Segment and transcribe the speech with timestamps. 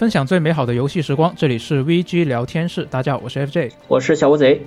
[0.00, 2.86] 分享最美好的游戏时光，这里是 VG 聊天室。
[2.86, 4.58] 大家好，我是 FJ，我是小乌贼。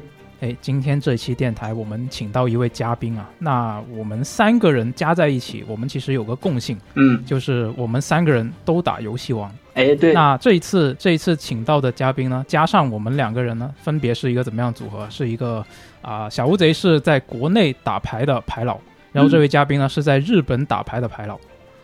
[0.41, 9.51] 哎，今天这期电台我们请到一位嘉宾啊，那我们三个人加在一起，我们其实有个共性，嗯，就是我们三个人都打游戏王。
[9.73, 10.13] 哎，对。
[10.13, 15.07] 那这一次这一次请到的嘉宾呢，加上我们两个人呢，分别是一个怎么样组合？
[15.09, 15.65] 是一个
[16.03, 18.79] 啊，小乌贼是在国内打牌的牌佬，
[19.11, 21.39] 然后这位嘉宾呢是在日本打牌的牌佬，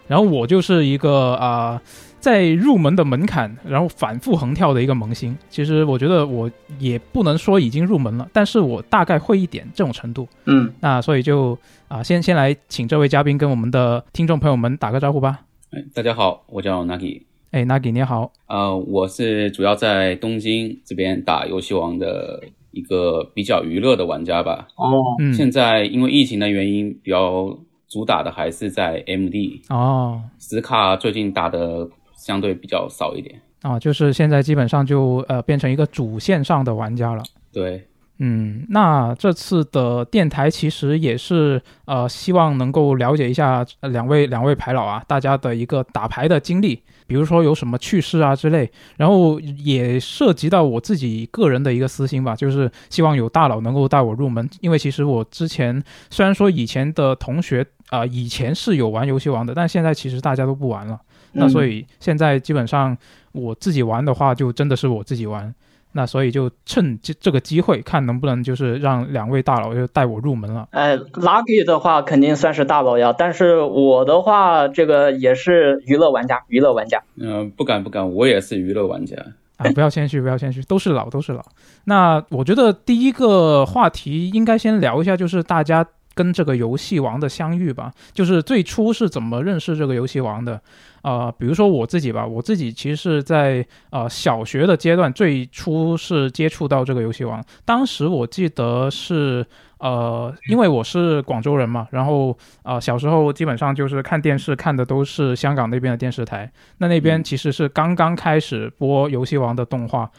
[0.05, 1.81] 然后我就是一个啊。
[2.19, 5.35] 在入门的门槛，然后反复横跳的一个萌新。
[5.49, 10.27] 其实我觉得我也不能说已经入门了，但是我大概会一点这种程度。
[10.45, 15.39] 嗯，那所以就啊，先先来请这位嘉宾跟我们的听众朋友们打个招呼吧。
[15.71, 17.21] 哎，大家好，我叫 Nagi。
[17.51, 18.31] 哎，Nagi 你好。
[18.48, 24.67] 呃，我是主要在东京这边打游戏王的一个比较娱乐的玩家吧。
[24.76, 24.83] 哦，
[25.20, 29.61] 嗯，现在因为疫情的原因，比较主打的还是在 MD。
[29.70, 31.87] 哦，斯卡最近打的。
[32.30, 37.24] 相对比较少一点啊，就是现在基本上就呃变成一个主线上的玩家了。
[37.52, 37.88] 对，
[38.20, 61.02] 嗯，那这次的电台其实也是呃希望能够了解一下两位两位牌老啊，大家的一个打牌的经历，比如说有什么趣事啊之类，然后也涉及到我自己个人的一个私心吧，就是希望有大佬能够带我入门，因为其实我之前虽然说以前的同学啊以前是有玩游戏王的，但现在其实大家都不玩了。
[61.34, 62.98] 那所以现在基本上
[63.32, 65.53] 我自己玩的话，就真的是我自己玩。
[65.91, 70.68] 那所以就趁这这个机会，看能不能就是让两位大佬就带我入门了。
[70.69, 77.01] 哎，Lucky 的话肯定算是大佬呀，但是我的话，这个也是娱乐玩家，娱乐玩家。
[77.16, 79.16] 嗯，不敢不敢，我也是娱乐玩家
[79.57, 79.72] 啊！
[79.72, 81.44] 不要谦虚，不要谦虚，都是老，都是老。
[81.85, 85.85] 那我觉得第一个话题应该先聊一下，就是大家。
[86.16, 90.59] 跟这个游戏王的相遇吧，就是最初是怎么认识这个游戏王的？
[91.01, 97.43] 呃，比如说我自己吧，我自己其实是在呃小学的阶段，最初是接触到这个游戏王。
[97.65, 99.45] 当时我记得是
[99.79, 110.09] 呃，因为我是广州人嘛，然后呃小时候基本上就是看电视看的都是香港那边的电视台，那那边其实是刚刚开始播游戏王的动画。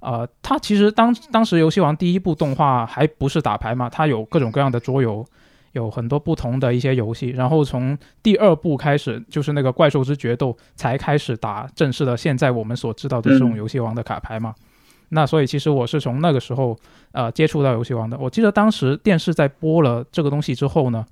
[0.00, 5.26] 呃，它其实当当时游戏王第一部动画还不是打牌嘛，它有各种各样的桌游。
[5.72, 12.16] 有很多不同的一些游戏，然后从第二部开始，就是那个怪兽之决斗才开始打正式的。
[12.16, 14.54] 现在我们所知道的这种游戏王的卡牌嘛，
[15.10, 16.76] 那所以其实我是从那个时候
[17.12, 18.18] 呃接触到游戏王的。
[18.18, 21.06] 我记得当时电视在播了这个东西之后呢，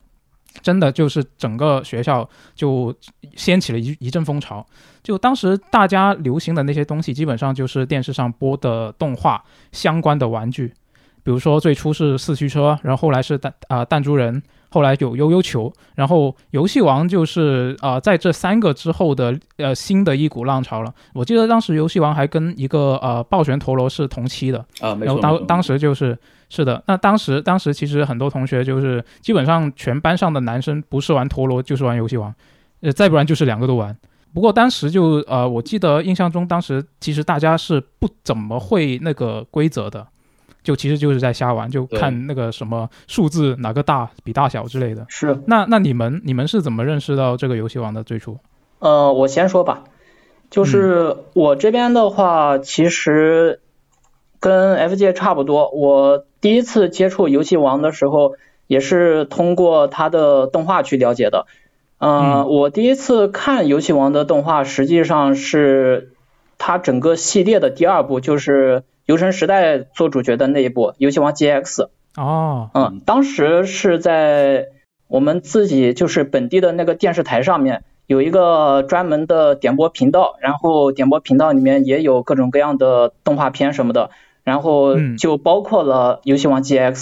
[0.60, 2.94] 真的就是整个学校就
[3.36, 4.66] 掀起了一一阵风潮。
[5.02, 10.74] 就当时大家流行的那些东西，基本上就是电视上播的动画相关的玩具。
[11.22, 20.94] 比如说最初是四驱车，然后后来是弹啊弹珠人，后来有悠悠球，然后游戏王就是啊在这三个之后的呃新的一股浪潮了。
[21.12, 26.16] 我记得当时游戏王还跟一个呃暴旋陀螺是同期的啊，然后当当时就是
[26.48, 32.34] 是的，那当时当时其实很多同学就是基本上全班上的男生不是玩陀螺就是玩游戏王，
[32.80, 33.96] 呃再不然就是两个都玩。
[34.32, 40.06] 不过当时就呃我记得印象中当时其实大家是不怎么会那个规则的。
[40.62, 45.06] 就其实就是在瞎玩，就看那个什么数字哪个大比大小之类的。
[45.08, 48.38] 是，那那你们你们是怎么认识到这个游戏王的最初？
[48.80, 49.84] 呃，我先说吧，
[50.50, 53.60] 就是我这边的话，其实
[54.40, 55.70] 跟 FJ 差不多。
[55.70, 58.34] 我第一次接触游戏王的时候，
[58.66, 61.46] 也是通过它的动画去了解的。
[61.98, 66.12] 嗯，我第一次看游戏王的动画，实际上是
[66.58, 68.84] 它整个系列的第二部，就是。
[69.08, 71.62] 游神时代做主角的那一部《游戏王 GX》
[72.14, 74.66] 哦，嗯，当时是在
[75.06, 84.10] 我们自己就是本地的那个电视台上面有一个专门的点播频道，然后点播频道里面也有各种各样的动画片什么的，
[84.44, 86.92] 然后就包括了《游戏王 GX》。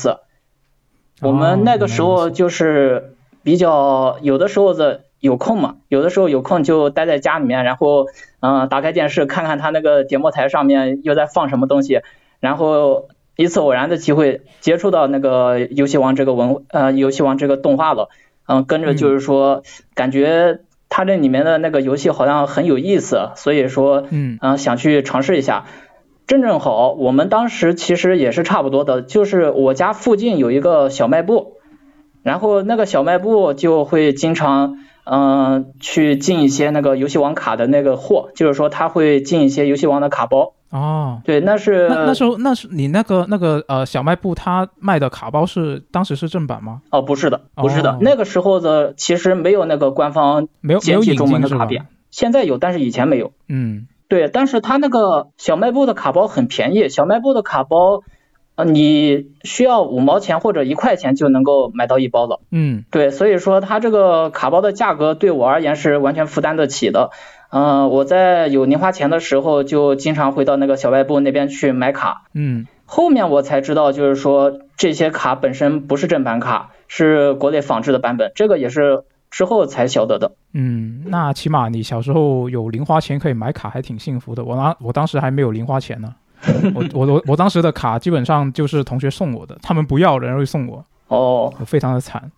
[1.22, 5.05] 我们那个时候就是比较有的时候的。
[5.26, 5.76] 有空嘛？
[5.88, 8.06] 有的时候有空就待在家里面，然后
[8.40, 12.00] 嗯，打开电视看看他那个点播台上面又在放什么东西，
[12.40, 18.08] 然后一次偶然的机会接触到那个游戏王这个文呃游戏王这个动画了，
[18.46, 19.64] 嗯，跟着就是说
[19.94, 25.66] 感觉它这里面的那个游戏好像很有意思，所以说嗯想去尝试一下。
[26.26, 31.54] 正正好我们当时其实也是差不多的，就是我家附近有一个小卖部，
[32.22, 34.78] 然后那个小卖部就会经常。
[35.08, 40.54] 嗯，去进一些那个游戏王卡的那个货，就是说他会进一些游戏王的卡包。
[40.70, 46.82] 哦，对，那是那那时候那是你那个那个呃小卖部他卖的卡包是当时是正版吗？
[46.90, 53.30] 哦，不是的，不是的，那个时候的其实没有那个官方没有没有中文的卡片，现在有，但是以前没有。
[53.48, 58.02] 嗯，对，但是他那个小卖部的卡包很便宜，小卖部的卡包，
[58.56, 62.40] 呃，你需要五毛钱或者一块钱就能够买到一包了。
[62.50, 67.10] 嗯对，所以说它这个卡包的价格对我而言是完全负担得起的。
[67.50, 72.24] 嗯、我在有零花钱的时候就经常会到那个小卖部那边去买卡。
[72.34, 80.32] 嗯后面我才知道，就是说这些卡本身不是正版卡，是国内仿制的版本，这个也是之后才晓得的。
[80.54, 84.44] 嗯，那起码你小时候有零花钱可以买卡，还挺幸福的。
[84.44, 86.14] 我当我当时还没有零花钱呢，
[86.74, 92.30] 我我我我当时的卡基本上就是同学送我的，他们不要，然后就送我，哦，我非常的惨。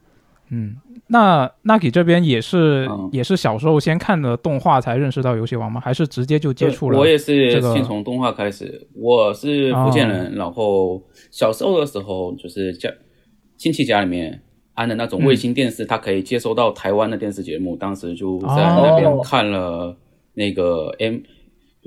[0.51, 0.77] 嗯，
[1.09, 5.79] 那那给这边也是、嗯也是小时候先看的动画才认识到游戏王吗？
[5.79, 6.99] 还是直接就接触了？
[6.99, 8.89] 我也是这个先从动画开始。
[8.95, 12.91] 我是福建人，然后小时候的时候就是家
[13.59, 14.41] 亲戚家里面
[14.73, 17.77] 安的那种卫星电视，它可以接收到台湾的电视节目。
[17.77, 19.95] 当时就在那边哦看了
[20.33, 21.19] 那个 M，、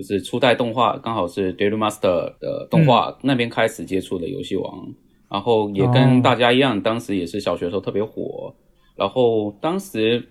[0.01, 4.87] 就是初代动画，刚好是 d a i l Master 的动画、那边开始接触的游戏王。
[5.29, 8.53] 然后也哦跟大家一样，当时也是小学的时候特别火。
[8.97, 10.21] 然后当时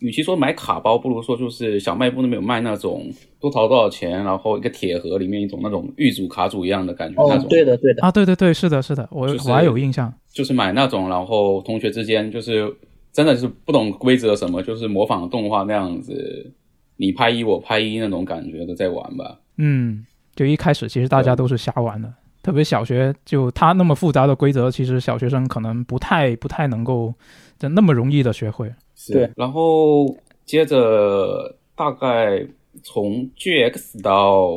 [0.00, 3.08] 与其说买卡包，不如说就是小卖部那边有卖那种
[3.40, 10.12] 多淘多少钱，然后一个铁盒里面一种那种玉组卡组一样的感觉，那哦种，对的对的，啊，对对对，是的，是的，我、就是我还有印象。
[10.32, 12.68] 就是买那种，然后同学之间就是
[13.12, 16.52] 真的是不懂规则什么，就是模仿动画那样子，
[16.98, 19.38] 你拍一我拍一那种感觉的在玩吧。
[19.56, 20.04] 嗯，
[20.36, 22.12] 就一开始其实大家都是瞎玩的，
[22.42, 27.14] 特别小学就它那么复杂的规则，其实小学生可能不太不太能够
[27.58, 28.70] 就那么容易的学会。
[28.94, 30.06] 是对，然后
[30.44, 32.46] 接着大概
[32.82, 34.48] 从 GX 到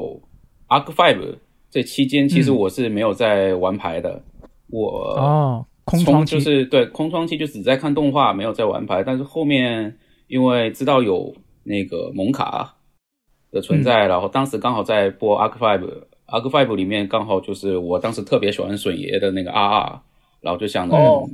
[0.67, 1.35] Arc Five
[1.69, 4.21] 这期间，其实嗯我是没有在玩牌的。
[4.69, 9.03] 我哦，空窗期就是对空窗期就只在看动画，没有在玩牌。
[9.03, 9.95] 但是后面
[10.27, 12.75] 因为知道有那个蒙卡
[13.51, 19.99] 的存嗯在，然后当时刚好在播 Arc Five，Arc Five 里面刚好就是我当时特别喜欢笋爷的那个 RR，
[20.41, 21.29] 然后就想着哦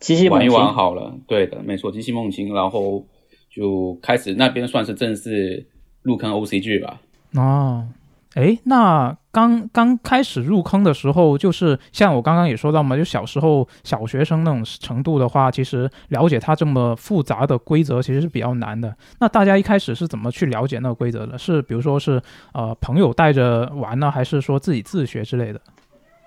[0.00, 1.14] 机器玩一玩好了。
[1.26, 3.06] 对的，没错，机器梦情，然后
[3.50, 5.66] 就开始那边算是正式
[6.02, 7.00] 入坑 OCG 吧。
[7.34, 7.86] 哦，
[8.34, 18.94] 诶，那刚刚开始入坑的时候，就是像我刚刚也说到嘛，就小时候小学生那种程度的话，其实了解它这么复杂的规则其实是比较难的。
[19.20, 21.38] 那大家一开始是怎么去了解那个规则的？
[21.38, 22.20] 是比如说是
[22.52, 25.60] 呃朋友带着玩呢，还是说自己自学之类的？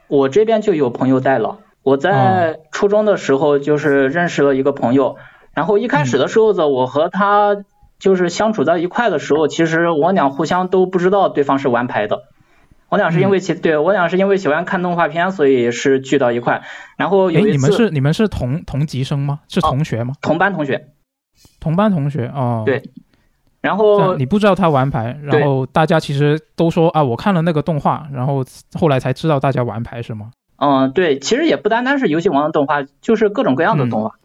[0.07, 1.59] 我这边就有朋友带了。
[1.83, 5.17] 我在初中的时候就是认识了一个朋友，
[5.53, 7.55] 然后一开始的时候呢，我和他
[7.99, 12.23] 就是相处在一块的时候，其实我俩互相都不知道对方是玩牌的。
[12.89, 16.63] 我俩是因为喜、对我俩是因为喜欢看动画片，所以是聚到一块。
[16.95, 19.41] 然后有诶，一你们是你们是同同级生吗？
[19.49, 20.13] 是同学吗？
[20.21, 20.87] 同班同学，
[21.59, 22.63] 同班同学哦。
[22.65, 22.81] 对
[23.59, 28.45] 然后你不知道他玩牌，然后大家其实都说啊，我看了那个动画，然后
[28.79, 30.31] 后来才知道大家玩牌是吗？
[30.55, 34.11] 嗯对，其实也不单单是游戏王的动画，就是各种各样的动画。
[34.15, 34.19] 嗯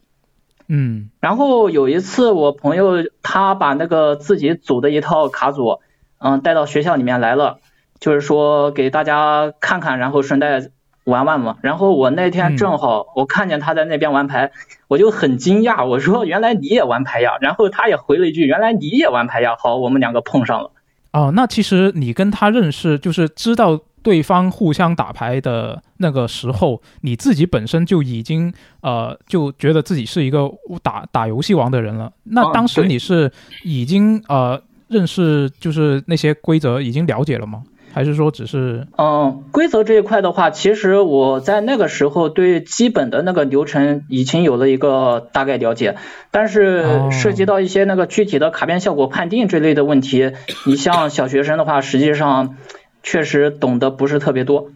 [1.19, 5.79] 然后有一次，我朋友他把那个自己组的一套卡组，
[6.19, 7.59] 嗯，带到学校里面来了，
[7.99, 10.69] 就是说给大家看看，然后顺带
[11.03, 11.57] 玩玩嘛。
[11.61, 14.51] 然后我那天嗯正好我看见他在那边玩牌，
[14.87, 17.37] 我就很惊讶，我说原来你也玩牌呀？
[17.41, 19.55] 然后他也回了一句原来你也玩牌呀。
[19.59, 20.71] 好，我们两个碰上了。
[21.11, 30.51] 哦，那其实你跟他认识，就是知道对方互相打牌的那个时候，你自己本身就已经呃就觉得自己是一个
[30.83, 32.11] 打打游戏王的人了。
[32.23, 33.31] 那嗯当时你是
[33.63, 37.63] 已经呃认识就是那些规则已经了解了吗？
[37.95, 45.95] 还是说只是嗯，规则这一块的话，其实我在那个时候对基本的那个流程已经有了一个大概了解，
[46.31, 50.31] 但哦是涉及到一些那个具体的卡片效果判定这类的问题，
[50.65, 52.55] 你像小学生的话，实际上
[53.03, 54.71] 确实懂得不是特别多，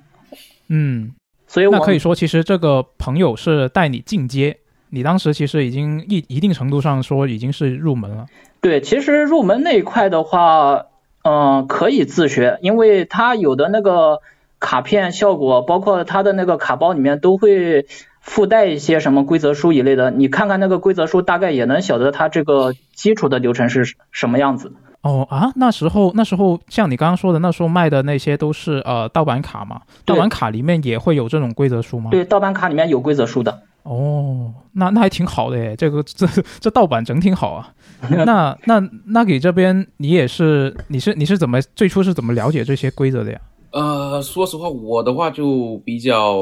[0.68, 1.14] 嗯？
[1.48, 4.58] 所以我那可以说，其实这个朋友是带你进阶，
[4.90, 8.26] 你当时其实已经一一定程度上说已经是入门了。
[8.60, 10.88] 对，其实入门那一块的话，
[11.24, 14.20] 嗯、可以自学，因为它有的那个
[14.60, 17.86] 卡片效果，包括它的那个卡包里面都会
[18.20, 24.74] 附带一些什么规则书一类的，你看看那个规则书，大概也能晓得它这个基础的流程是什么样子。
[25.08, 32.12] 哦啊，那时候那时候像你刚刚说的，那时候卖的那些都是呃盗版卡嘛，盗版卡里面也会有这种规则书吗？
[32.12, 33.64] 对，盗版卡里面有规则书的。
[33.84, 36.28] 哦，那那还挺好的耶，这个这
[36.60, 37.74] 这盗版整挺好啊。
[38.26, 43.40] 那那那给这边你也是你是你是怎么最初是怎么了解这些规则的呀？
[43.72, 46.36] 呃，说实话，我的话就比较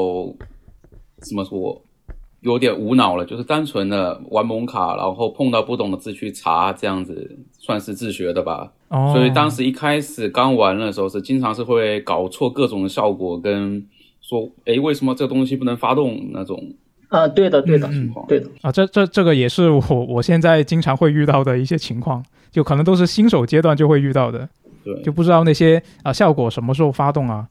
[1.20, 1.80] 怎么说，
[2.46, 8.72] 有点无脑了，就是单纯的玩蒙卡，然后碰到不懂的字去查，这样子算是自学的吧。
[8.88, 13.84] 哦，所以当时一开始刚玩的时候是经常是会搞错各种效果，跟
[14.22, 16.56] 说诶为什么这东西不能发动那种
[17.08, 18.48] 啊，对的，对的，嗯对的。
[18.62, 24.48] 啊，这这这个也是我我现在经常会遇到的一些情况，就可能都是新手阶段就会遇到的，
[24.84, 27.48] 对，就不知道那些啊效果什么时候发动啊。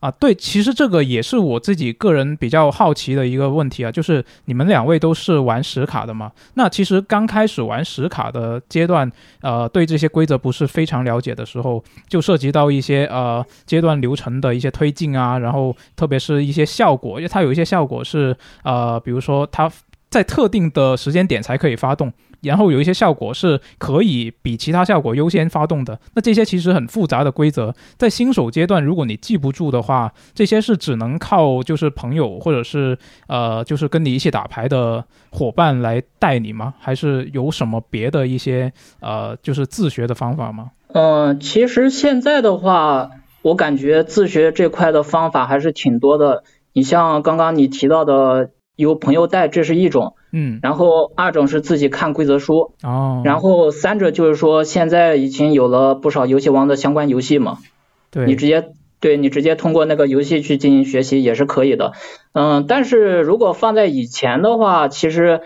[0.00, 6.30] 啊，对，其实这个也是我自己个人比较好奇的一个问题啊，就是你们两位都是玩实卡的嘛？
[6.54, 19.68] 那其实刚开始玩实卡的阶段，呃，对这些规则不是非常了解的时候，就涉及到一些呃阶段流程的一些推进啊，然后特别是一些效果，因为它有一些效果是呃，比如说它
[20.08, 22.12] 在特定的时间点才可以发动。
[22.42, 36.74] 然后有一些效果是可以比其他效果优先发动的，那这些其实很复杂的规则，在新手阶段如果你记不住的话，这些是只能靠就是朋友或者是呃就是跟你一起打牌的伙伴来带你吗？
[36.78, 40.70] 还是有什么别的一些呃就是自学的方法吗？
[40.92, 43.10] 嗯，其实现在的话，
[43.42, 46.44] 我感觉自学这块的方法还是挺多的。
[46.72, 48.50] 你像刚刚你提到的。
[48.78, 57.58] 有朋友带，这是一种，嗯，然后二种是自己看规则书，哦，然后三者就是说现在已经有了不少游戏王的相关游戏嘛，
[58.12, 58.68] 对，你直接
[59.00, 61.92] 对你直接通过那个游戏去进行学习也是可以的，
[62.34, 65.40] 嗯，但是如果放在以前的话，其实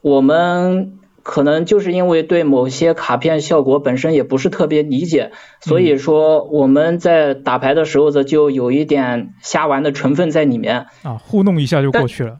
[0.00, 12.38] 我们可能就是因为对某些卡片效果本身也不是特别理解，所以说我们在打牌的时候呢，就有一点瞎玩的成分在里面啊，糊弄一下就过去了。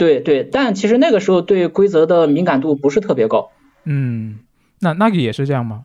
[0.00, 3.50] 对对，但其实那个时候对规则的敏感度不是特别高。
[3.84, 4.38] 嗯，
[4.80, 5.84] 那那个也是这样吗？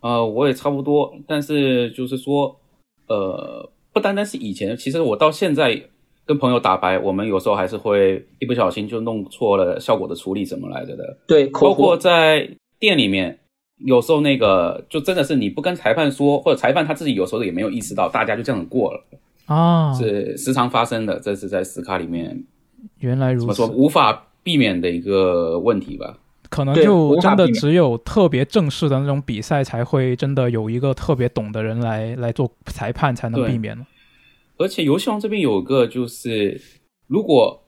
[0.00, 2.56] 呃，我也差不多，但是就是说，
[3.08, 5.82] 呃，不单单是以前，其实我到现在
[6.24, 11.18] 跟朋友打牌，我们有时候还是会一不小心就弄错了效果的处理怎么来着的。
[11.28, 13.38] 对，包括在店里面，
[13.84, 19.04] 有时候那个就真的是你不跟裁判说，或者裁判他自己有时候也没有意识到，大家就这样过了
[19.44, 21.20] 啊，是时常发生的。
[21.20, 22.42] 这是在死卡里面。
[23.00, 26.18] 原来如此，怎么说无法避免的一个问题吧？
[26.48, 33.76] 可能就真的只有特别正式的那种比赛才会真的有一个特别懂的人来来做裁判，才能避免。
[34.56, 36.60] 而且游戏王这边有个就是，
[37.08, 37.64] 如果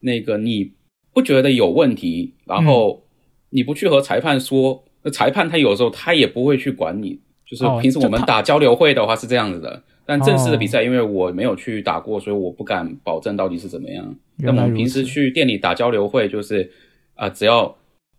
[0.00, 0.72] 那个你
[1.12, 3.02] 不觉得有问题，然后
[3.50, 7.20] 你不去和裁判说，那裁判他有时候他也不会去管你。
[7.44, 9.82] 就是平时我们打交流会的话是这样子的。
[10.18, 14.14] 但正式的比赛，因为我没有去打过，所以我不敢保证到底是怎么样。
[14.36, 16.70] 那我们平时去店里打交流会，就是
[17.14, 17.74] 啊，只要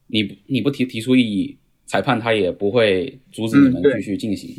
[0.07, 4.50] 你你不提提出异议，裁判他也不会阻止你们继续进行，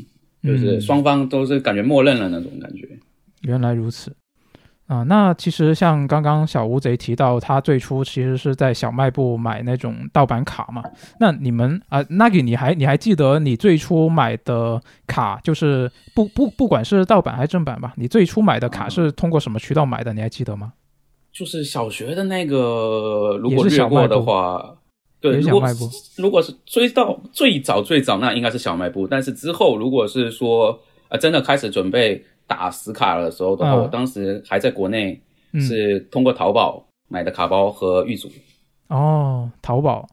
[0.43, 2.89] 就是双方都是感觉默认了那种感觉。
[3.43, 4.15] 原来如此。
[4.87, 10.83] 啊，那其实像刚刚小乌贼提到，他最初其实是在小卖部买那种盗版卡嘛。
[11.19, 20.13] 那你们啊，Nagi，你还你还记得你最初买的卡，就是不不不管是盗版还是正版吧，你最初买的卡是通过什么渠道买的？
[20.13, 20.75] 你还记得吗？
[21.33, 24.77] 就是小学的那个，如果略过的话，
[25.19, 25.67] 对，如果
[26.19, 29.07] 如果是追到最早最早，那应该是小卖部。
[29.07, 32.23] 但是之后，如果是说啊，真的开始准备。
[32.47, 35.21] 打死卡的时候的话，我当时还在国内，
[35.61, 38.31] 是通过淘宝买的卡包和玉组。
[38.89, 40.09] 哦，淘宝。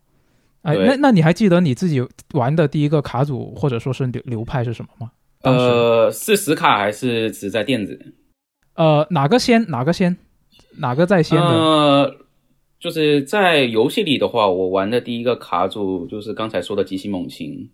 [0.61, 1.99] 哎，那那你还记得你自己
[2.33, 5.11] 玩的第一个卡组或者说是流流派是什么吗？
[5.41, 8.13] 呃，是死卡还是只在电子？
[8.75, 9.67] 呃，哪个先？
[9.69, 10.15] 哪个先？
[10.77, 11.47] 哪个在先的？
[11.47, 12.15] 呃，
[12.79, 17.69] 就是在游戏里的话，我玩的第一个卡组就是刚才说的极星猛禽。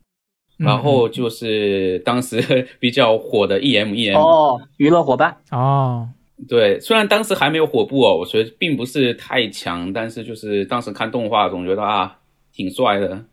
[0.57, 2.41] 然后就是当时
[2.79, 5.37] 比较火的 E M E M 哦，娱乐伙伴。
[5.51, 6.09] 哦，
[6.47, 12.19] 对，虽然当时还没有火布哦，我觉得并不是太强，但是就是当时看动画总觉得啊
[12.51, 13.23] 挺帅的，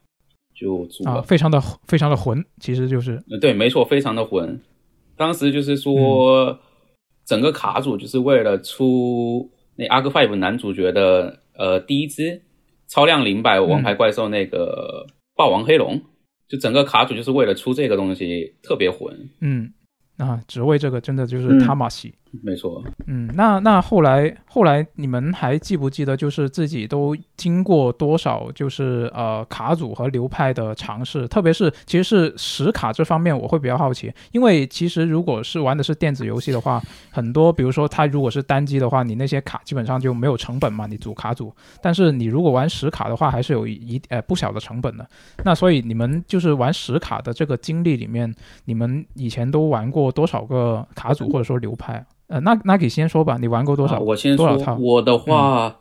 [0.54, 4.60] 就组了，非常的非常的混，其实就是对，没错，非常的混。
[5.16, 6.58] 当时就是说
[7.24, 12.42] 整个卡组就是为了出那阿克 Five 男主角的呃第一只
[12.88, 16.02] 超量零百王牌怪兽那个霸王黑龙。
[16.48, 19.30] 就整个卡组就是为了出这个东西，特别混。
[19.40, 19.72] 嗯，
[20.18, 22.14] 啊，只为这个，真的就是他玛西。
[22.42, 45.08] 没错，嗯，那那后来后来你们还记不记得，就是自己都经过多少就是呃卡组和流派的尝试，特别是其实是实卡这方面，我会比较好奇，因为其实如果是玩的是电子游戏的话，很多比如说它如果是单机的话，你那些卡基本上就没有成本嘛，你组卡组，但是你如果玩实卡的话，还是有一呃不小的成本的。
[45.44, 52.04] 那所以你们就是玩实卡的这个经历里面，你们以前都玩过多少个卡组或者说流派？
[52.28, 53.98] 呃，那那给先说吧，你玩过多少？
[54.00, 55.78] 我先说，我的话，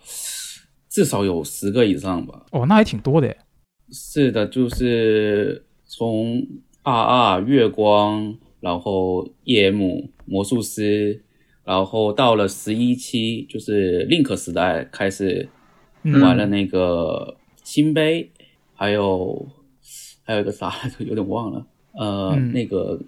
[0.90, 2.46] 至少有十个以上吧。
[2.52, 3.38] 哦，那还挺多的耶。
[3.92, 6.46] 是的，就是从
[6.82, 11.24] 二二月光，然后 EM 魔术师，
[11.64, 15.48] 然后到了十一期，就是 Link 时代开始
[16.04, 18.32] 嗯玩了那个新杯，
[18.74, 19.48] 还有
[20.24, 23.00] 还有一个啥来着，有点忘了，呃，嗯那个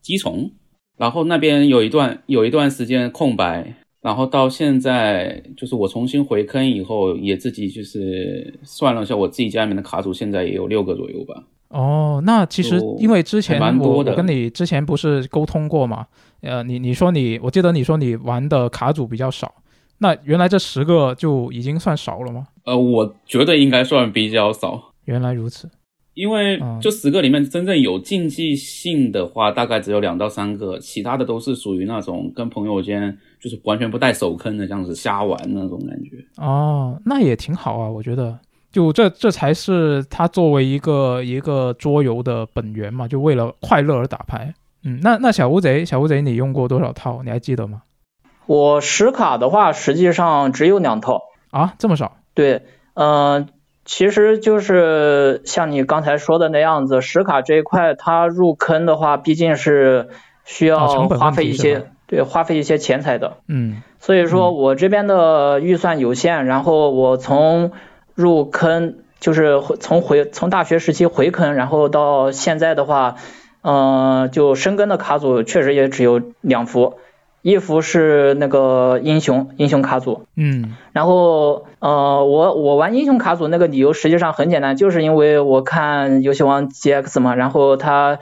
[0.00, 0.50] 鸡虫，
[0.98, 11.44] 然后那边有一段有一段时间空白，然后到现在就是我重新回坑以后，也自己就是算了一下，我自己家里面的卡组现在也有六个左右吧。
[11.68, 16.06] 哦，那其实因为之前蛮多的我我跟你之前不是沟通过嘛，
[16.40, 19.54] 呃，你你说你，我记得你说你玩的卡组比较少，
[19.98, 22.46] 那原来这十个就已经算少了吗？
[22.64, 25.68] 呃，我觉得应该算比较少，原来如此，
[26.18, 36.16] 因为嗯就十个里面真正有竞技性的话，大概只有两到三个，其他的都是属于那种跟朋友间就是完全不带手坑的这样子瞎玩那种感觉。
[36.36, 38.36] 哦，那也挺好啊，我觉得，
[38.72, 44.52] 就这这才是它作为一个一个桌游的本源嘛，就为了快乐而打牌。
[44.84, 47.22] 嗯，那那小乌贼，小乌贼，你用过多少套？
[47.22, 47.82] 你还记得吗？
[48.46, 51.20] 我实卡的话，实际上只有两套。
[51.50, 52.16] 啊，这么少？
[52.34, 52.62] 对，
[52.94, 53.48] 嗯、
[53.88, 60.10] 其实就是像你刚才说的那样子，实卡这一块，它入坑的话，毕竟是
[60.44, 63.38] 需要花费一些，对，花费一些钱财的。
[63.48, 63.82] 嗯。
[63.98, 67.72] 所以说我这边的预算有限，然后我从
[68.14, 73.16] 入坑就是从回从大学时期回坑，然后到现在的话，
[73.62, 76.98] 嗯，就深耕的卡组确实也只有两幅，
[77.48, 88.18] 一幅是那个英雄英雄卡组，嗯然后呃，我我玩英雄卡组那个理由实际上很简单，就是因为我看游戏王 GX 嘛，然后他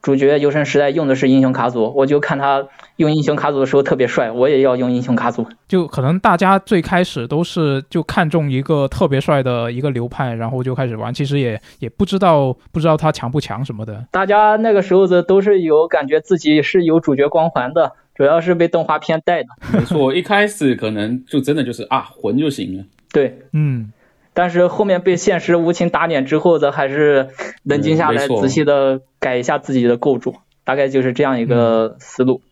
[0.00, 5.46] 主角游神时代用的是英雄卡组，我就看他用英雄卡组的时候特别帅，我也要用英雄卡组。
[5.68, 14.06] 就可能大家最开始都是就看中一个特别帅的一个流派，然后就开始玩，其实也也不知道不知道他强不强什么的。
[14.10, 19.48] 大家那个时候的都是有感觉自己是有主角光环的，主要是被动画片带的。
[19.72, 22.84] 没错，一开始可能就真的就是啊混就行了。
[23.14, 23.94] 对，嗯
[24.34, 27.28] 但是后面被现实无情打脸之后的，还是
[27.62, 32.42] 冷静下来，仔细的改一下自己的构筑，大概就是这样一个思路。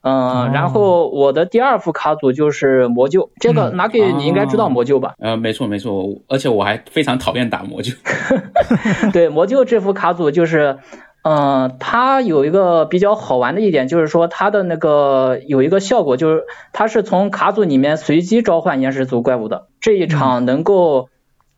[0.00, 5.14] 嗯，哦然后我的第二副卡组就是魔鹫，这个嗯拿给你应该知道哦魔鹫吧？
[5.20, 7.94] 呃，没错没错，而且我还非常讨厌打魔鹫
[9.14, 10.76] 对，魔鹫这副卡组就是，
[11.22, 19.66] 嗯、它有一个比较好玩的一点，就是说它的那个有一个效果，就是它是从卡组里面随机召唤岩石族怪物的。
[19.80, 21.08] 这一场能够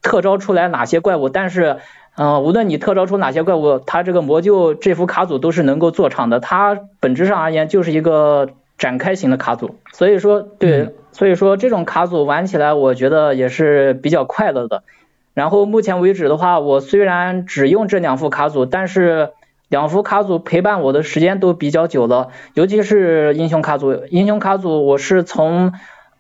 [0.03, 1.77] 特招出来哪些怪物，但是，
[2.16, 6.40] 嗯、无论你特招出哪些怪物，它这个魔鹫这副卡组都是能够做场的。
[6.40, 14.85] 它本质上而言就是一个展开型的卡组，所以说，对，嗯所以说这种卡组玩起来，我觉得也是比较快乐的。
[15.35, 19.31] 然后目前为止的话，我虽然只用这两副卡组，但是
[19.70, 24.04] 两副卡组陪伴我的时间都比较久了，尤其是英雄卡组。
[24.11, 25.72] 英雄卡组我是从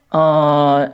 [0.08, 0.92] 呃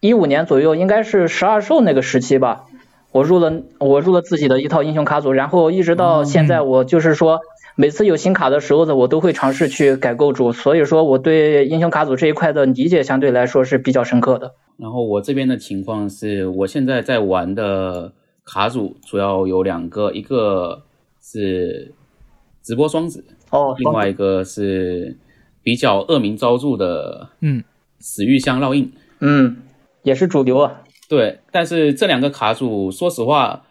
[0.00, 2.64] 一五年左右，应该是十二兽那个时期吧，
[3.12, 7.38] 我入了我入了自己的一套英雄卡组，然后一直到现在，我就是说。
[7.80, 14.54] 每次有新卡的时候呢，我都会尝试去改构筑，所以说我对英雄卡组这一块的理解相对来说是比较深刻的。
[14.78, 20.82] 然后我这边的情况是我现在在玩的卡组主要有两个，一个
[21.22, 21.94] 是
[22.62, 25.16] 直播双子，哦，另外一个是
[25.62, 27.62] 比较恶名昭著的嗯
[27.98, 28.92] 死玉香烙印。
[29.20, 29.56] 嗯，
[30.02, 30.82] 也是主流啊。
[31.08, 33.64] 对，但是这两个卡组，说实话，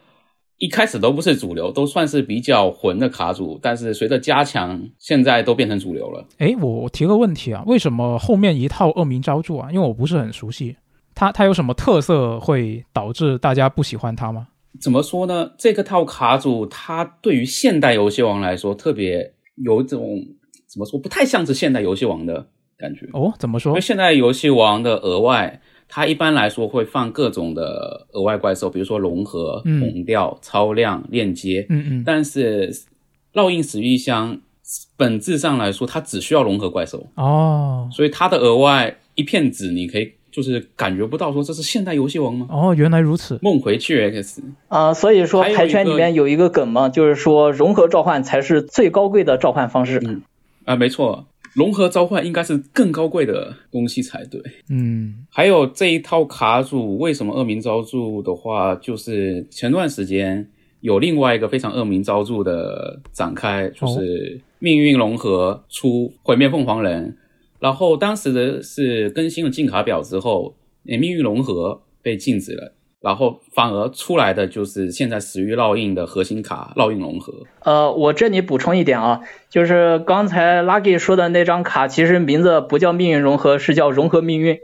[0.58, 6.26] 一开始都不是主流，都算是比较混的卡组，但是随着加强，现在都变成主流了。
[6.38, 9.70] 哎，我我提个问题啊，为什么后面一套恶名昭著啊？
[9.70, 10.76] 因为我不是很熟悉，
[11.14, 14.48] 它它有什么特色会导致大家不喜欢它吗？
[14.80, 15.52] 怎么说呢？
[15.58, 20.24] 这个套卡组，它对于现代游戏王来说，特别有一种
[20.66, 23.06] 怎么说，不太像是现代游戏王的感觉。
[23.12, 23.80] 哦，怎么说因为？
[23.80, 31.66] 现代游戏王的额外，它一般来说会放各种的额外怪兽，比如说融合、嗯红调、超量、链接。
[31.70, 32.72] 嗯嗯，但是
[33.32, 34.40] 烙印死玉香
[34.96, 42.46] 本质上来说，它只需要融合怪兽，哦所以它的额外一片纸，你可以就是感觉不到说这是现代游戏王吗？
[42.48, 43.40] 哦，原来如此。
[43.42, 50.00] 梦回 GX 啊、所以说牌圈里面有一个梗嘛，就是说融合召唤才是最高贵的召唤方式。
[50.06, 50.22] 嗯
[50.64, 54.40] 啊，没错，融合召唤应该是更高贵的东西才对。
[54.70, 60.48] 嗯还有这一套卡组为什么恶名昭著的话，就是前段时间
[60.82, 67.16] 有另外一个非常恶名昭著的展开，就是命运融合出毁灭凤凰人，
[67.60, 70.54] 然后当时的是更新了进卡表之后，
[70.86, 77.32] 诶，命运融合被禁止了，然后反而出来的就是现在死于烙印的核心卡烙印融合。
[77.64, 84.58] 呃，我这里补充一点啊，就是刚才 Lucky 说的那张卡，其实名字不叫命运融合，是叫融合命运。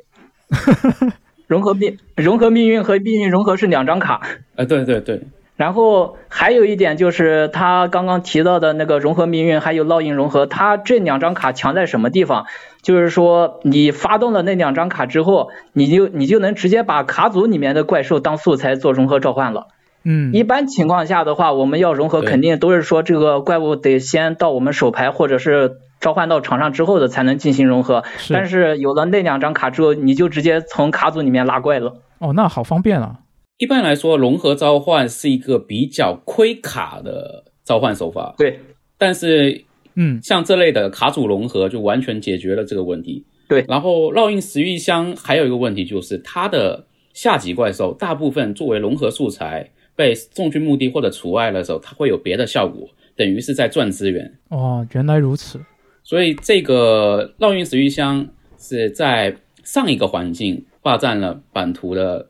[1.46, 4.20] 融合命融合命运和命运融合是两张卡。
[4.56, 5.20] 啊，对对对。
[5.56, 12.46] 然后还有一点就是他刚刚提到的那个融合命运，还有烙印融合，它这两张卡强在什么地方？
[12.84, 19.66] 就是说你发动了那两张卡之后，你就你就能直接把卡组里面的怪兽当素材做融合召唤了。
[20.04, 28.04] 嗯，一般情况下的话，我们要融合肯定都是说这个怪物得先到我们手牌或者是召唤到场上之后的才能进行融合。
[28.28, 31.96] 但是有了那两张卡之后，你就直接从卡组里面拉怪了。
[32.18, 33.20] 哦，那好方便啊。
[33.56, 38.34] 一般来说，融合召唤是一个比较亏卡的召唤手法。
[38.36, 38.60] 对，
[38.98, 39.64] 但是，
[39.96, 43.24] 嗯，像这类的卡组融合就完全解决了这个问题。
[43.48, 54.38] 对，然后烙印石玉香还有一个问题就是它的下级怪兽大部分作为融合素材被送去墓地或者除外的时候，它会有别的效果，等于是在赚资源。
[54.48, 55.60] 哦，原来如此。
[56.02, 58.28] 所以这个烙印石玉香
[58.58, 62.28] 是在上一个环境霸占了版图的。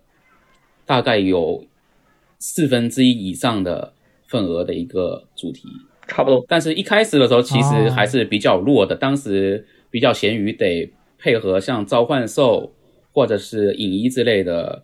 [0.86, 1.64] 大概有
[2.38, 3.94] 四分之一以上的
[4.26, 5.62] 份额的一个主题，
[6.06, 6.44] 差不多。
[6.48, 8.94] 但是一开始的时候，其实还是比较弱的。
[8.94, 12.72] 当时比较咸鱼，得配合像召唤兽
[13.12, 14.82] 或者是影衣之类的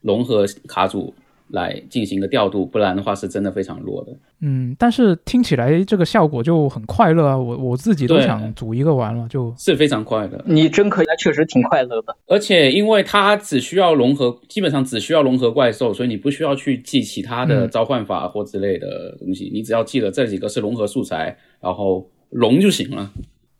[0.00, 1.14] 融合卡组。
[1.48, 4.12] 来进行一个调度，不然的话是真的非常弱的。
[4.40, 7.38] 嗯，但是听起来这个效果就很快乐啊！
[7.38, 10.42] 我我自己都想组一个玩了，就是非常快乐。
[10.44, 12.16] 你真可以，确实挺快乐的。
[12.26, 23.10] 而且因为它只需要融合，基本上只需要融合怪兽，所以你不需要去记其他的召唤法或之类的东西，你只要记得这几个是融合素材，然后融就行了。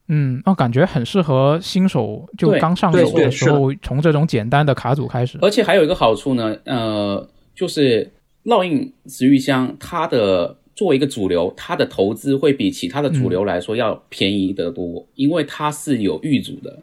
[0.08, 5.38] 嗯，那感觉很适合新手，就刚上手的时候，从这种简单的卡组开始。
[5.40, 7.28] 而且还有一个好处呢，呃。
[7.56, 8.12] 就是
[8.44, 16.78] 烙印石玉香，它的作为一个主流，它的投资会比其他的主流来说要便宜得多，因为它是有玉组的。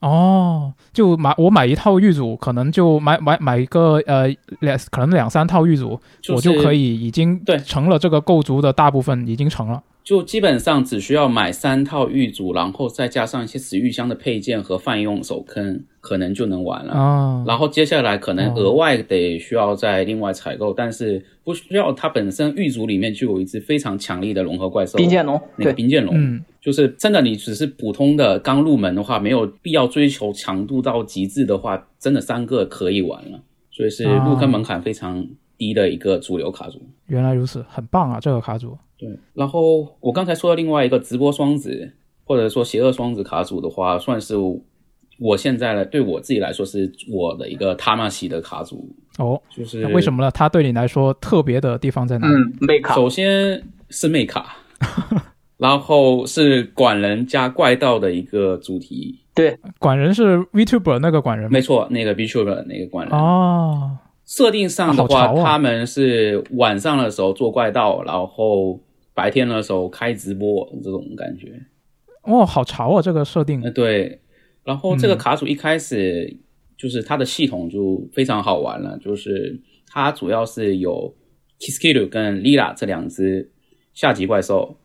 [0.00, 4.28] 哦，就买我买一套玉组，可能就买买买一个呃
[4.60, 9.82] 两可能两三套玉组，我就可以已经对成了这个构筑的大部分已经成了。
[10.04, 16.92] 就基本上只需要买三套玉组，然后再加上一些石玉香的配件和泛用手坑，可能就能玩了。
[16.92, 21.92] 啊，然后接下来可能额外得需要再另外采购，但是不需要。
[21.92, 25.40] 它本身玉组里面就有一只非常强力的融合怪兽——冰剑龙。
[25.56, 33.40] 那个冰剑龙，嗯，就是真的，你只是普通的刚入门的话，没有必要追求强度到极致的话，真的三个可以玩了。
[33.72, 35.26] 所以是入坑门槛非常
[35.58, 36.80] 低的一个主流卡组。
[37.06, 38.78] 原来如此，很棒啊，这个卡组。
[38.96, 41.92] 对，然后我刚才说的另外一个直播双子，
[42.24, 44.34] 或者说邪恶双子卡组的话，算是
[45.18, 50.30] 我现在呢对我自己来说是我的一个塔玛西的卡组哦，就是为什么呢？
[50.30, 52.26] 它对你来说特别的地方在哪？
[52.28, 54.56] 嗯，妹卡，首先是妹卡，
[55.56, 59.20] 然后是管人加怪盗的一个主题。
[59.34, 63.96] 对，管人是 Vtuber 那个管人，没错，那个 Vtuber 那个管人哦。
[64.26, 68.80] 设定上的话，他们是晚上的时候做怪盗，然后
[69.14, 71.52] 白天的时候开直播这种感觉。
[72.22, 73.00] 哦，好潮啊！
[73.00, 73.62] 这个设定。
[73.62, 74.20] 呃，对。
[74.66, 76.36] 然后这个卡组一开始
[76.76, 81.14] 就是它的系统就非常好玩了，就是它主要是有
[81.60, 83.50] Kiskiru 跟 Lila 这两只
[83.94, 84.76] 下级怪兽，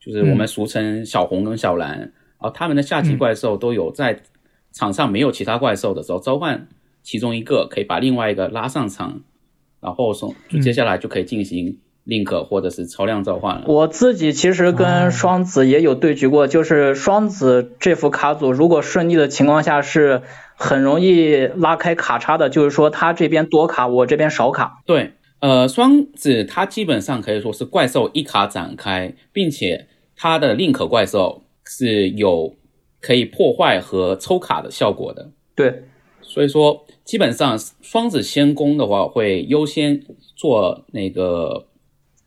[0.00, 1.98] 就是我们俗称小红跟小蓝。
[2.00, 4.20] 然后他们的下级怪兽都有在
[4.72, 6.68] 场上没有其他怪兽的时候召唤。
[7.00, 9.22] 其中一个可以把另外一个拉上场，
[9.80, 13.64] 然后从就接下来就可以进行 link 或者是超量召唤了。
[13.68, 20.22] 我自己其实跟双子也有对局过，就是双子这副卡组如果顺利的情况下是
[20.56, 24.82] 很容易拉开卡差的，就是说他这边多卡，我这边少卡。
[24.86, 32.56] 对，呃，双子它基本上可以说是怪兽一卡展开，并且它的 link 怪兽是有
[33.00, 35.30] 可以破坏和抽卡的效果的。
[35.54, 35.84] 对，
[36.22, 36.84] 所以说。
[37.08, 40.02] 基本上双子先攻的话，会优先
[40.36, 41.68] 做那个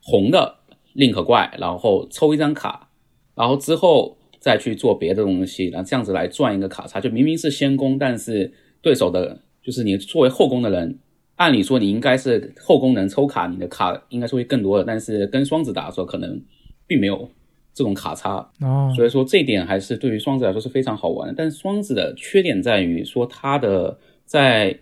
[0.01, 0.57] 红的
[0.95, 2.89] link 怪，然后抽一张卡，
[3.35, 6.99] 然后之后再去做别的东西，然后这样子来赚一个卡差。
[6.99, 10.99] 就明明是先攻，但是对手的，就是你作为后攻的人，
[11.35, 14.83] 按理说你应该是后攻能抽卡，你的卡应该是会更多的。
[14.83, 16.41] 但是跟双子打的时候，可能
[16.87, 17.29] 并没有
[17.73, 18.91] 这种卡差哦。
[18.95, 21.33] 所以说这一点还是对于双子来说是非常好玩的。
[21.37, 23.97] 但是双子的缺点在于说他的。
[24.23, 24.79] 在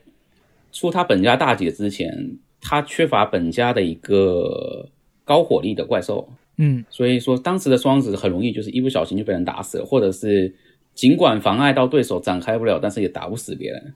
[0.72, 4.88] 出他本家大姐之前，他缺乏本家的一个
[5.30, 10.52] 高火力的怪兽，嗯，所以说当时的双子很容易就是一不小心就被人打死了，或者是
[10.96, 13.94] 尽管妨碍到对手展开不了，但是也打不死别人。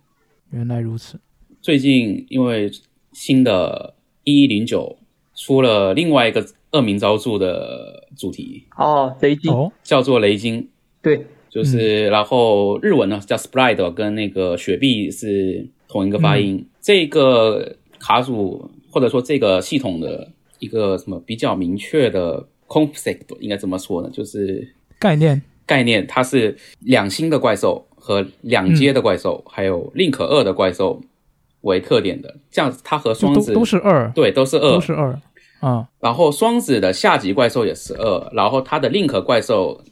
[0.52, 1.20] 原来如此。
[1.60, 2.70] 最近因为
[3.14, 4.96] 新的一一零九
[5.34, 10.70] 出了另外一个恶名昭著的主题，哦，雷金，哦，叫做雷金，
[11.02, 16.64] 对，就是、然后日文呢叫 Sprite，跟那个雪碧是同一个发音。
[16.80, 20.32] 这个卡组或者说这个系统的
[20.64, 24.10] 一个什么比较明确的 concept 应该怎么说呢？
[24.12, 31.02] 就是概念，概念，它是两星的怪兽和两阶的怪兽，还有令可二的怪兽
[31.62, 32.36] 为特点的。
[32.50, 35.20] 这样子，它和双子都是二，对都是二都，是二，
[35.60, 39.84] 啊，然后双子的下级怪兽也是二，然后它的令可怪兽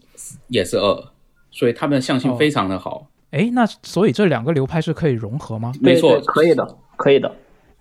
[0.48, 1.12] 也是二，
[1.52, 3.08] 所以它们的象性哦非常的好。
[3.32, 5.74] 诶，那所以这两个流派是可以融合吗？
[5.82, 7.34] 没错可以的，可以的。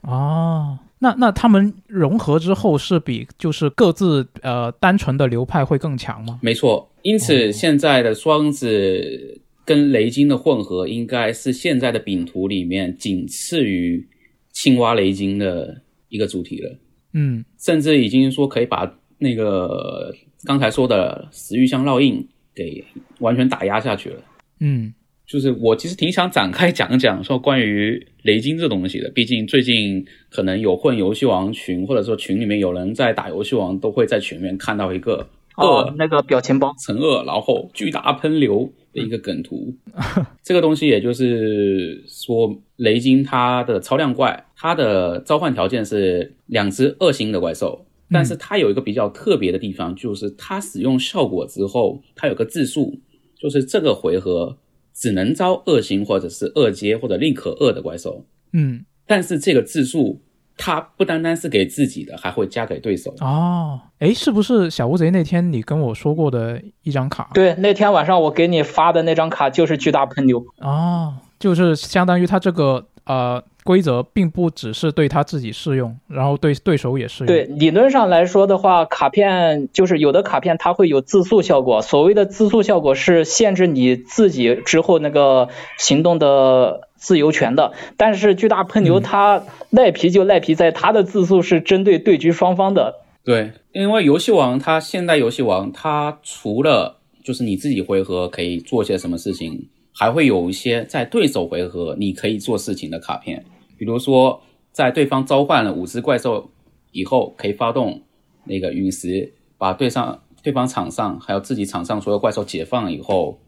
[0.02, 6.38] 哦，那那他们融合之后是比就是各自呃单纯的流派会更强吗？
[6.42, 14.06] 没错，因此现在的双子跟雷金的混合，应该是现在的饼图里面仅次于
[14.52, 16.78] 青蛙雷金的一个主题了，
[17.14, 22.84] 嗯，甚至已经说可以把那个刚才说的死玉相烙印给
[23.20, 24.22] 完全打压下去了。
[24.58, 24.92] 嗯，
[25.30, 35.24] 就是我其实挺想展开讲讲说关于雷金这东西的，毕竟最近可能有混游戏王群，或者说群里面有人在打游戏王，都会在群里面看到一个
[35.56, 39.72] 恶，哦那个表情包，乘二，然后巨大喷流的一个梗图。
[40.42, 52.98] 这个东西也就是说，雷金它的超量怪，它的召唤条件是两只二星的怪兽，但是它有一个比较特别的地方，就是它使用效果之后，它有个字数，
[53.38, 54.56] 就是这个回合
[54.94, 60.20] 只能招恶星或者是恶阶或者宁可恶的怪兽，嗯，但是这个自助。
[60.62, 63.14] 它不单单是给自己的，还会加给对手。
[63.20, 67.30] 哦，哎，是不是小乌贼那天你跟我说过的一张卡？
[67.32, 70.44] 对，那天晚上我给你发的那张卡就是巨大喷流。
[70.58, 77.26] 哦，就是相当于它这个呃规则并不只是对他自己适用，然后对对手也适用。
[77.26, 81.82] 对，，理论上来说的话，卡片就是有的卡片它会有自诉效果。
[81.82, 87.72] 所谓的自诉效果是限制你自己之后那个行动的自由权的。
[87.96, 93.00] 但是巨大喷流嗯它赖皮就赖皮在它的自诉是针对对局双方的。
[93.24, 99.68] 对，因为游戏王它现代游戏王它除了就是你自己回合可以做些什么事情，
[100.00, 103.44] 还会有一些在对手回合你可以做事情的卡片，
[103.76, 106.50] 比如说在对方召唤了五只怪兽
[106.90, 108.00] 以后，可以发动
[108.44, 113.38] 那个陨石，把对上对方场上还有自己场上所有怪兽解放以后。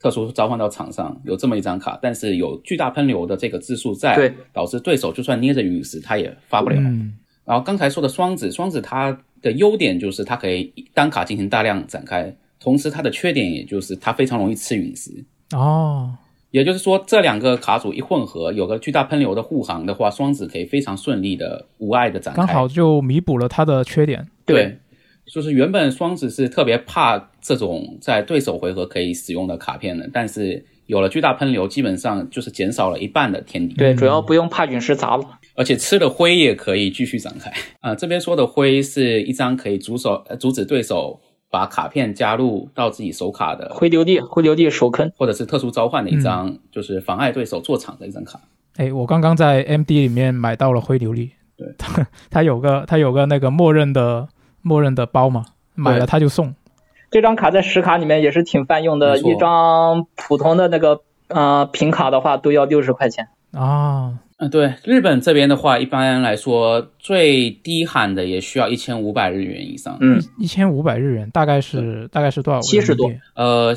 [0.00, 6.76] 特殊召唤到场上有这么一张卡，但是有巨大喷流的这个字数在，对导致对手就算捏着陨石，他也发不了。
[6.78, 15.10] 嗯，然后刚才说的双子，双子它的优点就是它可以单卡进行大量展开，同时它的缺点也就是它非常容易吃陨石。
[15.54, 16.14] 哦，
[16.50, 22.38] 也就是说，这两个卡组一混合，有个巨大喷流的护航的话，双子可以非常顺利的、无碍的展开。
[22.38, 24.26] 刚好就弥补了他的缺点。
[24.44, 24.78] 对，
[25.26, 33.74] 就是原本双子是特别怕这种在对手回合可以使用的卡片的，但是有了巨大喷流，基本上就是减少了一半的天敌。
[33.74, 35.24] 对，主要不用怕陨石砸了。
[35.54, 45.10] 而且吃了灰也可以继续展开啊、这边说的灰是一张可以阻手呃阻止对手把卡片加入到自己手卡的，灰流地，灰流地手坑。
[45.16, 48.40] 或者是特殊召唤的一张，就是妨碍对手做场的一张卡。
[48.76, 51.74] 哎，我刚刚在 MD 里面买到了灰流地，对，
[52.30, 54.28] 它有个它有个那个默认的
[54.62, 56.54] 默认的包嘛，买了它就送。
[57.10, 63.28] 这张卡在实卡里面也是挺泛用的，一张普通的那个呃平卡的话都要六十块钱。
[63.52, 69.98] 啊，嗯，对，日本这边的话，一般来说最低喊的也需要一千五百日元以上。
[70.00, 72.60] 嗯，一千五百日元，大概是大概是多少？
[72.60, 73.10] 七十多。
[73.34, 73.76] 呃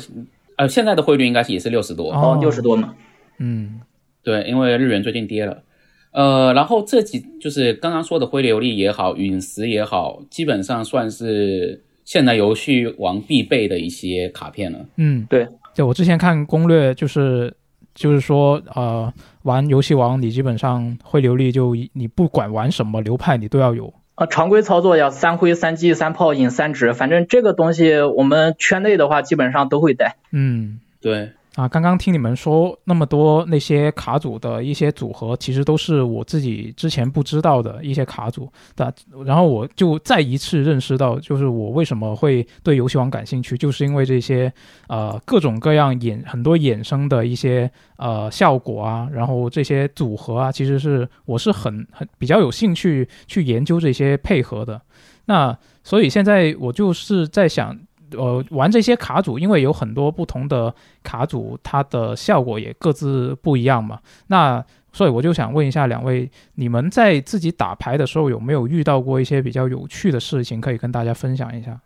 [0.56, 2.12] 呃，现在的汇率应该是也是六十多。
[2.12, 2.94] 哦哦，六十多嘛。
[3.38, 3.80] 嗯
[4.22, 5.64] 对，因为日元最近跌了。
[6.12, 14.78] 呃，然后这几就是刚刚说的灰琉璃也好，陨石也好，基本上算是现代游戏王必备的一些卡片了。
[14.96, 17.52] 嗯，对，对我之前看攻略就是
[17.94, 23.92] 就是说呃，玩游戏王你基本上会流利就你不管玩什么流派你都要有。
[24.14, 30.16] 啊，常规操作要，三挥、三击、三炮、引三指，反正这个东西我们圈内的话基本上都会带。
[30.30, 38.92] 嗯，对，啊，刚刚听你们说那么多那些卡组的一些组合，其实都是我自己之前不知道的一些卡组的，
[39.26, 44.50] 然后我就再一次认识到，就是我为什么会对游戏王感兴趣，就是因为这些
[44.88, 54.80] 呃各种各样衍很多衍生的一些呃效果啊，然后这些组合啊，其实是我是很很比较有兴趣去研究这些配合的。
[55.26, 57.78] 那所以现在我就是在想，
[58.16, 63.98] 呃，玩这些卡组，因为有很多不同的卡组，它的效果也各自不一样嘛。
[64.28, 71.80] 那所以我就想问一下两位，你们在自己打牌的时候有没有遇到过一些比较有趣的事情，可以跟大家分享一下？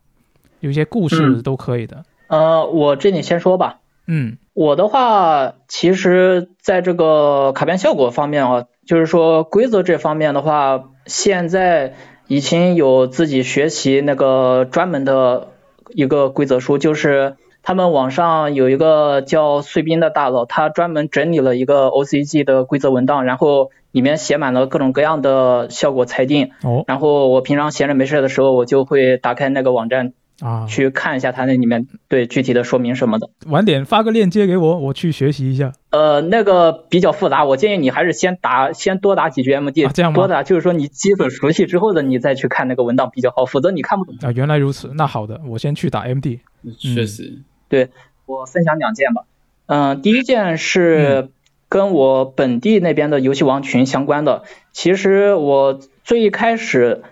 [0.61, 2.05] 有一些故事嗯都可以的。
[2.29, 3.81] 呃，我这里先说吧。
[4.09, 11.95] 嗯我的话，其实在这个卡片效果方面啊，就是说规则这方面的话，现在
[12.27, 15.49] 已经有自己学习那个专门的
[15.91, 26.51] 一个规则书，就是他们网上有一个叫碎冰的大佬，他专门整理了一个 OCG 的规则文档，然后里面写满了各种各样的效果裁定。
[26.63, 33.31] 哦然后我平常闲着没事的时候，我就会打开那个网站啊，去看一下它那里面对具体的说明什么的。
[33.47, 35.73] 晚点发个链接给我，我去学习一下。
[35.91, 44.17] 呃，那个比较复杂，我建议你还是先打，先多打几局 MD，、啊这样吗多打就是说你基本熟悉之后的，你再去看那个文档比较好，否则你看不懂。
[44.21, 44.93] 啊，原来如此。
[44.95, 46.41] 那好的，我先去打 MD。
[46.79, 47.91] 确实，对
[48.27, 49.23] 我分享两件吧，
[49.67, 51.31] 嗯、第一件是
[51.69, 54.43] 跟我本地那边的游戏王群相关的。
[54.73, 57.03] 其实我最一开始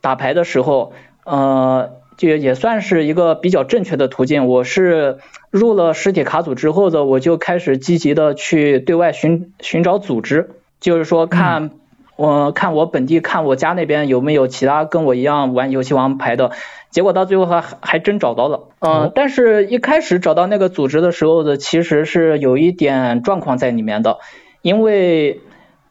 [0.00, 0.92] 打牌的时候，
[1.24, 4.46] 呃，这也算是一个比较正确的途径。
[4.46, 5.18] 我是
[5.50, 10.50] 入了实体卡组之后的，我就开始积极的去对外寻寻找组织，
[10.80, 11.70] 就是说看。
[12.18, 16.50] 我看我本地，看我家那边有没有其他跟我一样玩游戏王牌的，
[16.88, 19.12] 结果到最后还还真找到了，嗯、哦。
[19.14, 24.16] 但是一开始找到那个组织的时候的，其实是有一点状况在里面的，
[24.62, 25.42] 因为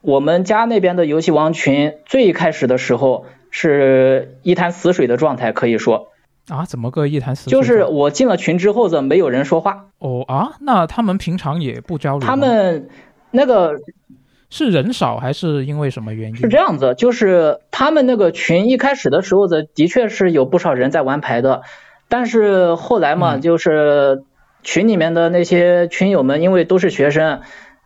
[0.02, 6.08] 我们家那边的游戏王群最开始的时候是一潭死水的状态，可以说，
[6.50, 7.52] 啊，怎么个一潭死水？
[7.52, 12.28] 就是我进了群之后的没有人说话，哦啊，那他们平常也不交流吗？
[12.28, 12.90] 他们
[13.32, 13.74] 那个
[14.50, 16.36] 是人少还是因为什么原因？
[16.36, 21.64] 是这样子，就是他们那个群一开始的时候的，的确是有不少人在玩牌的，
[22.08, 24.24] 但是后来嘛，嗯就是
[24.62, 27.42] 群里面的那些群友们，因为都是学生，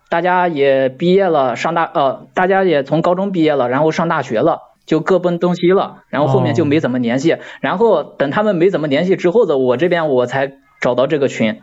[0.09, 4.68] 大家也毕业了，上大呃，大家也从高中毕业了，然后上大学了。
[4.89, 11.61] 就各奔东西了，然后后面就没怎么联系，然后等他们没怎么联系之后的，我这边我才找到这个群，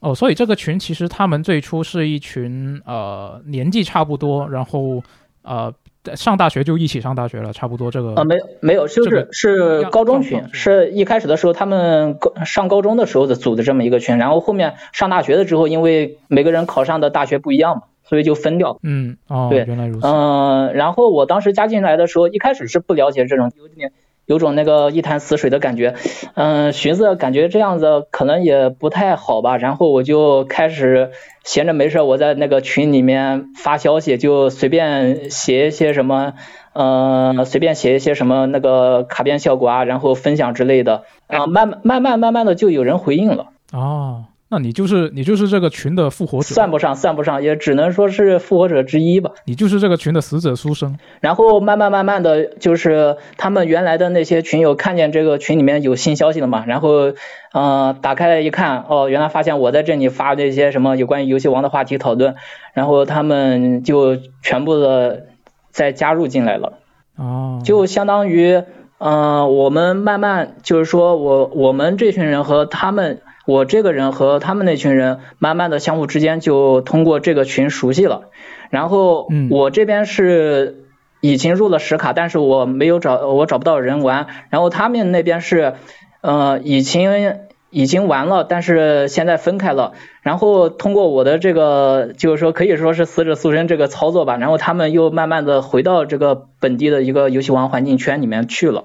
[0.00, 5.00] 哦，所以这个群其实他们最初是一群呃年纪差不多，然后
[5.42, 5.72] 呃
[6.16, 8.14] 上大学就一起上大学了，差不多这个。
[8.14, 18.78] 呃，没没有，就这个是是高中群，是是一开始的时候他们高上高中的时候的组的这么一个群，然后后面上大学了之后，因为每个人考上的大学不一样嘛，所以就分掉了。
[18.82, 20.06] 嗯哦，对原来如此。
[20.06, 23.92] 嗯、然后我当时加进来的时候，一开始是不了解这种，有点
[24.26, 25.94] 有种那个一潭死水的感觉，
[26.34, 31.10] 嗯、寻思感觉这样子可能也不太好吧，然后我就开始
[31.44, 36.32] 闲着没事，我在那个群里面发消息，就随便写一些什么，
[36.72, 43.46] 呃，随便写一些什么那个卡片效果啊，然后分享之类的，啊、慢慢慢慢慢慢的就有人回应了。
[43.72, 49.32] 哦，那你就是你就是这个群的复活者，算不上，算不上，也只能说是复活者之一吧。
[49.44, 50.98] 你就是这个群的死者书生。
[51.20, 57.14] 然后慢慢慢慢的就是他们原来的那些群友看见这个群里面有新消息了嘛，然后
[57.52, 62.36] 呃打开一看，哦，原来发现我在这里发那些什么有关于游戏王的话题讨论，
[62.72, 65.26] 然后他们就全部的
[65.70, 66.74] 再加入进来了。
[67.16, 68.62] 哦，就相当于，
[68.98, 78.28] 呃，我们慢慢就是说我我们这群人和他们，我这个人和他们那群人，慢慢的相互之间就通过这个群熟悉了。
[78.68, 80.84] 然后嗯我这边是
[81.20, 84.26] 已经入了实卡，但是我没有找我找不到人玩。
[84.50, 85.74] 然后他们那边是，
[86.20, 87.36] 呃，已经
[87.70, 89.92] 已经完了，但是现在分开了。
[90.22, 98.84] 然后通过我的这个，就是说可以说是死者塑身这个操作吧，然后他们又慢慢的回到这个本地的一个游戏王环境圈里面去了。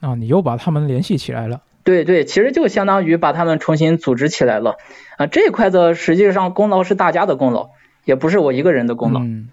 [0.00, 1.60] 啊，你又把他们联系起来了。
[1.86, 4.76] 对对，其实就相当于把他们重新组织起来了。
[5.16, 7.70] 啊，这一块的实际上功劳是大家的功劳，
[8.04, 9.20] 也不是我一个人的功劳。
[9.20, 9.48] 嗯，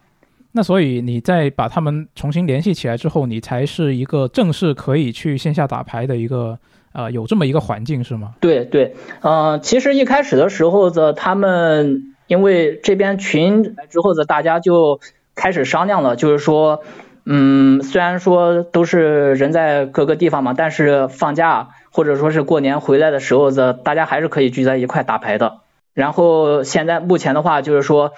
[0.52, 6.58] 那所以你在把他们重新联系起来之后，你才是一个正式可以去线下打牌的一个
[6.92, 8.34] 呃有这么一个环境是吗？
[8.42, 15.00] 对对，呃，其实一开始的时候的他们，因为这边群之后的大家就
[15.36, 16.82] 开始商量了，就是说，
[17.26, 25.60] 嗯，虽然说都是人在各个地方嘛，但是放假或者说是过年回来的时候的，大家还是可以聚在一块打牌的。
[25.94, 28.12] 然后现在目前的话，就是说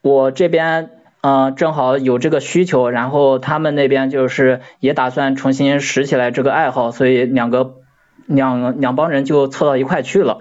[0.00, 0.92] 我这边。
[1.22, 7.74] 呃，正好有这个需求，然后他们那边就是也打算重新拾起来这个爱好，所以两个
[8.24, 10.38] 两两帮人就凑到一块去了。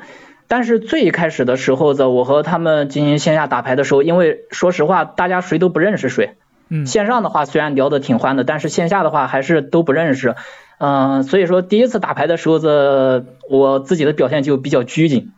[0.47, 6.37] 但是最开始的时候的，我和他们进行线下打牌的时候，因为说实话，大家谁都不认识谁。
[6.69, 10.35] 嗯，线上的话虽然聊得挺欢的，但是线下的话还是都不认识。
[10.79, 15.31] 嗯、所以说第一次打牌的时候的我自己的表现就比较拘谨。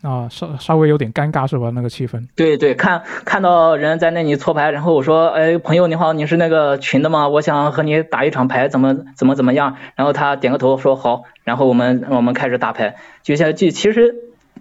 [0.00, 1.70] 啊，稍稍微有点尴尬是吧？
[1.74, 2.28] 那个气氛。
[2.36, 7.28] 对对，看看到人在那里搓牌，然后我说，哎，朋友你好，你是那个群的吗？
[7.28, 9.74] 我想和你打一场牌，怎么怎么怎么样？
[9.96, 12.94] 然后他点个头说好，然后我们我们开始打牌。
[13.24, 14.14] 就像就其实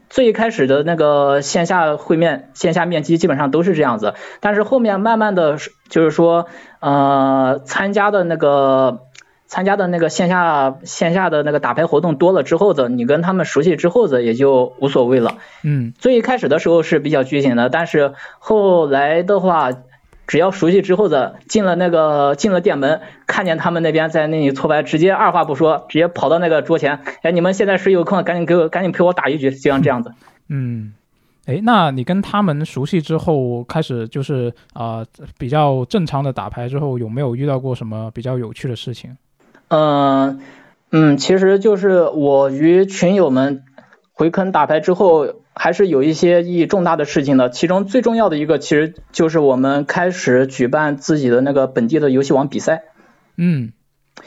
[0.10, 6.48] 最开始的那个线下会面、线下面基基本上都是这样子，但是后面慢慢的就是说，
[6.80, 9.02] 呃，参加的那个。
[9.48, 15.38] 参加的那个线下线下的那个打牌活动多了之后的，你跟他们熟悉之后的也就无所谓了。
[15.64, 19.72] 嗯，最一开始的时候是比较拘谨的，但是后来的话，
[20.28, 30.12] 只要熟悉之后的，进了那个进了店门，看见他们那边在那里搓牌，直接二话不说，直接跑到那个桌前，哎，你们现在谁有空，赶紧给我赶紧陪我打一局，就像这样子。
[30.50, 30.94] 嗯，
[31.46, 35.06] 哎，那你跟他们熟悉之后，开始就是啊
[35.38, 39.16] 比较正常的打牌之后，有没有遇到过什么比较有趣的事情？
[39.70, 40.40] 嗯
[40.90, 43.64] 嗯，其实就是我与群友们
[44.14, 47.50] 回坑打牌之后，还是有一些意义重大的事情的。
[47.50, 52.84] 其中最重要的一个，其实就是我们开始举办自己的那个本地的游戏王比赛。
[53.36, 53.74] 嗯，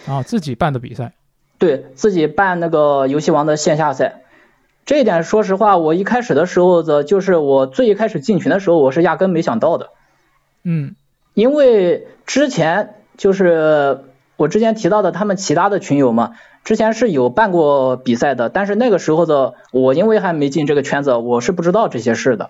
[0.06, 1.14] 啊，自己办的比赛。
[1.56, 4.20] 对自己办那个游戏王的线下赛，
[4.84, 9.88] 这一点说实话，我一开始的时候的，就是我最一开始进群的时候，我是压根没想到的。
[10.64, 10.94] 嗯，
[11.32, 14.04] 因为之前就是。
[14.40, 16.30] 我之前提到的他们其他的群友嘛，
[16.64, 22.48] 之前是有办过比赛的，但是那个时候的我因为还没进这个圈子，我是不知道这些事的。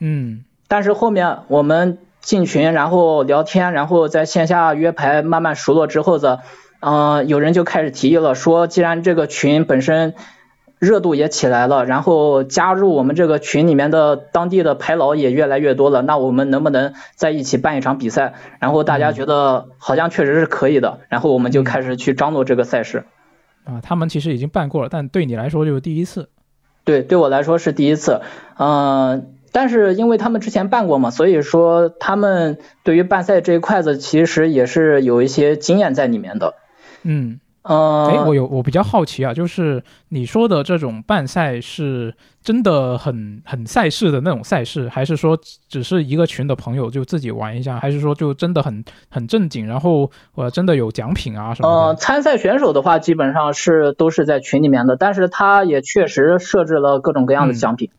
[0.00, 0.44] 嗯。
[0.68, 6.40] 但是后面我们进群，然后聊天，然后在线下约牌，慢慢熟络之后的，
[6.80, 10.14] 嗯，有人就开始提议了，说既然这个群本身。
[10.80, 16.00] 热度也起来了，然后加入我们这个群里面的当地的牌老也越来越多了。
[16.00, 18.32] 那我们能不能在一起办一场比赛？
[18.60, 23.04] 然后大家觉得好像确实是可以的，然后我们就开始去张罗这个赛事。
[23.64, 26.30] 啊，他们其实已经办过了，但对你来说就是第一次。
[26.84, 28.22] 对，对我来说是第一次。
[28.56, 36.54] 嗯，但是因为他们之前办过嘛，所以说他们对于办赛这一块子其实也是有一些经验在里面的。
[37.02, 37.38] 嗯。
[37.62, 45.38] 嗯，哎，我有我比较好奇啊，就是你说的这种办赛是真的很很赛事的那种赛事，还是说
[45.68, 51.76] 只是一个群的朋友就自己玩一下，还是说就真的很很正经，然后呃真的有奖品啊什么的？
[51.88, 57.90] 呃，参赛选手的话基本上是都是在群里面的，但是他也确实设置了各种各样的奖品。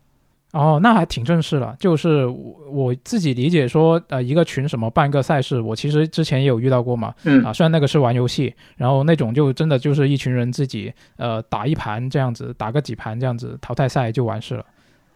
[0.52, 1.74] 哦，那还挺正式的。
[1.80, 7.14] 就是我我自己理解说，呃，一个群什么办个赛事，我其实之前也有遇到过嘛。
[7.24, 7.42] 嗯。
[7.42, 14.64] 啊，虽然那个是玩游戏，然后那种就真的就是一群人自己呃打一盘这样子，打个几盘这样子，淘汰赛就完事了。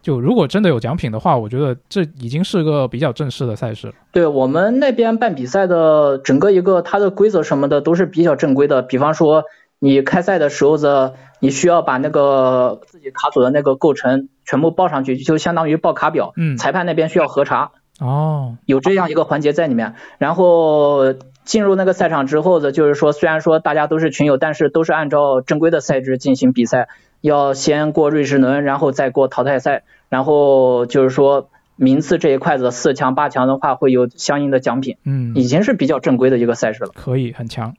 [0.01, 3.93] 就如果真的有奖品的话，我觉得这已经是个比较正式的赛事了。
[4.11, 9.43] 对我们那边办比赛的整个一个它的规则什么的都是比较正规的，比方说。
[9.79, 16.33] 你开赛的时候的，你需要把那个自己卡组的那个构成全部报上去，就相当于报卡表。
[16.35, 16.57] 嗯。
[16.57, 17.71] 裁判那边需要核查。
[17.99, 18.57] 哦。
[18.65, 19.93] 有这样一个环节在里面。
[20.17, 21.13] 然后
[21.45, 26.87] 进入那个赛场之后的，就是说虽然说大家都是群友，但是都是按照正规的赛制进行比赛，
[27.21, 34.97] 要先过瑞士轮，然后再过淘汰赛，然后就是说名次这一块子四强八强的话会有相应的奖品。
[35.05, 35.33] 嗯。
[35.35, 36.89] 已经是比较正规的一个赛事了。
[36.95, 37.75] 可以，很强。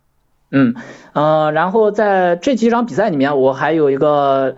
[0.51, 0.75] 嗯，
[1.13, 4.57] 呃，然后在这几场比赛里面，我还有一个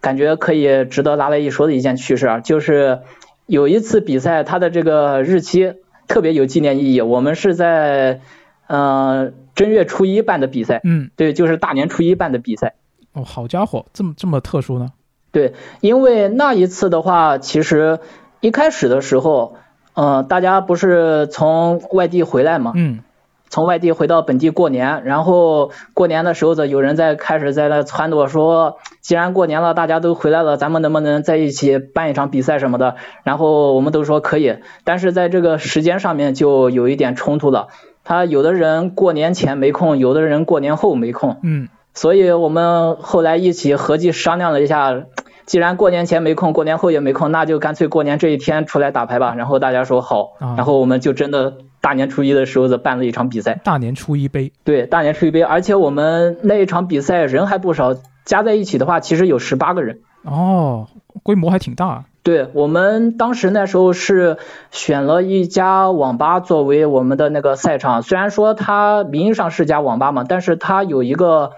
[0.00, 3.02] 感觉可以值得拿来一说的一件趣事啊，就是
[3.46, 5.74] 有一次比赛，它的这个日期
[6.08, 7.00] 特别有纪念意义。
[7.00, 8.20] 我们是在
[8.66, 12.74] 呃正月初一办的比赛，嗯，对，就是大年初一办的比赛。
[13.12, 14.88] 哦，好家伙，这么这么特殊呢？
[15.30, 18.00] 对，因为那一次的话，其实
[18.40, 19.56] 一开始的时候，
[19.94, 23.04] 呃，大家不是从外地回来嘛，嗯。
[23.50, 32.96] 从外地回到本地过年，然后过年的时候的有人在开始在那撺掇说，既然过年了，大家都回来了，咱们能不能在一起办一场比赛什么的？
[33.24, 37.68] 然后我们都说可以，但是在这个时间上面就有一点冲突了。
[38.04, 41.38] 他有的人过年前没空，有的人过年后没空。
[41.42, 45.04] 嗯，所以我们后来一起合计商量了一下，
[45.46, 49.34] 既然过年前没空，过年后也没空，那就干脆过年这一天出来打牌吧。
[49.36, 51.54] 然后大家说好，然后我们就真的。
[51.80, 53.60] 大年初一的时候，的办了一场比赛。
[53.64, 54.52] 大年初一杯。
[54.64, 60.00] 对，大年初一杯，而且我们那一场比赛人还不少，加在一起的话，其实有十八个人。
[60.24, 60.88] 哦，
[61.22, 62.04] 规模还挺大。
[62.24, 64.36] 对我们当时那时候是
[64.70, 71.52] 选了一家网吧作为我们的那个赛场，虽然说它名义上是家网吧嘛，但是它有一个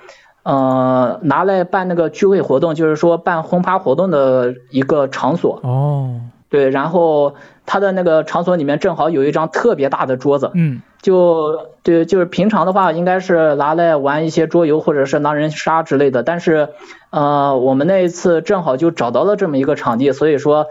[0.45, 5.59] 呃拿来办那个聚会活动，就是说办轰趴活动的一个场所。
[5.65, 6.21] 哦。
[6.51, 7.35] 对，然后
[7.71, 16.25] 他的那个场所里面正好有一张特别大的桌子，嗯，就对，就是平常的话，应该是拿来玩一些桌游或者是狼人杀之类的。
[16.25, 16.71] 但是，
[17.11, 20.67] 呃，我们那一次正好就找到了这么一个场地，所以说，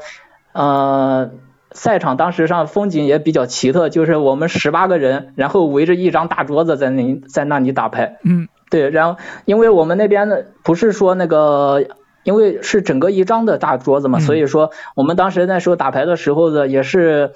[0.52, 1.32] 呃，
[1.72, 8.18] 赛场当时上风景也比较奇特，就是我们十八个人，然后围着一张大桌子在那在那里打牌。
[8.26, 11.86] 嗯，对，然后因为我们那边的不是说那个。
[12.24, 17.32] 因为是整个一张的大桌子嘛，所以说我们当时那时候打牌的时候呢，也是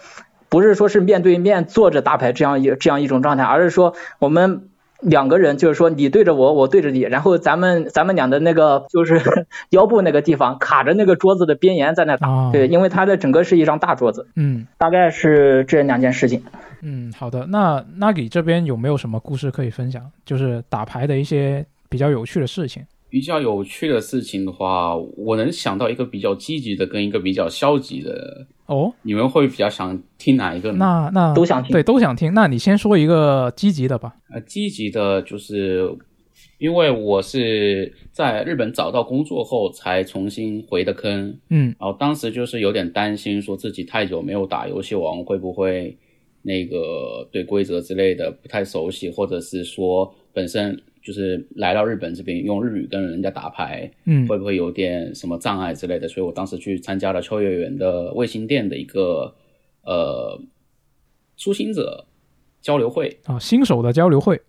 [0.50, 4.70] 不是说是面对面坐着打牌这样一这样一种状态，而是说我们
[5.00, 16.44] 两个人就是说你对着我，我对着你，然后咱们咱们俩的那个就是 腰部那个地方卡着那个桌子的边沿在那打，对，因为它的整个是一张大桌子，嗯，大概是这两件事情。
[16.82, 20.04] 嗯，好的，那那你这边有没有什么故事可以分享？
[20.26, 22.86] 就是打牌的一些比较有趣的事情。
[23.14, 28.48] 比较有趣的事情的话，我能想到一个比较积极的，跟一个比较消极的。
[28.66, 30.78] 哦，你们会比较想听哪一个呢？
[30.80, 32.34] 那那都想听，对，都想听。
[32.34, 34.16] 那你先说一个积极的吧。
[34.34, 35.96] 呃，积极的就是，
[36.58, 41.38] 因为我是在日本找到工作后才重新回的坑。
[41.52, 45.96] 嗯，然后当时就是有点担心，说自己太久没有打游戏王，会不会
[46.42, 50.82] 那个对规则之类的不太熟悉，或者是说本身。
[51.04, 56.08] 就是来到日本这边用日语跟人家打牌，嗯，会不会有点什么障碍之类的？
[56.08, 59.36] 所以我当时去参加了秋叶原的卫星店的一个
[59.84, 60.40] 呃
[61.36, 62.06] 初心者
[62.62, 64.42] 交流会啊，新手的交流会，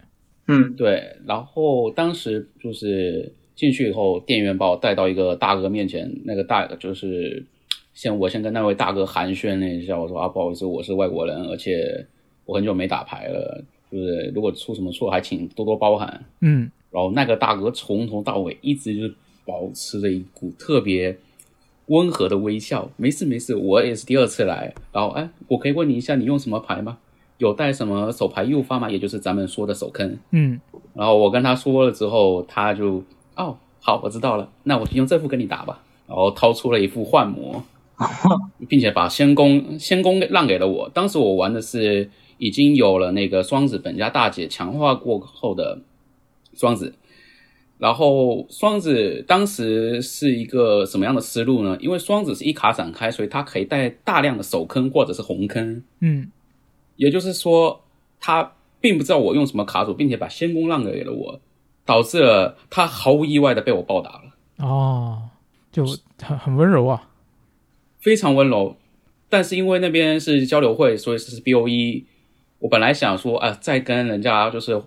[0.47, 1.17] 嗯，对。
[1.27, 7.45] 然后当时就是进去以后，店员把我带到一个大哥面前，那个大就是
[7.95, 12.07] 先我先跟那位大哥寒暄了一下，我说啊不好意思，我是外国人，而且
[12.45, 13.65] 我很久没打牌了。
[13.95, 16.25] 就是如果出什么错，还请多多包涵。
[16.41, 19.15] 嗯，然后那个大哥从头到尾一直就是
[19.47, 21.17] 保持着一股特别
[21.87, 22.91] 温和的微笑。
[22.97, 24.75] 没事没事，我也是第二次来。
[24.93, 26.99] 然后哎，我可以问你一下，你用什么牌吗？
[27.39, 28.91] 有带什么手牌诱发吗？
[28.91, 30.19] 也就是咱们说的手坑。
[30.33, 30.61] 嗯，
[30.93, 33.01] 然后我跟他说了之后，他就
[33.37, 35.81] 哦好，我知道了，那我就用这副跟你打吧。
[36.09, 37.63] 然后掏出了一副幻魔，
[38.69, 40.91] 并且把仙宫仙宫让给了我。
[40.93, 42.11] 当时我玩的是。
[42.39, 45.81] 已经有了那个双子本家大姐强化过后的
[46.55, 46.95] 双子，
[47.79, 51.77] 然后双子当时是一个什么样的思路呢？
[51.81, 55.83] 因为双子是一卡展开，所以它可以带大量的手坑或者是红坑。
[56.01, 56.31] 嗯，
[56.97, 57.83] 也就是说，
[58.21, 61.41] 他并不知道我用什么卡组，并且把仙宫让给了我，
[61.85, 64.23] 导致了他毫无意外的被我暴打了。
[64.59, 65.23] 哦，
[65.73, 65.85] 就
[66.23, 67.11] 很很温柔啊，
[67.99, 68.77] 非常温柔。
[69.29, 72.07] 但是因为那边是交流会，所以是 B O E。
[72.65, 74.81] 我本来想说，啊，再跟人家就是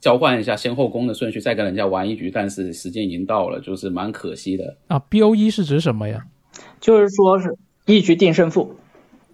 [0.00, 4.76] 交换一下先后攻的顺序，再跟人家玩一局，但是时间已经到了，就是蛮可惜的。
[4.88, 6.24] 啊，B O E 是指什么呀？
[6.80, 8.74] 就是说是一局定胜负。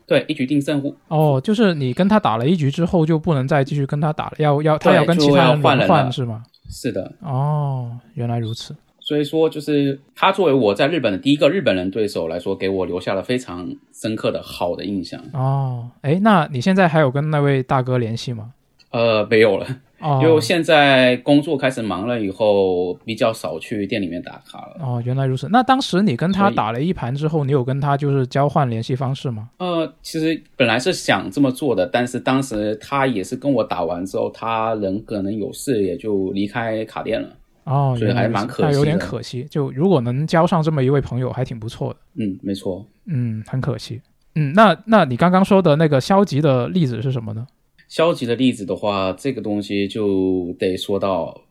[0.06, 0.94] 对，一局定胜负。
[1.08, 6.42] 哦，就是你跟他打了一局之后，就不能再继续跟他打了，要要他要跟其他人轮换是吗？
[6.68, 7.10] 是的。
[7.22, 8.76] 哦，原来如此。
[9.12, 15.20] 所以说，就是他作为我在日本的第一个日本人对手来说，给我留下了非常深刻的好的印象。
[15.34, 18.54] 哦，哎，那你现在还有跟那位大哥联系吗？
[18.90, 19.66] 呃，没有了，
[20.00, 24.76] 哦， 因为现在工作开始忙了以后，比较少去店里面打卡了。
[24.80, 25.46] 哦，原来如此。
[25.50, 29.50] 那当时你跟他打了一盘之后，你有跟他就是交换联系方式吗？
[29.58, 37.28] 呃，其实本来是想这么做的，但是当时他也是跟我打完之后，他人可能有事，也就离开卡店了。
[37.64, 39.44] 哦，所以还蛮可惜，有点可惜。
[39.50, 42.00] 就如果能交上这么一位朋友，还挺不错的。
[42.14, 42.86] 嗯，没错。
[43.06, 44.00] 嗯，很可惜。
[44.34, 47.46] 嗯，那那你刚刚说的那个消极的例子是什么呢？
[47.88, 51.42] 消极的例子的话，这个东西就得说到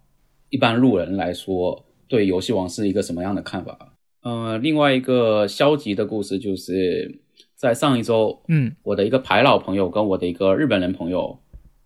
[0.49, 3.77] 一般路人来说，对游戏王是一个什么样的看法？
[4.23, 7.19] 呃，另外一个消极的故事就是
[7.55, 11.39] 在上一周，嗯，我的一个排老朋友跟我的一个日本人朋友，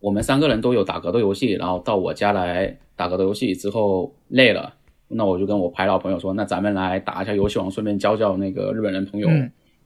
[0.06, 2.78] 我们三个人都有打格斗游戏，然后到我家来。
[2.98, 4.74] 打格斗游戏之后累了，
[5.10, 9.28] 那我就跟我排老朋友说，那咱们来打一下游戏王，顺便教教那个日本人朋友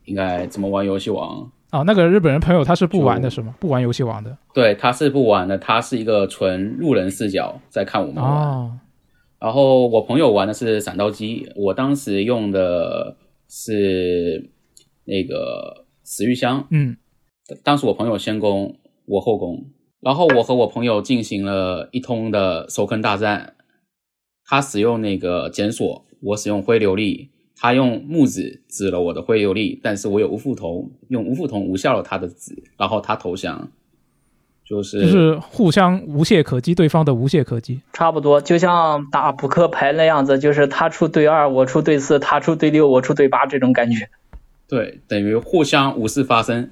[0.06, 1.52] 应该怎么玩游戏王。
[1.72, 3.56] 哦，那个日本人朋友他是不玩的是吗？
[3.60, 4.38] 不玩游戏王的？
[4.54, 8.32] 对，他是不玩的，他是一个纯路人视角在看我们玩。
[8.32, 8.78] 哦。
[9.40, 13.18] 然后我朋友玩的是闪刀机，我当时用的
[13.48, 14.52] 是
[15.06, 16.68] 那个死玉香。
[16.70, 16.96] 嗯。
[17.64, 19.66] 当时我朋友先攻，我后攻。
[20.02, 23.56] 然后我和我朋友进行了一通的手坑大战，
[24.46, 27.28] 他使用那个检索，我使用灰琉璃，
[27.58, 33.70] 他用木子指了我的灰琉璃，但是我有无副铜，用无副铜无效了他的子，然后他投降，
[34.64, 44.10] 就是就是互相无懈可击，对方的无懈可击，差不多就像打扑克牌那样子，就是他出对二，我出对四，他出对六，我出对八这种感觉，
[44.66, 46.72] 对，等于互相无事发生，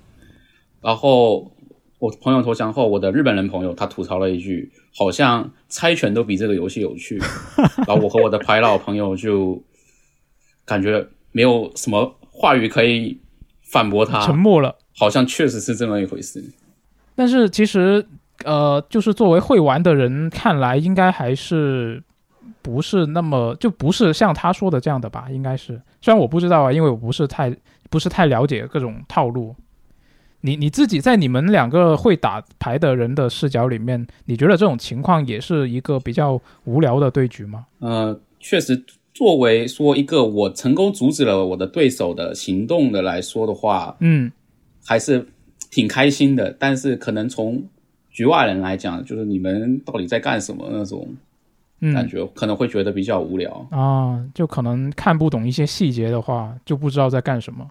[0.81, 1.51] 然后。
[1.99, 7.17] 我朋友投降后，我的日本人朋友他吐槽了一句，好像猜拳都比这个游戏有趣。
[7.87, 9.61] 然后我和我的排老朋友就
[10.63, 13.19] 感觉没有什么话语可以
[13.63, 14.75] 反驳他，沉默了。
[14.95, 16.43] 好像确实是这么一回事。
[17.15, 18.05] 但是其实，
[18.45, 22.03] 呃，就是作为会玩的人看来，应该还是
[22.61, 25.27] 不是那么就不是像他说的这样的吧？
[25.31, 27.55] 应该是，虽然我不知道啊，因为我不是太
[27.89, 29.55] 不是太了解各种套路。
[30.41, 37.65] 你你自己在你们两个会打牌的人的视角里面，你觉得这种情况也是一个比较无聊的对局吗？
[37.79, 44.31] 呃，确实，作为说一个我成功阻止了我的对手的行动的来说的话，嗯，
[44.85, 45.27] 还是
[45.71, 46.55] 挺开心的。
[46.59, 47.63] 但是可能从
[48.11, 51.15] 局外人来讲，就是你们到底在干什么那种
[51.93, 54.23] 感觉，可能会觉得比较无聊啊。
[54.35, 57.67] 就可能看不懂一些细节的话，就不知道在干什么。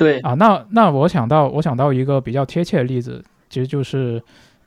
[0.00, 4.20] 对啊，那那我想到我想到一个比较贴切的例子，其实就是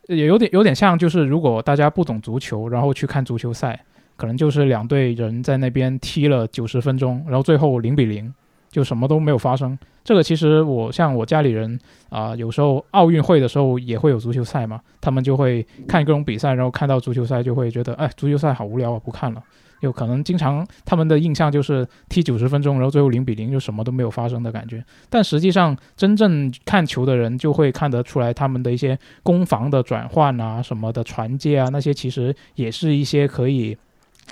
[0.08, 3.84] 也有点有点像，就是如果大家不懂足球，然后去看足球赛，
[4.16, 8.34] 可能就是两队人在那边踢了九十分钟，然后最后零比零，
[8.70, 9.78] 就什么都没有发生。
[10.04, 11.80] 这个其实我像我家里人
[12.10, 19.42] 啊，有时候奥运会的时候也会有足球赛嘛，他们就会看各种比赛，然后看到足球赛就会觉得，哎，足球赛好无聊啊，不看了。
[19.84, 24.82] 有可能经常他们的印象就是踢九十分钟，然后最后零比零，就什么都没有发生的感觉。
[25.10, 33.78] 但实际上，真正看球的人就会看得出来，他们的一些攻防的转换啊，什么的传接啊，那些其实也是一些可以，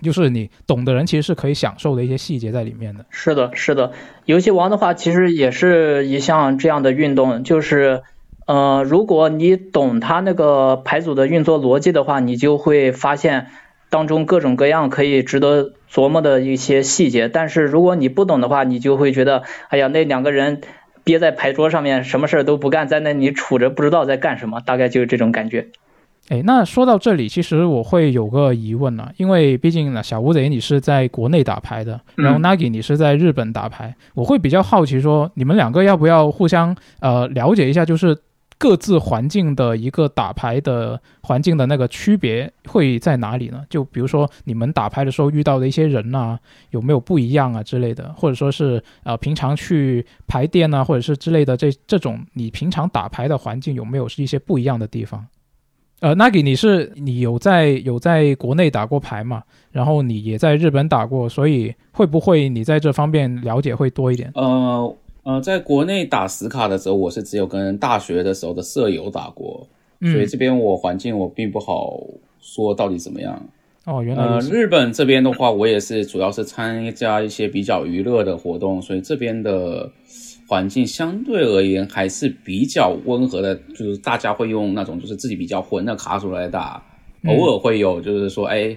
[0.01, 3.05] 就是你懂的人其实是可以享受的一些细节在里面的。
[3.09, 3.91] 是的，是的。
[4.23, 8.03] 游戏王的话，其实也是一项这样的运动，就是
[8.47, 13.47] 呃，如果你懂它那个牌组的运作逻辑的话，你就会发现。
[13.91, 20.61] 当中各种各样可以值得琢磨的一些细节，但是如果你不懂的话，你就会觉得，哎呀，那两个人
[21.03, 25.67] 憋在牌桌上面，什么事儿都不干，在那里杵着，不知道在干什么，大概就是这种感觉。
[26.29, 38.17] 哎，那说到这里，其实我会有个疑问呢，因为毕竟呢，小乌贼你是在国内打牌的，然后 Nagi 你是在日本打牌，我会比较好奇说，你们两个要不要互相呃了解一下，就是。
[38.61, 43.65] 各自环境的一个打牌的环境的那个区别会在哪里呢？
[43.71, 46.37] 就比如说你们打牌的时候遇到的一些人呐，
[46.69, 55.25] 有没有不一样啊之类的，或者说是呃平常去牌店啊，或者是之类的这这种你平常打牌的环境有没有是一些不一样的地方？
[56.01, 59.41] 呃，Nagi，你是你有在有在国内打过牌嘛？
[59.71, 64.31] 然后你也在日本打过，所以会不会你在这方面了解会多一点？
[64.35, 64.95] 呃。
[65.23, 69.67] 呃，在国内打死卡的时候，我是只有跟大学的时候的舍友打过，
[70.01, 72.01] 所以这边我环境我并不好
[72.39, 73.39] 说到底怎么样。
[73.85, 79.91] 哦，原来呃，日本这边的话，我也是主要是参加一些比较娱乐的活动，所以这边的
[80.47, 86.83] 环境相对而言还是比较温和的，就是大家会用那种就是自己比较混的卡组来打，
[87.25, 88.75] 偶尔会有就是说，哎，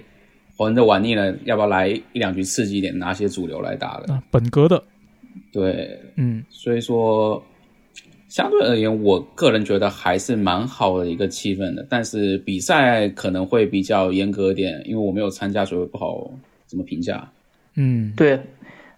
[0.57, 4.83] 混着玩腻了，要不要来一两局刺激一点，拿些主流来打的，本格的。
[5.55, 7.41] 对，嗯，所以说，
[8.27, 11.87] 相对而言，我个人觉得还是蛮好的一个气氛的。
[11.89, 16.29] 但是比赛可能会比较严格一点，因为我没有参加，所以不好
[16.65, 17.31] 怎么评价。
[17.77, 18.41] 嗯，对，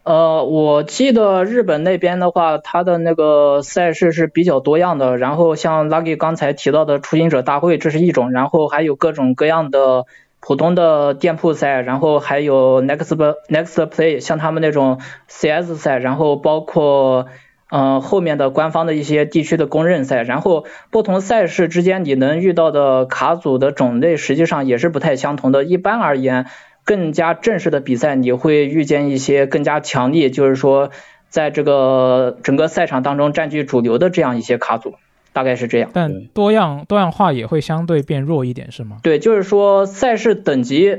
[0.01, 5.15] 呃，我记得日本那边的话，它的那个赛事是比较多样的。
[5.17, 10.05] 然后像 Lucky 刚才提到的初心者大会，这是一种，然后还有各种各样的。
[10.47, 13.13] 普通的店铺赛，然后还有 next
[13.49, 17.25] next play，像他们那种 CS 赛，然后包括
[17.69, 25.65] 嗯后面的官方的一些地区的公认赛，然后不同赛事之间你能遇到的卡组的种类实际上也是不太相同的。
[25.65, 26.45] 一般而言，
[26.85, 30.91] 更加正式的比赛你会遇见一些更加强力，就是说
[31.27, 34.95] 在这个整个赛场当中占据主流的这样一些卡组。
[35.33, 38.97] 大概是这样，但多样多样化也会相对变弱一点，是吗？
[39.03, 40.97] 对，就是说赛事等级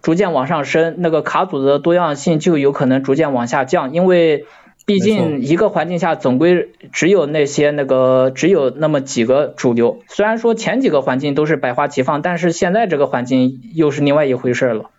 [0.00, 4.46] 逐渐往上升，那个卡组的多样性就有可能逐渐往下降，因为
[4.86, 10.02] 毕竟一个环境下总归只有那些那个只有那么几个主流。
[10.08, 14.90] 虽然说前几个环境都是百花齐放，但是现在这个环境又是另外一回事了。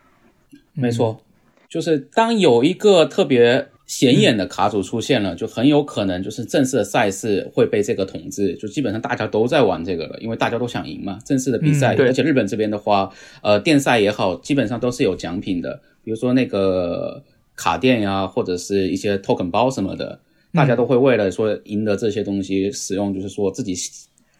[0.73, 1.21] 没错，
[1.69, 3.67] 就是当有一个特别。
[3.85, 11.19] 显眼的卡组出现了，就很有可能就是正式的赛事会被这个统治，就基本上大家都在玩这个了，因为大家都想赢嘛。
[11.23, 13.11] 正式的比赛，而且日本这边的话，
[13.43, 17.23] 呃，电赛也好，基本上都是有奖品的，比如说那个
[17.55, 20.19] 卡店呀，或者是一些 token 包什么的，
[20.51, 23.75] 大家都会为了说赢得这些东西，使用就是说自己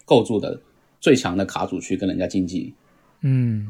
[0.04, 0.60] 构筑的
[1.00, 2.74] 最强的卡组去跟人家竞技。
[3.20, 3.68] 嗯。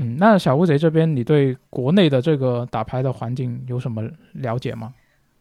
[0.00, 4.92] 嗯，那小乌贼这边，你对国内的这个打牌的环境有什么了解吗？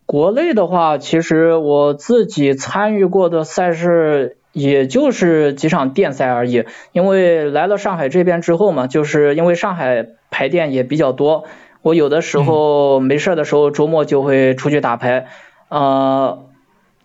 [0.08, 6.66] 国内的话，其实我自己参与过的赛事也就是几场电赛而已。
[6.91, 11.43] 因为来了上海这边之后嘛，就是因为上海牌店也比较多，
[11.82, 15.28] 我有的时候没事的时候，周末就会出去打牌。
[15.70, 16.45] 呃，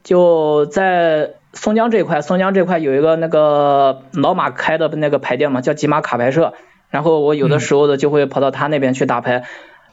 [0.05, 6.55] 就在松江这块，松江这块有一个那个老马开的那个牌店嘛，叫吉马卡牌社。
[6.93, 9.43] 然后我有的时候的就会跑到他那边去打牌。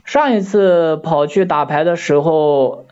[0.05, 2.85] 上一次跑去打牌的时候。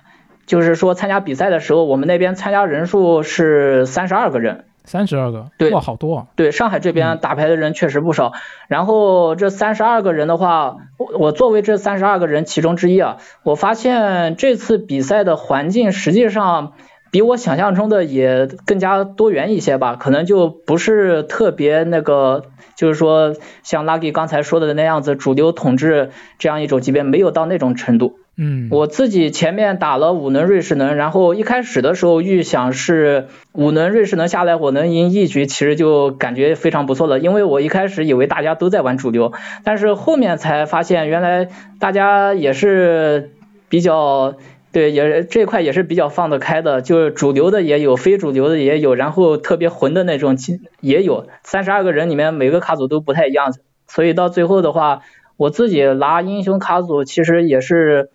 [0.48, 6.28] 就是说，参加比赛的时候，我们那边参加人数是三十二个人，三十二个，对，哇，好多啊！
[6.38, 8.32] 对，上海这边打牌的人确实不少。
[8.70, 16.72] 然后这三十二个人的话，我我作为这三十二个人其中之一啊，我发现这次比赛的环境实际上
[17.12, 22.46] 比我想象中的也更加多元一些吧，可能就不是特别那个，
[22.76, 28.20] 就是说像 Lucky 刚才说的那样子，主流统治这样一种级别，没有到那种程度。
[28.40, 39.34] 嗯，我自己前面打了五轮瑞士能，然后一开始的时候预想是五轮瑞士能下来我能赢一局，其实就感觉非常不错了，因为我一开始以为大家都在玩主流，
[39.64, 41.50] 但是后面才发现原来
[41.80, 43.32] 大家也是
[43.70, 44.36] 比较
[44.78, 50.38] 对，也这块也是比较放得开的，就是主流的也有，非主流的也有，然后特别混的那种
[50.82, 53.54] 也有，三十二个人里面每个卡组都不太一样，
[53.88, 55.02] 所以到最后的话，
[55.38, 58.10] 我自己拿英雄卡组其实也是。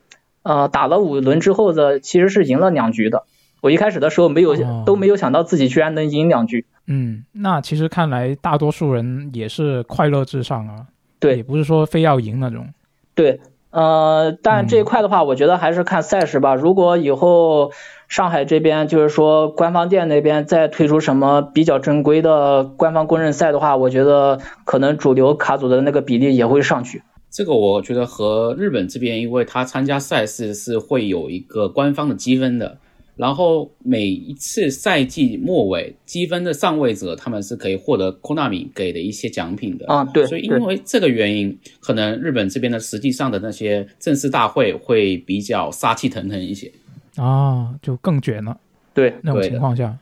[0.44, 3.22] 呃，打了五轮之后的，其实是赢了两局的。
[3.60, 6.66] 我一开始的时候没有都没有想到自己居然能赢两局。
[6.86, 10.86] 嗯，那其实看来大多数人也是快乐至上啊。
[11.20, 12.66] 对，也不是说非要赢那种。
[13.14, 13.38] 对，
[13.72, 16.54] 呃，但这一块的话，我觉得还是看赛事吧。
[16.54, 17.72] 如果以后
[18.06, 27.02] 上海这边就是说官方店那边再推出什么比较正规的官方公认赛的话，我觉得可能主流卡组的那个比例也会上去。
[27.30, 32.76] 这个我觉得和日本这边，因为他参加赛事是会有一个官方的积分的，
[33.16, 40.04] 然后每一次赛季末尾积分的上位者，他们是可以获得 Konami 给的一些奖品的啊。
[40.04, 46.72] 对，所以因为这个原因，可能日本这边的实际上的那些正式大会会比较杀气腾腾一些
[47.16, 48.58] 啊，就更卷了。
[48.94, 49.96] 对，那种情况下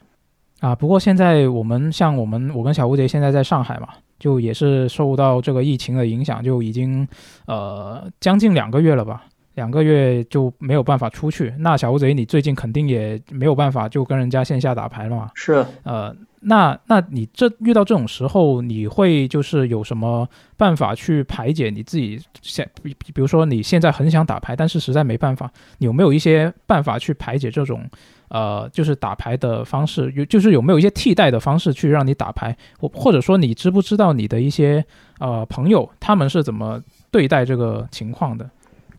[0.61, 3.89] 啊，不过现在我们像我们，我跟小吴杰现在在上海嘛。
[4.21, 7.09] 就也是受到这个疫情的影响，就已经
[7.47, 9.25] 呃将近两个月了吧，
[9.61, 11.53] 两个月就没有办法出去。
[11.59, 15.31] 那小乌贼，你最近肯定也没有办法就跟人家线下打牌了嘛？
[15.35, 15.63] 是。
[15.83, 27.85] 呃，那那你这遇到这种时候，你会就是有什么办法去排解你自己现，比比如说你现在很想打牌，但是实在没办法，你有没有一些办法去排解这种？
[28.31, 32.57] 呃，就是打牌的方式，有就是有没有一些替代的方式去让你打牌？
[32.79, 34.85] 或或者说你知不知道你的一些
[35.19, 36.81] 呃朋友他们是怎么
[37.11, 38.49] 对待这个情况的？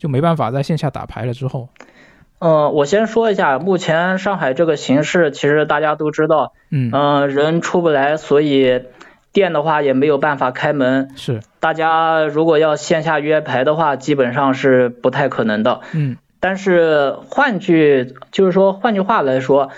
[0.02, 1.70] 就没办法在线下打牌了之后。
[2.40, 8.82] 嗯，我先说一下，目前上海这个形势，其实大家都知道，嗯，人出不来，所以
[9.32, 11.12] 店的话也没有办法开门。
[11.16, 15.82] 是，大家如果要线下约牌的话，基本上是不太可能的。
[15.94, 16.18] 嗯。
[16.40, 19.70] 但是换句就是说，换句话来说，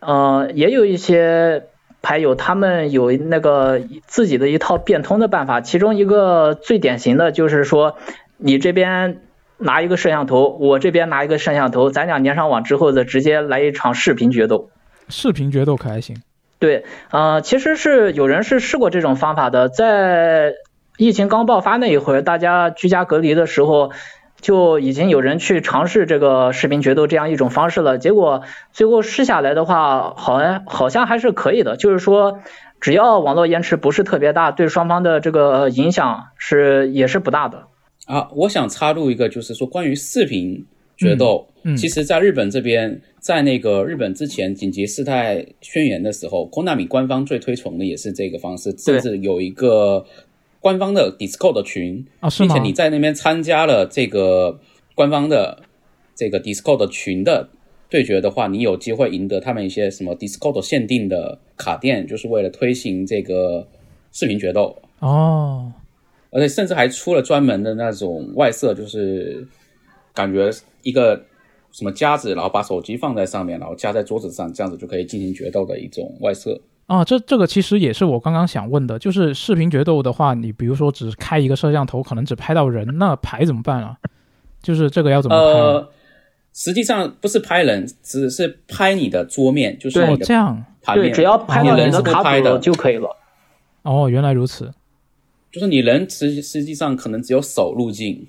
[0.00, 1.64] 呃，也有一些
[2.02, 5.62] 牌友他们有那个自己的一套变通的办法。
[5.62, 7.96] 其中一个最典型的就是说，
[8.36, 9.22] 你这边
[9.60, 14.70] 拿一个摄像头，我这边拿一个摄像头，咱俩连上网之后的直接来一场视频决斗。
[15.08, 16.16] 视频决斗可还行？
[16.58, 20.54] 对，呃，其实是有人是试过这种方法的，在
[20.96, 23.92] 疫情刚爆发那一会儿，大家居家隔离的时候。
[24.40, 28.40] 就已经有人去尝试这个视频决斗这样一种方式了，结果
[28.72, 32.38] 最后试下来的话，好像好像还是可以的，就是说
[32.80, 37.64] 只要网络延迟不是特别大，对双方的这个影响是也是不大的。
[38.10, 41.46] 啊，我想插入一个，就是说关于视频决斗，
[41.76, 50.04] 其实在日本这边，在那个日本之前紧急事态宣言的时候，Konami 官方最推崇的也是这个方式，甚至有一个。
[50.62, 54.60] 官方的 Discord 群啊，并且你在那边参加了这个
[54.94, 55.62] 官方的
[56.14, 57.48] 这个 Discord 群的
[57.88, 63.66] 对决的话，你有机会赢得他们一些什么 Discord 限定的卡垫，就是为了推行这个
[64.12, 65.72] 视频决斗哦。
[66.30, 69.46] 而且甚至还出了专门的那种外设，就是
[70.14, 70.50] 感觉
[70.82, 71.20] 一个
[71.72, 76.60] 什么夹子，然后把手机放在上面，然后夹在桌子上，这样子就可以进行决斗的一种外设。
[76.86, 83.96] 啊，这这个其实也是我刚刚想问的，就是视频决斗的话，你比如说只开一个摄像头，可能只拍到人，那牌怎么办啊？
[84.60, 85.60] 就是这个要怎么拍？
[85.60, 85.88] 呃，
[86.52, 90.64] 实际上不是拍人，只是拍你的桌面，就是你的这样，
[90.94, 93.16] 对，只要拍到人的卡组就可以了。
[93.82, 94.72] 哦，原来如此，
[95.50, 98.26] 就是你人实实际上可能只有手入镜。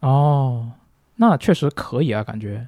[0.00, 0.72] 哦，
[1.16, 2.66] 那确实可以啊，感觉。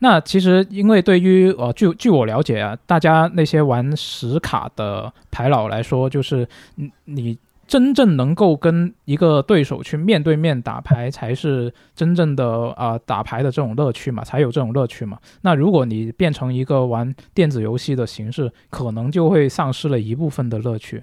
[0.00, 15.18] 那其实因为对于呃，据据我了解啊，大家那些玩实卡的牌佬来说，就是你你真正能够跟一个对手去面对面打牌，才是真正的啊、打牌的这种乐趣嘛，才有这种乐趣嘛。
[15.42, 21.02] 那如果你变成一个玩电子游戏的形式，可能就会丧失了一部分的乐趣。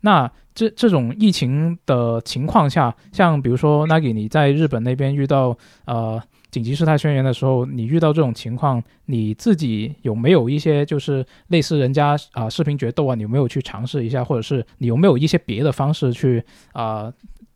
[0.00, 6.20] 那这这种疫情的情况下，像比如说 Nagi 你在日本那边遇到呃
[6.50, 16.42] 紧急事态宣言的时候，你遇到这种情况，你自己有没有一些就是类似人家啊、视频决斗啊，你有没有去尝试一下，或者是你有没有一些别的方式去
[16.72, 17.12] 啊、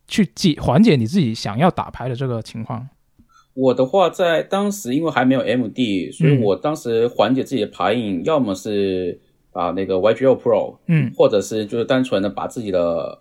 [0.06, 2.88] 去解缓解你自己想要打牌的这个情况？
[3.54, 9.20] 我的话，在当时因为还没有 MD，所以嗯我当时缓解自己的牌瘾，要么是
[9.52, 13.18] 把那个 YGO Pro，嗯或者是就是单纯的把自己的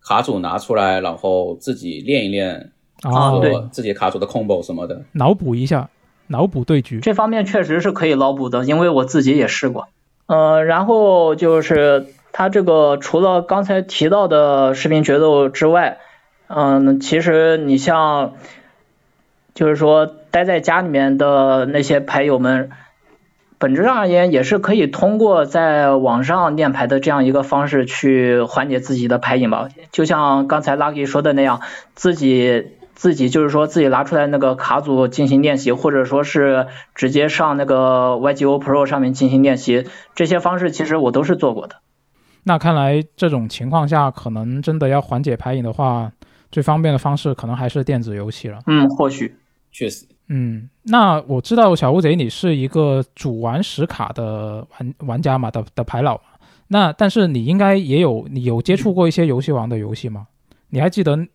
[0.00, 2.72] 卡组拿出来，然后自己练一练，
[3.02, 5.02] 啊对自己卡组的 combo 什么的。
[5.12, 5.90] 脑补一下，
[6.28, 7.00] 脑补对局。
[7.00, 9.88] 这方面确实是可以脑补的，因为我自己也试过。
[10.26, 15.98] 呃，然后就是它这个除了刚才提到的视频决斗之外，
[16.46, 18.34] 嗯、其实你像，
[19.54, 22.70] 就是说待在家里面的那些牌友们，
[23.62, 29.68] 本质上而言也是可以通过在网上练牌的这样一个方式去缓解自己的牌瘾吧。
[29.92, 31.60] 就像刚才 Lucky 说的那样，
[31.94, 39.86] 自己自己就是说自己拿出来那个卡组进行练习，或者说是直接上那个 YGO Pro 上面进行练习，
[40.16, 41.76] 这些方式其实我都是做过的。
[42.42, 46.10] 那看来这种情况下，可能真的要缓解牌瘾的话，
[46.50, 48.58] 最方便的方式可能还是电子游戏了。
[48.66, 49.36] 嗯，或许
[49.70, 56.22] 确实，嗯，那我知道小乌贼你是一个主玩实卡的玩玩家嘛的的牌佬嘛，
[56.68, 60.26] 那但是你应该也有你有接触过一些游戏王的游戏吗？
[60.70, 61.28] 你还记得你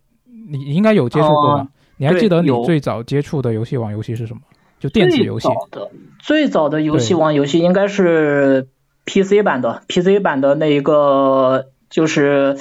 [0.49, 1.61] 你应该有接触过吧？
[1.61, 1.67] 哦
[1.99, 4.41] 你还记得你最早接触的游戏王游戏是什么？
[4.79, 8.67] 就电子游戏最早的最早的游戏王游戏应该是
[9.05, 12.57] PC 版的，PC 版的那一个就是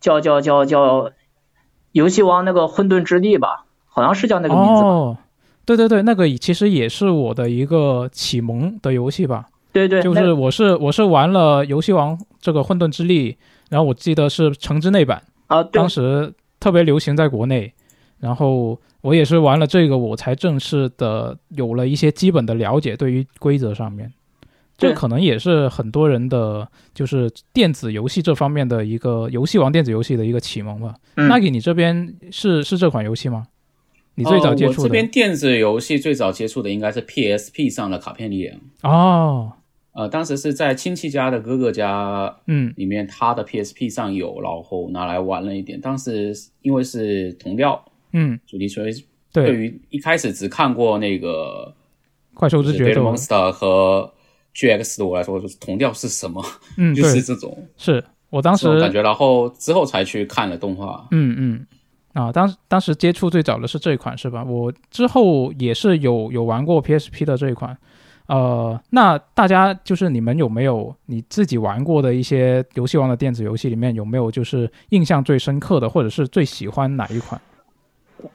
[0.00, 1.10] 叫叫叫叫
[1.92, 4.88] 游戏王那个混沌之地吧，好像是叫那个名字吧。
[4.88, 5.18] 哦，
[5.64, 9.46] 对对对，那个其实也是我的一个启蒙的游戏吧。
[9.72, 13.36] 对对，就是我是我是玩了游戏王这个混沌之力，
[13.68, 17.72] 然后我记得是橙之内版，啊，当时特别流行在国内，
[18.18, 24.12] 然后我也是玩了这个，我才正式的有了一些基本的了解，对于规则上面，
[24.76, 30.94] 这可能也是很多人的就是电子游戏这方面的一个游戏王电子游戏的一个启蒙吧。
[31.14, 33.46] 嗯那给你这边是是这款游戏吗？
[34.20, 34.76] 你最早接触的？
[34.78, 38.60] 呃我这边电子游戏最早接触的应该是 PSP 上的卡片力量。
[38.82, 39.52] 哦，
[39.92, 45.80] 呃，当时是在亲戚家的哥哥家嗯里面，他的 PSP 上有，然后拿来玩了一点。
[45.80, 48.92] 当时因为是同调嗯，主题，所以
[49.32, 51.74] 对对，于一开始只看过那个
[52.34, 54.12] 怪兽之就是决斗，Monster 和
[54.54, 56.42] GX 的我来说，就是同调是什么？
[56.76, 59.00] 嗯， 就，是这种是我当时感觉。
[59.02, 61.06] 然后之后才去看了动画。
[61.10, 61.66] 嗯嗯，
[62.12, 64.44] 啊，当当时接触最早的是这一款是吧？
[64.44, 67.76] 我之后也是有有玩过 PSP 的这一款。
[68.26, 77.40] 呃，那大家就是你们有没有你自己玩过的一些游戏王的电子游戏里面有没有就是印象最深刻的，或者是最喜欢哪一款？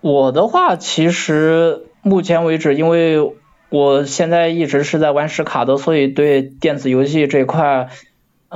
[0.01, 3.35] 我的话，其实目前为止，因为
[3.69, 7.87] 我现在一直是在玩实卡的，所以对电子游戏这一块，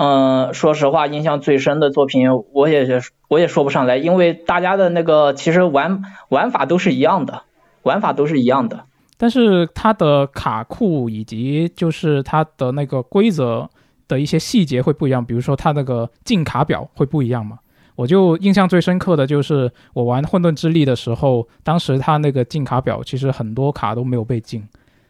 [0.02, 7.44] 嗯、说实话，印象最深的作品，我也是我也说不上来，因为大家的那个其实玩玩法都是一样的，
[7.84, 8.86] 玩法都是一样的。
[9.18, 13.70] 但是它的卡库以及就是它的那个规则
[14.08, 17.60] 的一些细节会不一样，比如说它那个进卡表会不一样嘛。
[17.98, 24.66] 我就印象最深刻的就是我玩混沌之力的时候，当时它那个进卡表其实很多卡都没有被进，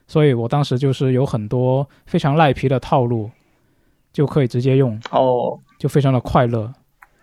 [0.07, 3.29] 所以我当时就是有很多非常赖皮的套路，
[4.11, 6.71] 就可以直接用，哦，就非常的快乐。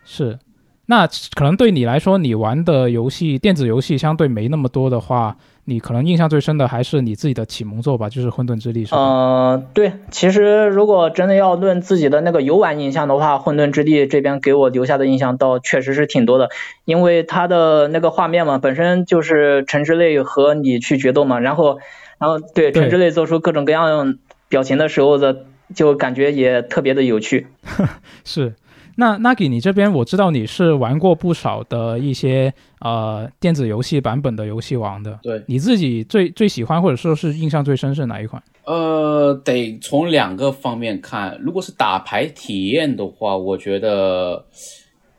[0.05, 0.39] 是，
[0.87, 8.99] 那可能对你来说，你玩的游戏电子游戏相对没那么多的话，你可能印象最深的还是你自己的启蒙作吧，就是《混沌之力》是吧？
[8.99, 16.51] 呃，对，其实如果真的要论自己的那个游玩印象的话，《混沌之力》这边给我留下的印象倒确实是挺多的，
[16.85, 21.79] 因为它的那个画面嘛，本身就是陈之泪和你去决斗嘛，然后，
[22.19, 24.19] 然后对对陈之泪做出各种各样
[24.49, 27.47] 表情的时候的，就感觉也特别的有趣。
[28.25, 28.55] 是。
[28.99, 38.43] 那 Nagi，你这边我知道你是玩过不少的一些呃电子游戏版本的游戏王的，对，你自己最最喜欢或者说是印象最深是哪一款？
[38.65, 41.39] 呃，得从两个方面看。
[41.43, 44.47] 如果是打牌体验的话，我觉得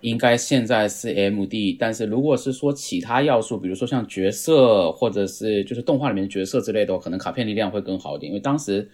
[0.02, 8.32] 应该现在是 MD，但是如果是说其他要素，比如说像角色或者是就是动画里面的角色之类的，可能卡片力量会更好一点。
[8.32, 8.90] 因为当时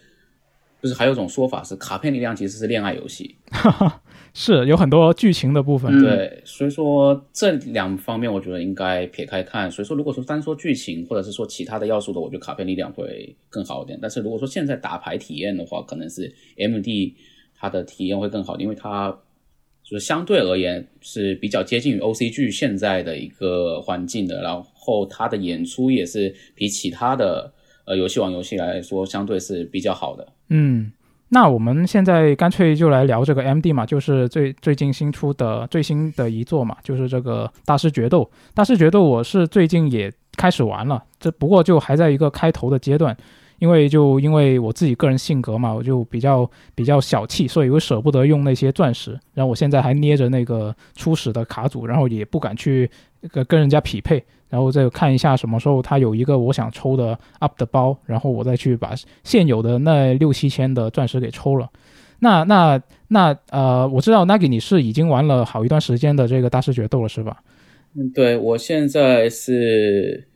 [0.84, 3.38] 就是还有一种说法是卡片力量其实是恋爱游戏，
[4.36, 5.90] 是有很多剧情的部分。
[5.98, 9.72] 嗯对，所以说这两方面我觉得应该撇开看。
[9.72, 13.98] 所以说如果说单说剧情或者是说其他的要素的，我觉得卡片力量会更好一点。
[14.02, 17.14] 但是如果说现在打牌体验的话，可能是 MD
[17.58, 19.18] 它的体验会更好，因为它。
[19.86, 27.54] 就是相对而言是比较接近于 OCG 现在的一个环境的，然后它的演出也是比其他的
[27.86, 30.26] 呃游戏王游戏来说相对是比较好的。
[30.56, 30.92] 嗯，
[31.30, 38.30] 那我们现在干脆就来聊这个 MD 嘛，就是最最近新出的最新的一作嘛，就是这个大师决斗。
[38.54, 43.18] 大师决斗我是最近也开始玩了，这不过就还在一个开头的阶段。
[43.60, 49.18] 因为就因为我自己个人性格嘛，我就比较比较小气，所以我舍不得用那些钻石。
[49.34, 52.90] 然后我现在还捏着那个初始的卡组，然后也不敢去
[53.32, 54.24] 跟跟人家匹配。
[54.50, 58.94] 然后再看一下什么时候他有一个我想抽的 up 的包，然后我再去把
[59.24, 61.68] 现有的那六七千的钻石给抽了。
[62.20, 67.42] 那那那呃，我知道 Nagi 你是已经玩了好一段时间的这个大师决斗了，是吧？
[67.96, 70.28] 嗯，对我现在是。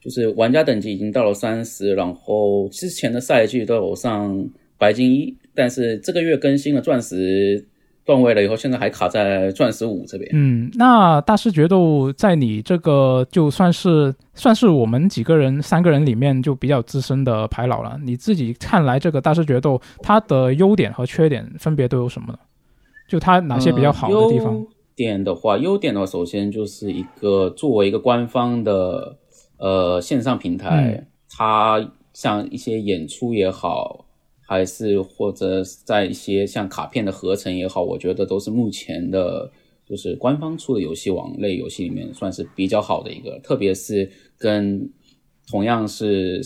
[0.00, 7.66] 就是玩家等级已经到了三十，然后之前的赛季都有上白金一，但是这个月更新了钻石
[8.04, 10.30] 段位了以后，现在还卡在钻石五这边。
[10.32, 17.98] 嗯，那大师决斗在你这个就算是算是我们几个人三个人里面就比较资深的牌老了。
[18.04, 22.38] 你自己看来这个大师决斗它的优点和缺点分别都有什么呢？
[23.08, 24.54] 就它哪些比较好的地方？
[24.54, 29.16] 优点的话，优点的话，首先就是一个作为一个官方的。
[29.58, 34.06] 呃，线上平台，它像一些演出也好，
[34.46, 39.50] 还是或者在一些像卡片的合成也好，我觉得都是目前的，
[39.84, 43.38] 就是官方出的游戏网类游戏里面算是比较好的一个。
[43.40, 44.88] 特别是跟
[45.50, 46.40] 同样是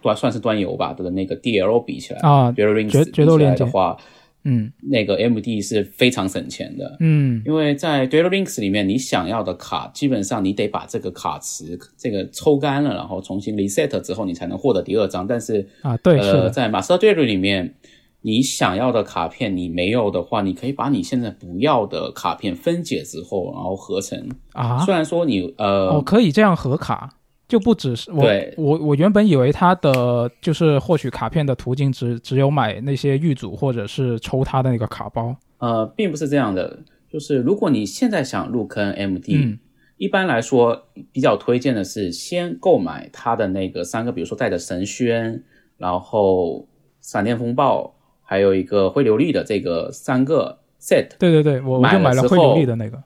[0.00, 2.52] 端算是端游吧的那个 DL 比起来啊，
[2.88, 3.96] 决决斗链的话。
[4.44, 6.96] 嗯，那个 M D 是非常省钱的。
[7.00, 15.26] 嗯，因为在 Duel Links 里面，你想要的卡，基本上你得把这个卡池这个抽干了，然后重新 reset 之后，你才能获得第二张。
[15.26, 17.74] 但是啊，对，呃，在 Master Duel 里面，
[18.20, 24.84] 你想要的卡片你没有的话，你可以把你现在不要的卡片分解之后，然后合成啊。
[24.84, 27.18] 虽然说你呃，哦，可以这样合卡。
[27.52, 28.24] 就不只是我，
[28.56, 35.36] 我我原本以为他的就是获取卡片的途径只只有买那些玉组或者是抽他的那个卡包。
[35.58, 36.78] 呃，并不是这样的，
[37.10, 39.58] 就是如果你现在想入坑 MD，
[39.98, 45.42] 一般来说比较推荐的是先购买他的那个三个，比如说带着神轩，
[45.76, 46.66] 然后
[47.02, 51.08] 闪电风暴，还有一个灰流力的这个三个 set。
[51.18, 53.02] 对对对，我我就买了灰流力的那个，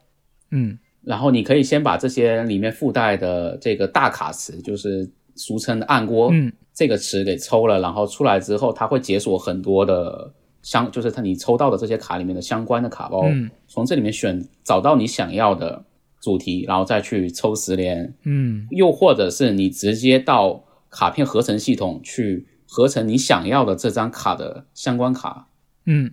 [0.51, 0.79] 嗯。
[1.07, 15.85] 然后你可以先把这些里面附带的这个大卡池，就是俗称的暗锅，嗯，这个池给抽了，然后出来之后，它会解锁很多的相，就是它你抽到的这些卡里面的相关的卡包，嗯，从这里面选找到你想要的
[16.21, 25.47] 主题，然后再去抽十连，嗯，又或者是你直接到卡片合成系统去合成你想要的这张卡的相关卡，
[25.85, 26.11] 嗯，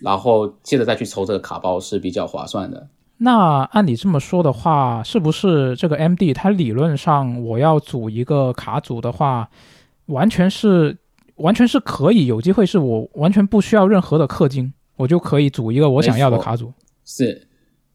[0.00, 2.88] 然后接着再去抽这个卡包是比较划算的。
[3.22, 9.50] 那按你这么说的话，是不是这个 M D 它理论上我要组一个卡组的话，
[10.06, 10.96] 完全是
[11.34, 16.72] 完全是可以有机会，是我完全不需要任何的氪金，我就可以组一个我想要的卡组。
[17.04, 17.46] 是，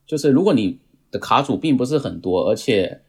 [0.05, 3.01] 就是如果你的卡组并不是很多，而且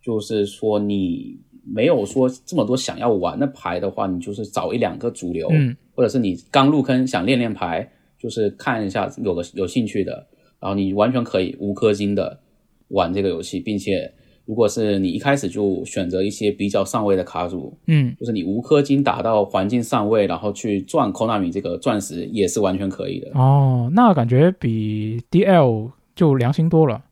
[0.00, 10.28] 就是说你没有说这么多想要玩的牌的话，你就是找一两个主流，嗯，或者是你刚入坑想练练牌，就是看一下有个有兴趣的。
[10.64, 12.40] 然后你完全可以无氪金的
[12.88, 14.10] 玩这个游戏，并且
[14.46, 23.30] 如果是你一开始就选择一些比较上位的卡组，嗯，就是你无氪金打到环境上位，然后去赚 Konami 这个钻石也是完全可以的。
[23.34, 27.04] 哦，那感觉比 DL 就良心多了。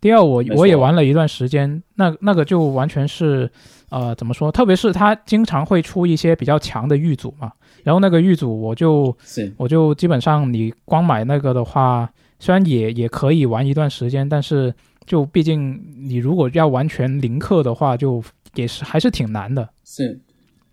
[0.00, 3.50] DL 我我也玩了一段时间，那那个就完全是
[3.90, 4.52] 呃怎么说？
[4.52, 7.50] 特别是它经常会出一些比较强的狱组嘛，
[7.82, 12.08] 然后那个狱组我就是我就基本上你光买那个的话。
[12.44, 14.74] 虽然也也可以玩一段时间，但是
[15.06, 18.22] 就毕竟你如果要完全零氪的话，就
[18.54, 19.66] 也是还是挺难的。
[19.82, 20.20] 是，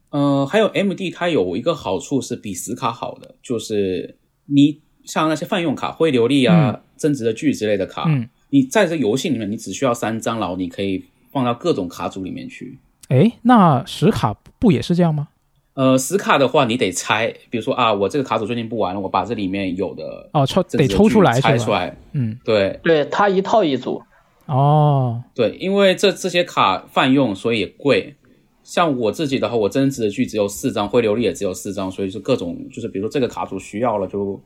[0.10, 4.18] 呃，还有 M D 它有一个好处是比死卡好的，就是
[4.48, 12.78] 你像那些泛用卡、灰流力啊、增值的剧之类的卡，嗯，你在这游戏里面你只需要三张，然后你可以放到各种卡组里面去。
[13.08, 15.30] 哎，那实卡不也是这样吗？
[15.74, 24.02] 呃，实卡的话，你得拆，比如说啊，我这个卡组最近不玩了，我把这里面有的哦抽得抽出来拆出来，嗯，对对，它一套一组。
[24.48, 28.16] 哦，对，因为这这些卡泛用，所以也贵。
[28.64, 34.40] 像我自己的话，我增值的剧只有四张，灰琉璃也只有四张，所以就各种就是，比如说这个卡组需要了，就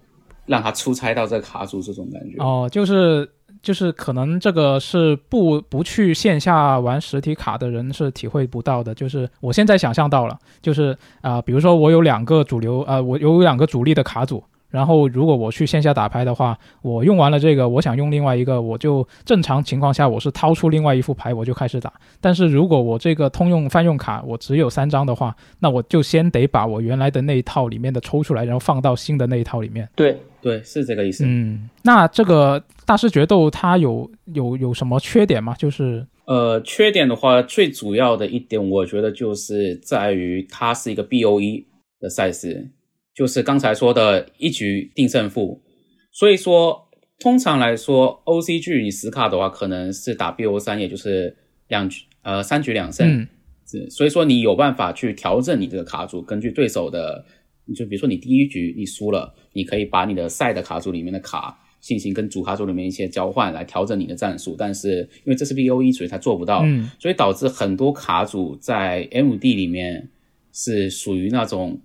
[0.45, 2.37] 让他出差到这个卡组这种感觉。
[2.37, 3.27] 哦，就是
[3.65, 8.93] 就是可能这个是不不去线下玩实体卡的人是体会不到的。
[8.93, 14.43] 就是我现在想象到了，就是啊、比如说我有两个主流呃，我有两个主力的卡组。
[14.71, 21.93] 然后，如果我去线下打牌的话，我用完了这个，我想用另外一个，我就正常情况下我是掏出另外一副牌，我就开始打。
[22.19, 29.87] 但是如果我这个通用泛用卡我只有三张的话，那我就先得把我原来的那一套里面的抽出来，然后放到新的那一套里面。
[29.95, 31.23] 对，对，是这个意思。
[31.25, 35.55] 嗯，那这个大师决斗它有有有什么缺点吗？
[35.55, 41.65] 就是呃，缺点的话，最主要的一点，我觉得就是在于它是一个 BOE
[41.99, 42.69] 的赛事，
[43.15, 45.63] 就是刚才说的一局定胜负。
[46.11, 46.89] 所以说，
[47.19, 51.35] 通常来说，OCG 你死卡的话，可能是打 BO 三，也就是
[51.69, 53.07] 两局呃三局两胜。
[53.07, 64.55] 嗯，所以说你有办法去调整你这个卡组，根据对手的，你就比如说你第一局你输了，你可以把你的赛的卡组里面的卡进行跟主卡组里面一些交换，来调整你的战术。
[64.57, 70.09] 但是因为这是 BOE，所以它做不到，嗯所以导致很多卡组在 MD 里面
[70.51, 71.79] 是属于那种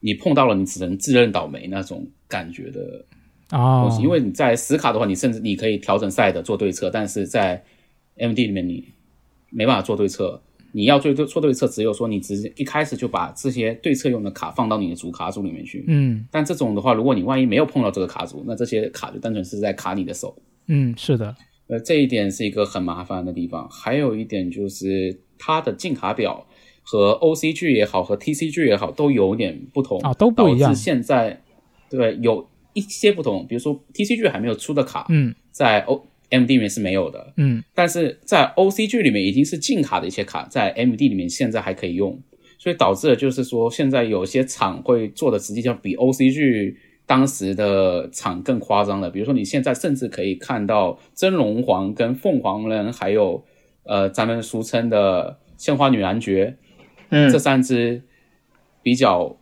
[0.00, 3.04] 你碰到了你只能自认倒霉那种感觉的
[3.50, 4.02] 哦东，西。
[4.02, 7.62] 因为你在死卡的话，你甚至你可以调整赛的做对策，但是在
[8.16, 8.84] MD 里面你
[9.50, 10.42] 没办法做对策。
[10.76, 15.82] 你要做对做对策，只有说你直接一开始就把这些对策用的卡放到你的主卡组里面去。
[15.88, 20.36] 嗯但这种的话，如果你万一没有碰到这个卡组，那这些卡就单纯是在卡你的手。
[20.66, 21.34] 嗯，是的，
[21.68, 23.66] 呃，这一点是一个很麻烦的地方。
[23.70, 26.46] 还有一点就是它的进卡表
[26.82, 31.40] 和 OCG 也好，和 TCG 也好，都有点不同啊都不一样导致现在
[31.88, 37.62] 对有一些不同，比如说 TCG 还没有出的卡，嗯在 O MD 里面是没有的，嗯。
[37.74, 42.20] 但是在 OCG 里面已经是禁卡的一些卡，在 MD 里面现在还可以用，
[42.58, 46.74] 所以导致了就是说，现在有些厂会做的实际上比 OCG
[47.06, 49.08] 当时的厂更夸张了。
[49.08, 53.44] 比如说，你现在甚至可以看到真龙皇跟凤凰人，还有
[53.84, 56.56] 呃咱们俗称的鲜花女男爵
[57.10, 57.30] 嗯。
[57.30, 58.02] 这，三只
[58.82, 59.38] 比较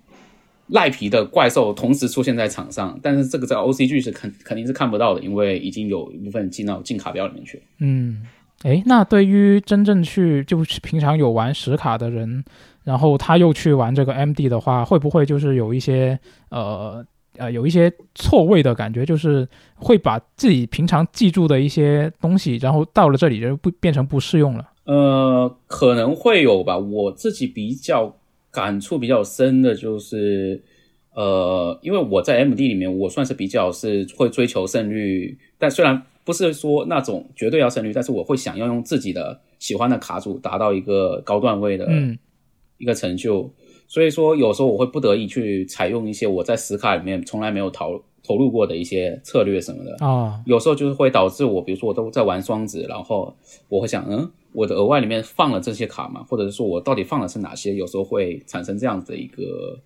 [0.69, 7.62] 赖皮的怪兽同时出现在场上，但是这个在 OCG 是肯肯定是看不到的，因为已经有一部分进到进卡表里面去了。
[7.81, 8.23] 嗯，
[8.62, 12.43] 诶，那对于真正去就是平常有玩实卡的人，
[12.83, 16.19] 然后他又去玩这个 MD 的话，会不会就是有一些
[16.51, 17.05] 呃
[17.37, 24.71] 呃有一些错位的感觉，就是会把自己平常记住的一些东西，然后到了这里就不变成不适用了？
[24.87, 26.77] 呃，可能会有吧。
[26.77, 28.15] 我自己比较
[28.55, 30.62] 感触比较深的就是，
[31.12, 42.16] 呃，因为我在 MD 里面，我算是比较是会追求胜率，但虽然不是说那种绝对要胜率，但是我会想要用自己的喜欢的卡组达到一个高段位的嗯
[42.78, 43.52] 一个成就。
[43.95, 50.05] 所以说，有时候我会不得已去采用一些我在死卡里面从来没有投投入过的一些策略什么的。
[50.05, 53.32] 啊有时候就是会导致我，比如说我都在玩双子，然后
[53.68, 57.74] 我会想，嗯，我的额外里面放了这些卡嘛，或者是说我到底放的是哪些？
[57.74, 59.78] 有时候会产生这样子的一个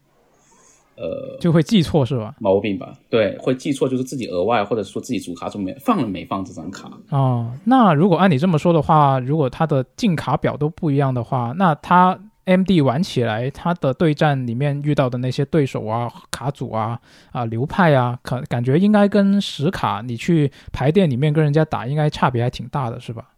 [0.96, 2.34] 呃就会记错是吧？
[2.40, 2.94] 毛病吧？
[3.10, 6.90] 对，会记错，就是自己额外或者说自己主卡中没放了没放这张卡。
[7.10, 12.18] 哦，那如果按你这么说的话，如果它的进卡表都不一样的话，那它
[12.48, 16.98] MD 玩起来，它的对战里面遇到的那些对手啊、卡组啊、
[17.30, 23.30] 啊流派啊，可感觉应该跟实卡你去排店里面跟人家打，应该差别还挺大的，是吧？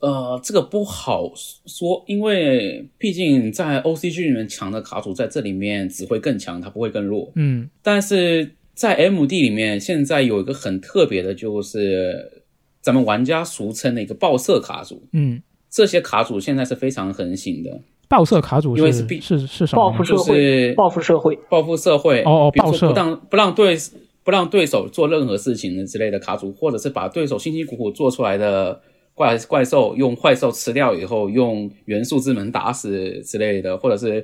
[0.00, 1.30] 呃，这个不好
[1.66, 7.30] 说，因为毕竟在 OCG 里面强的卡组在这里面只会更强，它不会更弱。
[7.36, 12.42] 嗯但是在 MD 里面，现在有一个很特别的，就是
[12.80, 15.06] 咱们玩家俗称的一个爆射卡组。
[15.12, 15.40] 嗯，
[15.72, 19.80] 这些卡组现在是非常横行的，报社卡组是因为是必是是什么？
[19.80, 22.22] 就报复社会，是报复社会，报复社会。
[22.24, 23.76] 哦哦报社比如说不让不让对
[24.22, 28.82] 不让对手做任何事情的之类的卡组，或者是把对手辛辛苦苦做出来的
[29.14, 34.22] 怪怪兽用怪兽吃掉以后，用元素之门打死之类的，或者是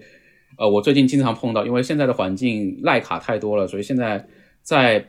[0.59, 4.27] 呃，我最近经常碰到，因为现在的环境赖卡太多了，所以现在
[4.63, 5.03] 在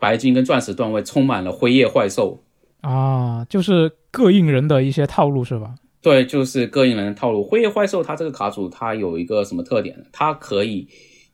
[0.00, 2.42] 白金跟钻石段位充满了辉夜怪兽。
[2.80, 5.74] 啊，就是膈应人的一些套路是吧？
[6.00, 7.42] 对，就是膈应人的套路。
[7.42, 10.04] 辉夜怪兽它这个卡组它有一个什么特点呢？
[10.12, 10.86] 它可以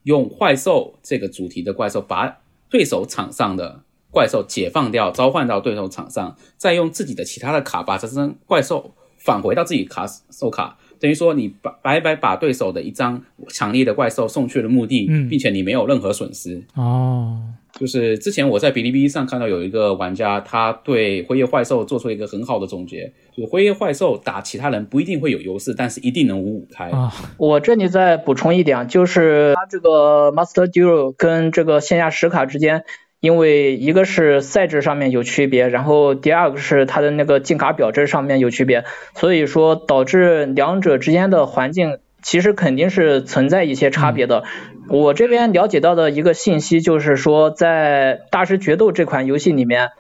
[0.05, 2.39] 用怪兽这个主题的怪兽把
[2.71, 16.63] 对手场上的怪兽解放掉，召唤到对手场上，再用自己的其他的卡把这张怪兽返回到自己卡手卡等于说你白白白把对手的一张强力的怪兽送去了墓地，嗯并且你没有任何损失。
[16.75, 17.43] 哦，
[17.79, 26.91] 就是之前我在哔哩哔哩上看到有一个玩家，他对辉夜怪兽做出了一个很好的总结，就是辉夜怪兽打其他人不一定会有优势，但是一定能五五开。
[26.91, 32.85] 啊，我这里再补充一点，就是它这个 Master Duel 跟这个线下实卡之间，
[33.19, 38.85] 因为一个是赛制上面有区别，然后第二个是它的那个进卡表征上面有区别，
[39.17, 44.43] 所以说导致两者之间的环境其实肯定是存在一些差别的。
[44.89, 49.91] 我这边了解到的一个信息就是说，在大师决斗这款游戏里面。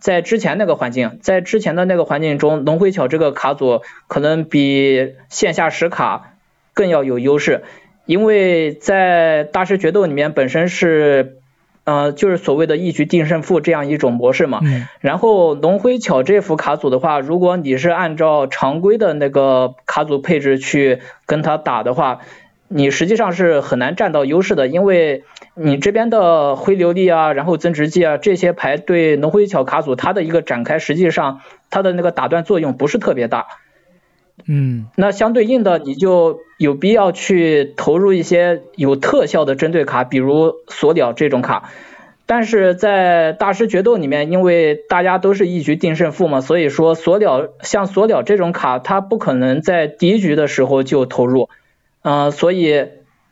[0.00, 6.34] 在之前那个环境，在之前的那个环境中，龙回巧这个卡组可能比线下实卡
[6.74, 7.62] 更要有优势，
[8.04, 11.38] 因为在大师决斗里面本身是，
[11.84, 14.60] 呃，就是所谓的一局定胜负这样一种模式嘛。
[14.62, 22.20] 嗯然后龙辉巧这副卡组的话，如果你是按照常规的那个卡组配置去跟他打的话，
[22.68, 25.24] 你实际上是很难占到优势的，因为
[25.54, 33.46] 你这边的灰琉璃啊，然后增值剂啊这些牌对龙辉巧卡组它的一个展开，实际上它的那个打断作用不是特别大。
[34.46, 41.70] 嗯那相对应的，你就有必要去投入一些有特效的针对卡，比如锁鸟这种卡。
[42.26, 51.50] 但是在大师决斗里面，因为大家都是一局定胜负嘛，所以说锁鸟像锁鸟这种卡，它不可能在第一局的时候就投入，
[52.02, 52.86] 嗯、所以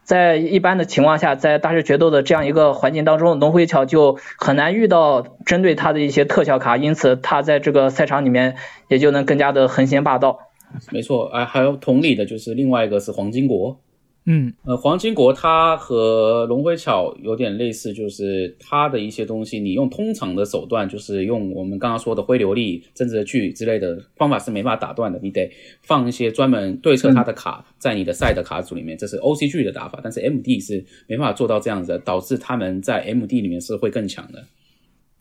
[0.05, 8.57] 在一般的情况下，在大师决斗的这样一个环境当中，龙回桥就很难遇到针对它的一些特效卡，因此它在这个赛场里面
[8.89, 10.41] 也就能更加的横行霸道。
[10.90, 13.81] 没错，啊，还有同理的就是另外一个是黄金国，
[14.24, 25.51] 嗯呃，黄金国它和龙辉巧有点类似，就是它的一些东西，你用通常的手段，就是用我们刚刚说的灰流力、增值剧之类的方法是没办法打断的，你得
[25.82, 34.44] 放一些专门对策它的卡在你的赛的卡组里面，这是 OCG 的打法，但是 MD 是没办法做到这样子的，导致他们在 MD 里面是会更强的。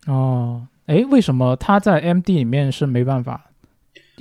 [0.06, 3.51] 哦，哎，为什么他在 MD 里面是没办法？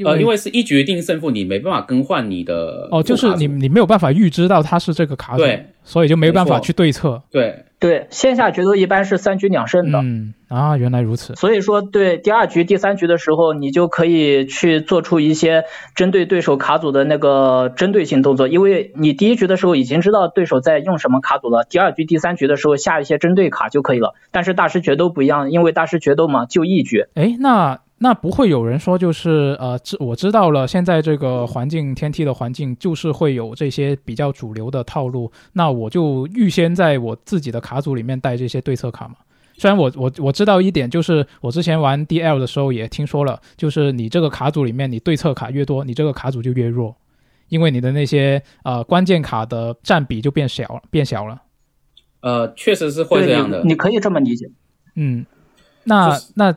[0.05, 7.21] 呃，因为是一局定胜负，你没办法更换你的哦，就是你你没有办法预知到他是这个卡组，对，所以就没办法去对策。
[7.29, 9.99] 对对，线下决斗一般是三局两胜的。
[9.99, 11.35] 嗯啊，原来如此。
[11.35, 15.63] 所以说，对第二局、第三局的时候，你就可以去做出一些
[15.95, 24.13] 针对对手卡组的那个针对性动作，因为你第一局的时候已经知道对手在用什么卡组了，第二局、第三局的时候下一些针对卡就可以了。
[24.31, 39.17] 但是大师决斗不一样，因为大师决斗嘛就一局，诶，那那不会有人说就是呃，知我知道了，现在这个环境天梯的环境就是会有这些比较主流的套路，那我就预先在我自己的卡组里面带这些对策卡嘛。
[39.53, 46.95] 虽然我我我知道一点，就是我之前玩 DL 的时候也听说了，就是你这个卡组里面你对策卡越多，你这个卡组就越弱，
[47.49, 51.39] 因为你的那些呃关键卡的占比就变小了，变小了。
[52.21, 53.67] 呃，确实是会这样的你，。
[53.69, 54.49] 你可以这么理解。
[54.95, 55.23] 嗯，
[55.83, 56.55] 那、就是那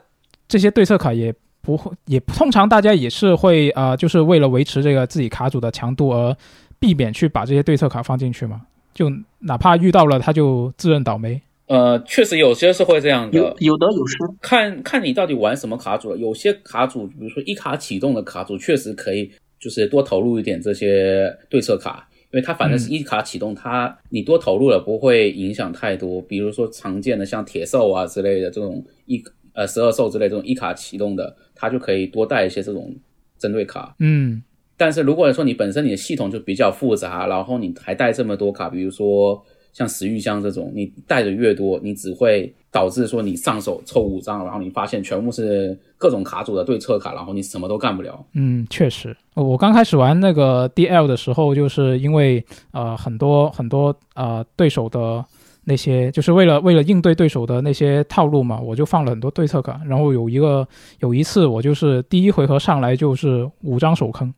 [0.54, 6.32] 这些对策卡也不会，也通常大家也是会啊、呃就是为了维持这个自己卡组的强度而
[6.78, 8.60] 避免去把这些对策卡放进去嘛。
[8.94, 9.10] 就
[9.40, 11.42] 哪怕遇到了，他就自认倒霉。
[11.66, 16.16] 呃，确实有些是会这样有的，有得有失，看看你到底玩什么卡组了。
[16.16, 19.28] 有些卡组，比如说一卡启动的卡组，确实可以
[19.58, 26.22] 就是多投入一点这些对策卡，因为它反正是一卡启动，它你多投入了不会影响太多。
[26.22, 29.20] 比如说常见的像铁兽啊之类的这种一
[29.54, 32.94] 呃十二兽之类这种一卡启动的，它就可以多带一些这种
[33.38, 33.94] 针对卡。
[33.98, 34.42] 嗯
[34.76, 39.40] 但是如果说你本身你的系统就比较复杂，然后你还带这么多卡，比如说
[39.72, 48.26] 像食玉香这种，你带的越多，你只会导致说你上手抽五张，然后你发现全部是各种卡组的对策卡，然后你什么都干不了。
[48.32, 55.24] 嗯，确实，我刚开始玩那个 DL 的时候，就是因为呃很多很多呃对手的。
[55.64, 59.80] 那些就是为了为了应对对手的那些套路嘛，我就放了很多对策卡。
[59.86, 60.66] 然后有一个
[61.00, 64.32] 有一次，我就是第一回合上来就是五张手坑，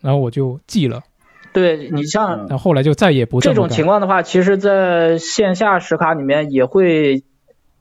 [0.00, 1.00] 然后我就记了。
[1.52, 7.24] 对你像嗯然后后来就再也不这种情况的话，其实在线下实卡里面也会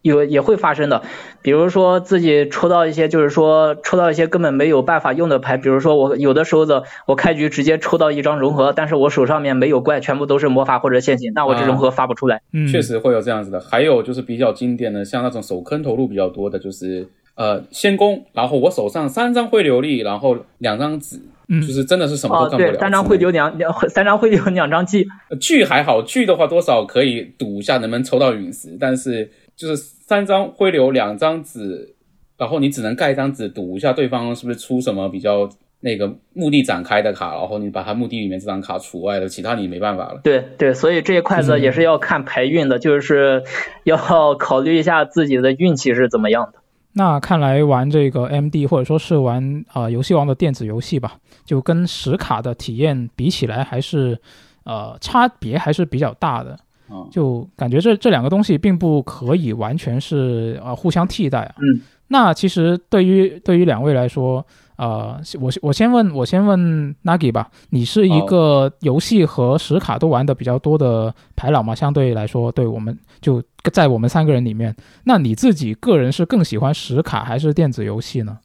[0.02, 1.02] 有也会发生的。
[1.42, 12.42] 比如说自己抽到一些，就是说抽到一些根本没有办法用的牌，比如说我有的时候的我开局直接抽到一张融合，但是我手上面没有怪，全部都是魔法或者陷阱，那我这融合发不出来。
[12.54, 13.60] 嗯，确实会有这样子的。
[13.60, 22.72] 还有就是比较经典的，像那种手坑投入比较多的，就是呃先攻，然后我手上三张会流力，然后两张纸，嗯就是真的是什么哦，都干不了。
[22.74, 25.08] 对，三张会留两两，三张会留两张技。
[25.30, 31.96] 呃剧还好，剧的话多少可以赌一下能不能抽到陨石，但是就是三张灰流两张纸，
[32.38, 35.50] 然后你只能盖一张纸赌一下对方是不是出什么比较
[35.82, 40.20] 那个墓地展开的卡，然后你把他墓地里面这张卡除外了，其他你没办法了。
[40.24, 43.44] 对对，所以这一块子也是要看牌运的，就是
[43.84, 43.98] 要
[44.36, 46.60] 考虑一下自己的运气是怎么样的。
[46.94, 51.16] 那看来玩这个 MD 或者说是玩啊游戏王的电子游戏吧，
[51.46, 54.20] 就跟实卡的体验比起来，还是
[54.66, 56.60] 呃差别还是比较大的。
[56.92, 61.56] 嗯，就感觉这这两个东西并不可以完全是呃互相替代啊。
[61.58, 64.46] 嗯，那其实对于对于两位来说，
[64.76, 71.74] 呃，我我先问我先问 Nagi 吧，你是一个游戏和实卡都玩的比较多的牌佬嘛？
[71.74, 73.42] 相对来说，对我们就
[73.72, 78.38] 在我们三个人里面，那你自己个人是更喜欢实卡还是电子游戏呢？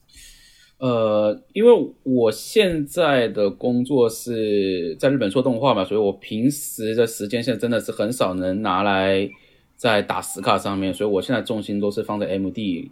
[0.79, 1.73] 呃，因为
[2.03, 9.29] 我现在的工作是在日本做动画嘛，所以我平时的时间现在真的是很少能拿来
[9.75, 12.91] 在打实卡上面，所以我现在重心都是放在 MD，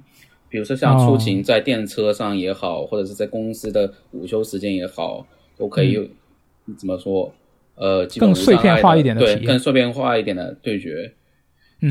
[0.48, 5.26] 比如说像出勤在电车上也好，或者是在公司的午休时间也好，
[5.58, 6.10] 都可以
[6.78, 7.34] 怎么说？
[7.76, 11.12] 呃，更碎片化一点的对，更碎片化一点的对决。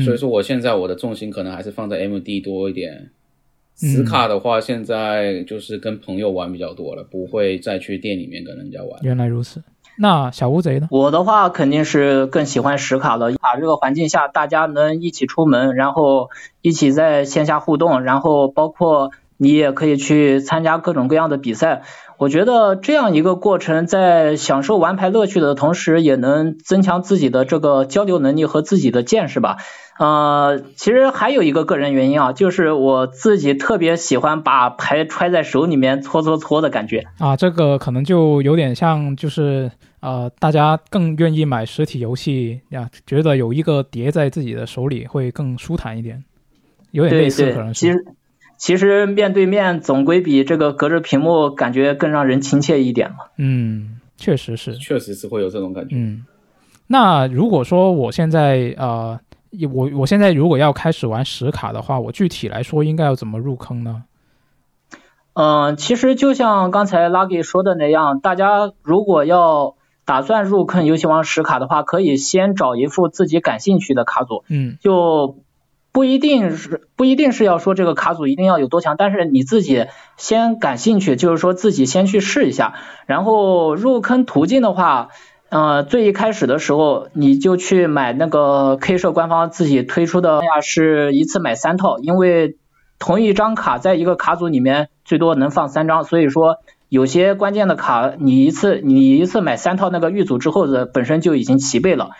[0.04, 3.10] 所以说，我现在我的重心可能还是放在 MD 多一点。
[3.76, 9.00] 实卡的话，现在就是跟朋友玩比较多了，不会再去店里面跟人家玩。
[9.02, 9.62] 原来如此。
[9.96, 10.88] 那小乌贼呢？
[10.90, 13.32] 我的话肯定是更喜欢实卡的。
[13.36, 16.30] 卡这个环境下，大家能一起出门，然后
[16.62, 21.82] 一起在线下互动，然后包括你也可以去参加各种各样的比赛。
[22.18, 29.58] 我觉得这样一个过程，在享受玩牌乐趣的同时，也能增强自己的这个交流能力和自己的见识吧。
[29.96, 37.36] 呃，其实还有一个个人原因啊，就是我自己特别喜欢把牌揣在手里面搓搓搓的感觉啊。
[37.36, 46.24] 这个可能就有点像，就是呃，大家更愿意买实体游戏呀，觉得有一个叠在自己的手里会更舒坦一点，
[46.90, 47.80] 有点类似可能是。
[47.80, 48.04] 其实
[48.58, 53.18] 其实面对面总归比这个隔着屏幕感觉更让人亲切一点嘛。
[53.38, 55.94] 嗯，确实是，确实是会有这种感觉。
[55.94, 56.24] 嗯，
[56.88, 59.20] 那如果说我现在呃。
[59.72, 64.04] 我我现在如果要开始玩实卡的话，我具体来说应该要怎么入坑呢？
[65.34, 69.74] 嗯，其实就像刚才 Lucky 说的那样，大家如果要
[70.04, 74.44] 打算入坑游戏王实卡的话，可以先找一副自己感兴趣的卡组。
[74.48, 75.38] 嗯，就
[75.92, 79.86] 不一定是不一定是要说这个卡组一定要有多强，但是你自己
[80.16, 82.74] 先感兴趣，就是说自己先去试一下，
[83.06, 85.08] 然后入坑途径的话。
[85.50, 92.56] 呃，最一开始的时候，你就去买那个 K 社官方自己推出的呀，是一次买三套，因为
[92.98, 96.58] 同一张卡在一个卡组里面最多能放三张，所以说
[96.88, 102.10] 有些关键的卡你一次你一次买三套那个预组之后的本身就已经齐备了，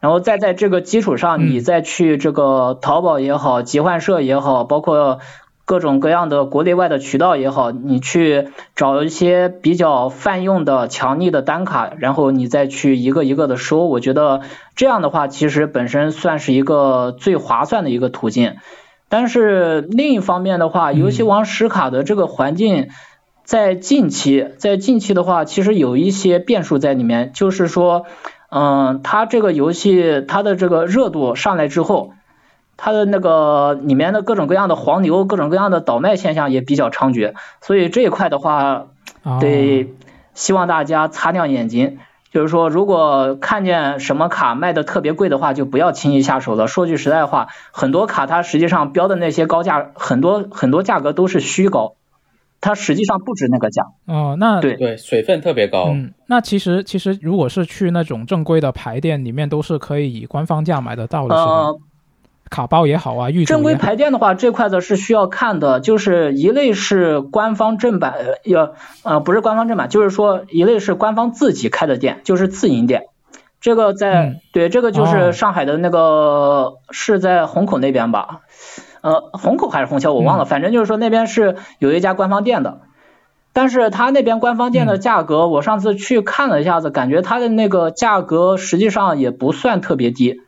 [0.00, 5.20] 然后再在这个基础上你再去这个淘宝也好，集换社也好，包括。
[5.64, 14.42] 各种各样的国内外的渠道也好，你去找一些比较泛用的强力的单卡，然后你再去一个一个的收，我觉得
[14.74, 18.56] 这样的话其实本身算是一个最划算的一个途径。
[19.08, 22.88] 但是另一方面的话，游戏王实卡的这个环境
[23.44, 28.06] 在近期，在近期的话，其实有一些变数在里面，就是说，
[28.50, 32.12] 嗯，它这个游戏它的这个热度上来之后。
[32.76, 38.86] 它的那个里面的各种各样的黄牛、各种各样的倒卖现象也比较猖獗，所以这一块的话，
[39.40, 39.92] 得
[40.34, 41.98] 希望大家擦亮眼睛。
[42.32, 46.66] 就是说，如果看见什么卡卖的特别贵的话，就不要轻易下手了。
[46.66, 51.96] 说句实在话，很多卡它实际上标的那些高价，很多很多价格都是虚高，
[52.62, 53.82] 它实际上不值那个价。
[54.06, 55.90] 哦，那对对，水分特别高。
[55.92, 61.74] 嗯，那其实其实如果是去那种正规的牌店里面，都是可以以官方价买得到的，是吗？
[62.52, 68.14] 卡包也好啊，预正规排店的话，这块的是需要看的，就是一类是官方正版，
[68.44, 73.06] 要呃不是官方正版，就是说一类是官方自己开的店，就是自营店。
[73.62, 78.40] 这个在对这个就是上海的那个是在虹口那边吧？
[79.00, 82.80] 呃，虹口还是虹桥我忘了，反正就是说那边是有一家官方店的，
[83.54, 90.42] 但是他那边官方店的价格，我上次去看了一下子，感觉他的那个价格实际上也不算特别低，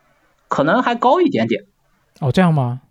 [0.49, 1.65] 可能还高一点点。
[2.21, 2.83] 哦，这样吗？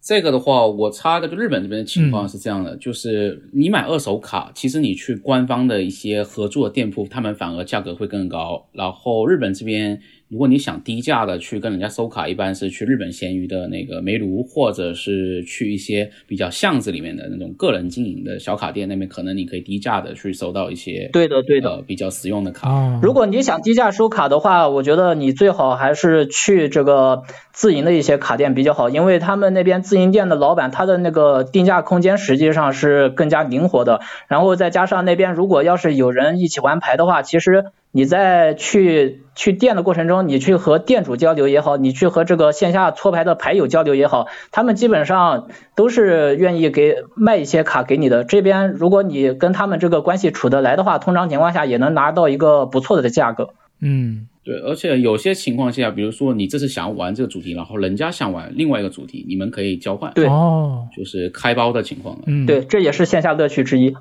[0.00, 8.68] 这个的话，我插的，就日本这边的情况是这样的，就是你买二手卡，其实你去官方的一些合作店铺，他们反而价格会更高。
[8.72, 21.66] 然后日本这边如果你想低价的去跟人家收卡，一般是去日本闲鱼的那个煤炉，或者是去一些比较巷子里面的那种个人经营的小卡店那边，可能你可以低价的去收到一些对的，对的。
[21.70, 22.68] 呃比较实用的卡。
[22.68, 27.22] 啊，如果你想低价收卡的话，我觉得你最好还是去这个
[27.52, 37.66] 自营的一些卡店比较好，因为他们那边自营店的老板他的那个定价空间实际上是更加灵活的，然后再加上那边如果要是有人一起玩牌的话，其实
[37.96, 48.22] 你在去去店的过程中，你去和店主交流也好，你去和这个线下搓牌的牌友交流也好，他们基本上都是愿意给卖一些卡给你的。
[48.22, 53.48] 这边如果你跟他们这个关系处得来的话，通常情况下也能拿到一个不错的价格。
[53.80, 62.24] 嗯对，而且有些情况下，比如说你这次想玩这个主题，然后人家想玩另外一个主题，你们可以交换，对哦就是开包的情况了。
[62.26, 63.96] 嗯对，这也是线下乐趣之一。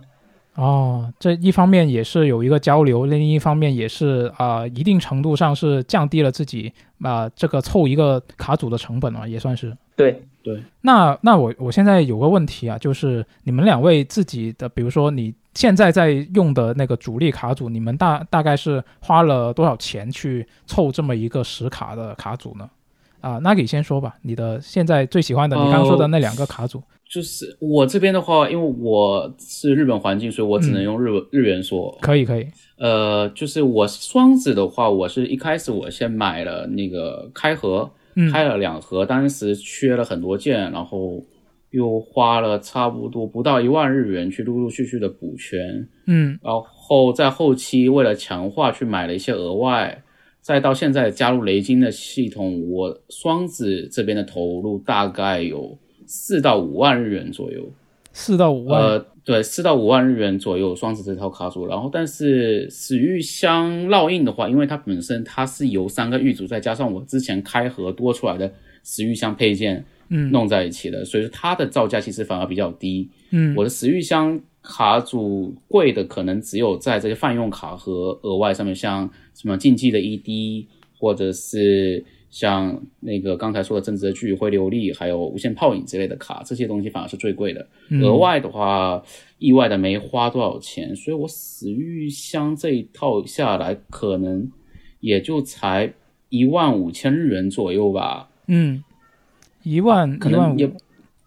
[0.55, 6.71] 哦，这一方面也是有一个交流，另一方面也是啊、一定程度上是降低了自己
[7.01, 9.75] 啊、这个凑一个卡组的成本嘛，也算是。
[9.97, 22.69] 对，对，那那我我现在有个问题啊，就是你们两位自己的，比如说你现在在用的那个主力卡组，你们大大概是花了多少钱去凑这么一个实卡的卡组呢？
[23.25, 26.79] 啊，那你先说吧，你的现在最喜欢的，你刚刚说的那两个卡组。
[27.09, 31.97] 就是我这边的话，因为我是日本环境，所以我只能用日、日元说。
[32.01, 32.45] 可以可以，
[32.77, 41.19] 呃，就是我双子的话，我是一开始我先买了那个开盒，嗯开了两盒，当时缺了很多件，然后
[41.71, 45.59] 又花了差不多不到一万日元去陆陆续续的补全，
[46.05, 50.03] 嗯然后在后期为了强化去买了一些额外，
[50.45, 57.67] 再到现在加入雷金的系统，我双子这边的投入大概有四到五万日元左右。
[58.13, 68.53] 四到五万，呃，对，四到五万日元左右双子这套卡组，然后但是死玉香烙印的话，因为它本身它是由三个玉组再加上我之前开盒多出来的
[68.83, 73.09] 死玉香配件嗯弄在一起的，所以说它的造价其实反而比较低。
[73.31, 80.65] 嗯我的死玉香卡组贵的可能只有在这些泛用卡和额外上面，像什么竞技的 ED，
[80.97, 87.67] 或者是像那个刚才说的正则聚会流力，还有无限泡影之类的卡，这些东西反而是最贵的。
[87.89, 89.01] 嗯额外的话，
[89.37, 94.51] 意外的没花多少钱，所以我死玉香这一套下来，可能
[94.99, 95.93] 也就才
[96.29, 98.29] 一万五千日元左右吧。
[98.47, 98.83] 嗯，
[99.63, 100.69] 一万可能也，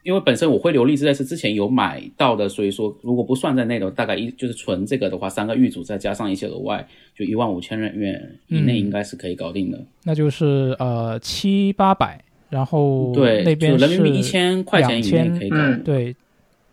[0.08, 9.78] 因为本身我会流利是在是之前有买到的，所以说如果不算在内的，大概一就是存这个的话，三个玉组再加上一些额外，就一万五千日元以内嗯应该是可以搞定的。
[10.04, 15.58] 那就是呃七八百，然后对，那边就人民币一千块钱以内可以搞。
[15.58, 16.16] 嗯对，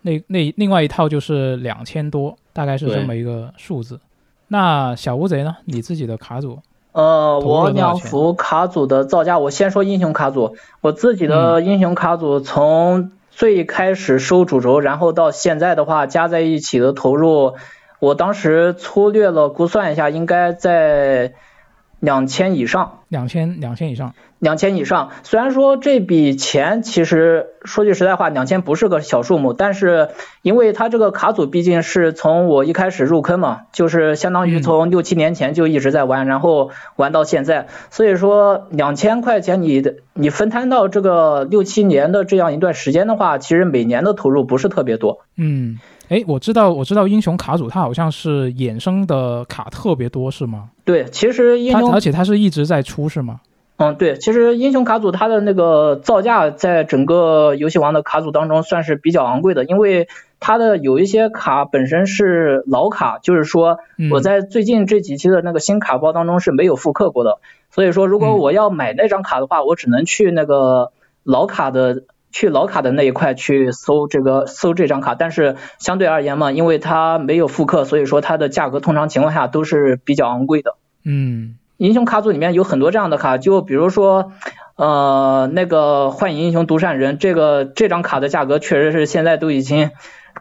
[0.04, 4.00] 那那另外一套就是两千多，大概是这么一个数字。
[4.48, 5.58] 那小乌贼呢？
[5.66, 6.58] 你自己的卡组？
[6.94, 10.56] 呃，我两幅卡组的造价，我先说英雄卡组。
[10.80, 17.56] 我自己的嗯英雄卡组从最开始收主轴，然后到现在的话，加在一起的投入，
[18.00, 21.34] 我当时粗略了估算一下，应该在
[22.06, 23.00] 两千以上。
[23.10, 24.14] 两千两千以上。
[24.38, 30.10] 两千以上，虽然说这笔钱其实说句实在话，两千不是个小数目，但是
[30.44, 45.22] 因为它这个卡组毕竟是从我一开始入坑嘛，就是相当于嗯从六七年前就一直在玩，然后玩到现在，所以说两千块钱你的你分摊到这个六七年的这样一段时间的话，其实每年的投入不是特别多。
[45.38, 45.80] 嗯，
[46.10, 50.70] 诶，我知道，我知道英雄卡组它好像是衍生的卡特别多，是吗？
[50.84, 53.42] 对，其实英雄而且它是一直在出，是吗？
[53.78, 60.08] 嗯，对，其实英雄卡组它的那个造价在整个游戏王的卡组当中算是比较昂贵的，因为
[60.40, 67.40] 它的有一些卡本身是老卡，就是说嗯我在最近这几期的那个新卡包当中是没有复刻过的，
[67.72, 70.92] 所以说如果嗯我要买那张卡的话，我只能去那个
[71.24, 72.04] 老卡的。
[72.36, 80.76] 去老卡的那一块去搜这个搜这张卡，但是相对而言嘛，因为它没有复刻，所以说它的价格通常情况下都是比较昂贵的。
[81.06, 84.34] 嗯英雄卡组里面有很多这样的卡，就比如说，
[84.76, 89.92] 呃，那个幻影英雄独善人，这个这张卡的价格确实是现在都已经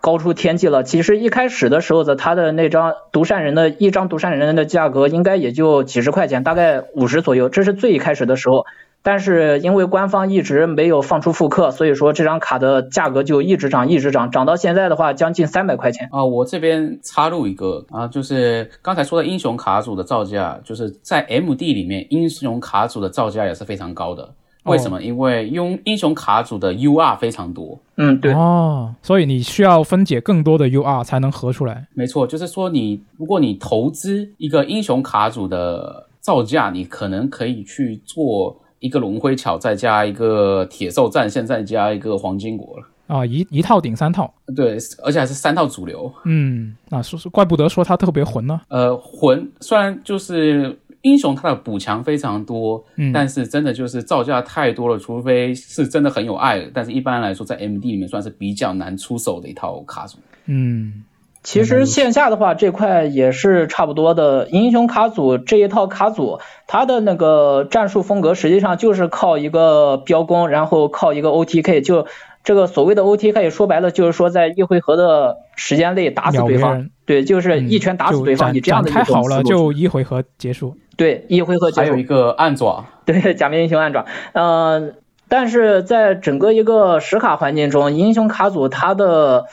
[0.01, 0.83] 高出天际了。
[0.83, 8.67] 其实一开始的时候的它的那张独善人的一张独善人的价格应该也就几十块钱，大概五十左右，这是最一开始的时候。
[9.05, 16.09] 但是因为官方一直没有放出复刻，所以说这张卡的价格就一直涨，一直涨，涨到现在的话将近三百块钱。
[16.11, 24.29] 啊，我这边插入一个啊，就是刚才说的英雄卡组的造价，就是在 MD 里面，英雄卡组的造价也是非常高的。
[24.65, 25.03] 为什么？
[25.03, 27.79] 因为用英雄卡组的 UR 非常多。
[27.99, 31.87] 嗯，对，哦，所以你需要分解更多的 UR 才能合出来。
[31.93, 42.87] 没错，就是说你如果你投资一个英雄卡组的造价，你可能可以去做一个龙辉巧，再加一个铁兽战线，再加一个黄金国了。
[43.07, 46.13] 啊，一一套顶三套，对，而且还是三套主流。
[46.27, 48.61] 嗯，那说是怪不得说它特别混呢。
[48.69, 56.61] 呃，混虽然就是英雄，它的补强非常多，嗯，但是真的就是造价太多了，除非是真的很有爱。
[56.75, 60.19] 但是一般来说，在 MD 里面算是比较难出手的一套卡组。
[60.45, 61.05] 嗯，
[61.45, 64.49] 其实线下的话，这块也是差不多的。
[64.49, 72.07] 英雄卡组这一套卡组，它的那个战术风格实际上就是靠一个标攻，然后靠一个 OTK 就。
[72.43, 78.53] 这个所谓的 OTK 说白了就是说在一回合的时间内打死对方，对，就是一拳打死对方。
[78.53, 80.77] 你这样的太好了就一回合结束。
[80.99, 81.81] 对，一回合结束。
[81.81, 82.85] 还有一个暗爪。
[83.07, 84.05] 对，假面英雄暗爪。
[84.35, 84.95] 嗯，
[85.27, 89.47] 但是在整个一个实卡环境中，英雄卡组它的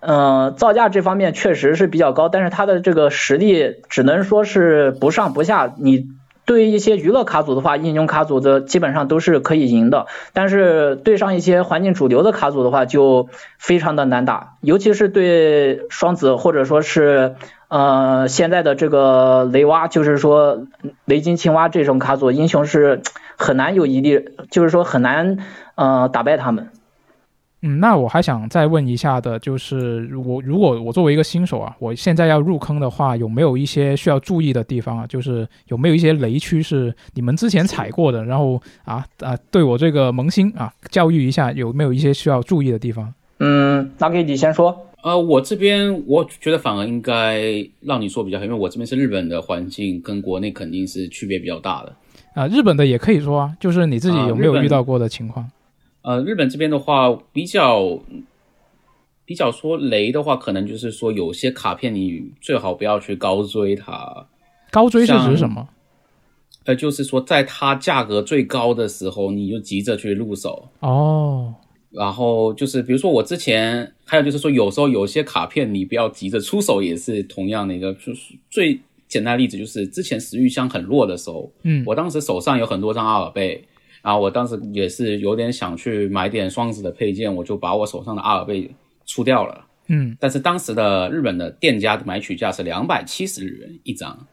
[0.00, 5.74] 嗯造价这方面确实是比较高，但是它的这个实力只能说是不上不下。
[5.78, 6.06] 你。
[6.48, 17.34] 对于一些娱乐卡组的话，英雄卡组的基本上都是可以赢的，但是对上一些环境主流的卡组的话，就非常的难打，尤其是对双子或者说是
[17.68, 20.62] 呃现在的这个雷蛙，就是说
[21.04, 23.02] 雷金青蛙这种卡组，英雄是
[23.36, 25.36] 很难有一力，就是说很难
[25.74, 26.70] 呃打败他们。
[27.62, 35.06] 嗯，那我还想再问一下的，就是我如果我作为一个新手啊，我现在要入坑的话，有没有一些需要注意的地方啊？
[35.08, 43.12] 就是有没有一些雷区是你们之前踩过的，然后啊啊，对我这个萌新啊教育一下，有没有一些需要注意的地方？
[43.40, 44.84] 嗯，那给你先说。
[45.02, 47.40] 呃，我这边我觉得反而应该
[47.80, 51.92] 让你说比较好，因为我这边是日本的环境，跟国内肯定是区别比较大的。
[52.34, 55.48] 啊，日本的也可以说啊，就是你自己有没有遇到过的情况？
[56.08, 58.00] 呃，日本这边的话，比较
[59.26, 64.26] 比较说雷的话，可能就是说有些卡片你最好不要去高追它。
[64.70, 65.68] 高追是指什么？
[66.64, 70.70] 呃，就是说在它价格最高的时候，你就急着去入手。
[70.80, 71.54] 哦。
[71.90, 83.62] 然后就是比如说我之前还有就是说，有时候有些卡片你不要急着出手，也是同样的一个，就是最简单的例子就是之前食欲箱很弱的时候，嗯，我当时手上有很多张阿尔贝。
[84.08, 88.74] 然后我当时也是有点想去买点双子的配件，我就把我手上的阿尔贝
[89.04, 89.66] 出掉了。
[89.88, 94.26] 嗯，但是当时的日本的店家的买取价是两百七十日元一张，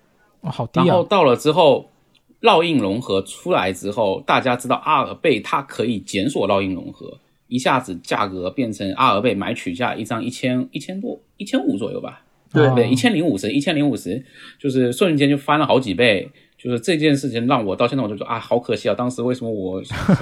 [0.43, 0.85] 哇，好低啊！
[0.85, 1.91] 然后到了之后，
[2.39, 7.19] 烙印融合出来之后，大家知道阿尔贝它可以检索烙印融合，
[7.49, 12.21] 一下子价格变成阿尔贝买取价一张一千一千多一千五左右吧？
[12.53, 14.23] 对对，一千零五十，一千零五十，
[14.57, 16.31] 就是瞬间就翻了好几倍。
[16.65, 18.95] 就是这件事情让我到现在我就说啊，好可惜啊！
[18.97, 19.79] 当时为什么我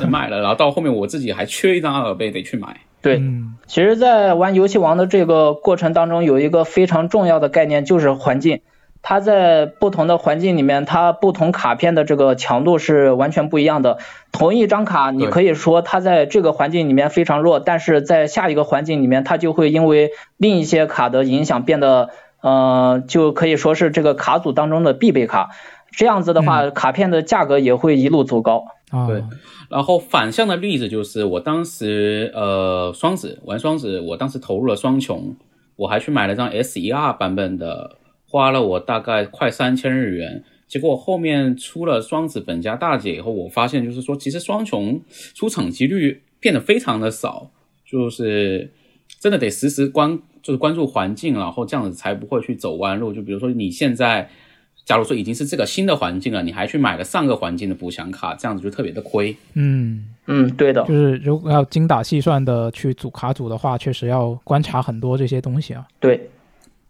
[0.10, 2.82] 卖了， 然后到后面我自己还缺一张阿尔贝，得去买。
[3.02, 3.22] 对，
[3.66, 8.60] 其实，在玩游戏王的这个过程当中，有一个非常重要的概念就是环境。
[9.02, 13.98] 它在不同的环境里面，它不同卡片的这个强度是完全不一样的。
[14.32, 22.10] 同一张卡，你可以说它在这个环境里面非常弱，但是在下一个环境里面，它就会因为另一些卡的影响变得，
[22.42, 25.50] 呃，就可以说是这个卡组当中的必备卡。
[25.96, 28.66] 这样子的话，卡片的价格也会一路走高。
[29.08, 29.24] 对，
[29.70, 35.36] 然后反向的例子就是，我当时呃双子玩双子，我当时投入了双穷，
[35.76, 37.98] 我还去买了张 S E R 版本的，
[38.28, 40.44] 花了我大概快三千日元。
[40.68, 45.02] 结果后面出了双子本家大姐以后，我发现就是说，其实双穷
[45.34, 47.50] 出场几率变得非常的少，
[47.84, 48.72] 就是
[49.20, 53.12] 真的得时时关就是关注环境，然后这样子才不会去走弯路。
[53.12, 54.30] 就比如说你现在。
[54.86, 59.36] 假如说已经是这个新的环境了，你还去买了上个环境的补强卡，这样子就特别的亏。
[59.54, 65.88] 嗯嗯，对的，就是如果要精打细算的去组卡组的话，确实要观察很多这些东西啊。
[66.00, 66.30] 对，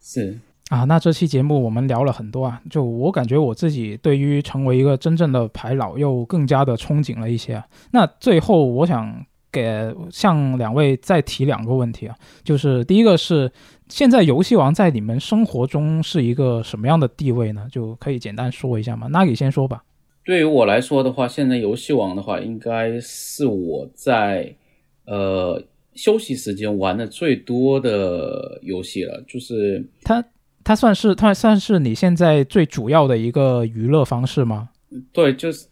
[0.02, 0.38] 是
[0.70, 7.64] 啊，那这期节目我们聊了很多啊，就我感觉我自己对于成为一个真正的牌老又更加的憧憬了一些。
[7.92, 13.52] 那最后我想给向两位再提两个问题啊，就是第一个是。
[13.90, 17.68] 现在游戏王在你们生活中是一个什么样的地位呢？
[17.72, 19.08] 就可以简单说一下吗？
[19.12, 19.84] 那你先说吧。
[20.24, 24.56] 对于我来说的话，现在游戏王的话，应该是我在
[25.06, 25.62] 呃
[25.96, 29.22] 休息时间玩的最多的游戏了。
[29.28, 30.24] 就是它，
[30.64, 34.70] 它算是它算是你现在最主要的一个娱乐方式吗？
[35.12, 35.68] 对，就是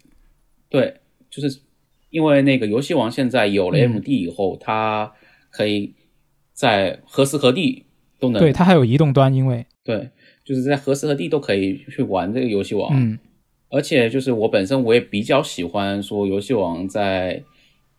[0.69, 0.95] 对，
[1.29, 1.61] 就是
[2.09, 5.13] 因为那个游戏王现在有了 MD 以后，它
[5.49, 5.93] 可以
[6.53, 7.85] 在何时何地。
[8.21, 10.09] 都能对它还有移动端，因为对，
[10.45, 12.89] 就是在何时何地都可以去玩这个游戏王。
[12.93, 13.17] 嗯，
[13.69, 17.43] 而且就是我本身我也比较喜欢说游戏王在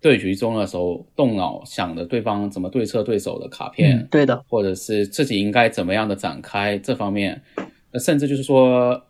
[0.01, 7.43] 对局中的时候动脑想着对方怎么对策对手的卡片，对的，或者是自己应该怎么样的展开这方面，
[8.01, 9.03] 甚至就是说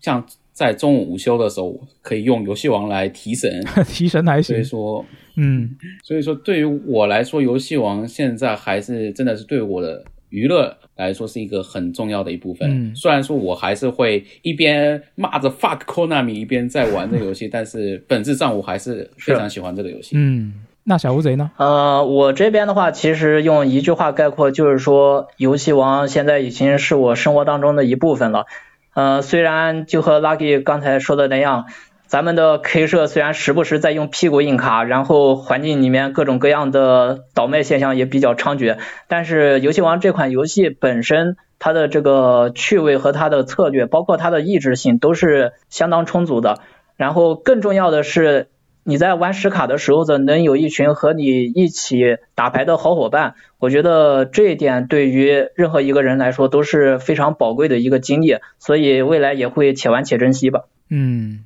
[0.00, 4.54] 像在中午午休的时候可以用游戏王来提神， 提神还行。
[4.54, 5.04] 所以说，
[5.36, 10.04] 嗯，所以说对于我来说，游戏王现在还是真的是对我的
[10.34, 12.68] 娱乐来说是一个很重要的一部分。
[12.68, 20.16] 嗯虽然说我还是会一边骂着 fuck Konami 一边在玩这个游戏， 但是本质上我还是非常喜欢这个游戏。
[20.16, 21.52] 嗯，那小乌贼呢？
[21.56, 28.46] 呃，我这边的话，其实用一句话概括，就是说，游戏王现在已经是我生活当中的一部分了。
[28.94, 31.64] 呃，虽然就和 Lucky 刚才说的那样，
[32.06, 38.78] 咱们的 K 社虽然时不时在用屁股印卡，然后环境里面各种各样的倒卖现象也比较猖獗，
[39.08, 46.60] 但是游戏王这款游戏本身，它的这个趣味和它的策略，包括它的益智性，都是相当充足的。
[46.96, 48.48] 然后更重要的是，
[48.84, 60.66] 你在玩实卡的时候的能有一群和你一起打牌的好伙伴，我觉得这一点对于任何一个人来说都是非常宝贵的一个经历，所以未来也会且玩且珍惜吧。
[60.90, 61.40] 嗯，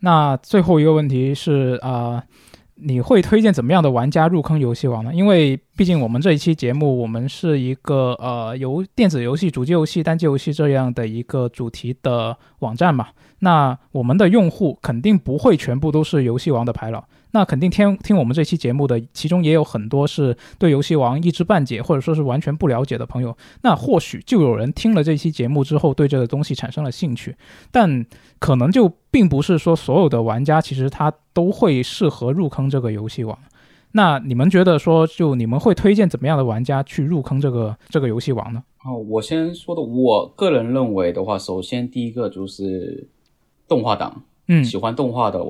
[0.00, 2.22] 那最后一个问题是啊、
[2.76, 5.12] 你会推荐怎么样的玩家入坑游戏王呢？
[5.14, 13.08] 因为毕竟我们这一期节目，我们是一个呃游电子游戏、主机游戏、单机游戏这样的一个主题的网站嘛。
[13.40, 23.36] 那我们的用户肯定不会全部都是游戏王的牌佬，那肯定听听我们这期节目的，其中也有很多是对游戏王一知半解，或者说是完全不了解的朋友。
[23.62, 27.36] 那或许就有人听了这期节目之后，对这个东西产生了兴趣，
[27.70, 28.04] 但
[28.38, 33.38] 可能就并不是说所有的玩家其实他都会适合入坑这个游戏王。
[33.92, 38.62] 那你们觉得说，就你们会推荐怎么样的玩家去入坑这个这个游戏王呢？
[38.84, 43.08] 哦，我先说的，我个人认为的话，首先第一个就是
[43.66, 45.40] 动画党，嗯喜欢动画的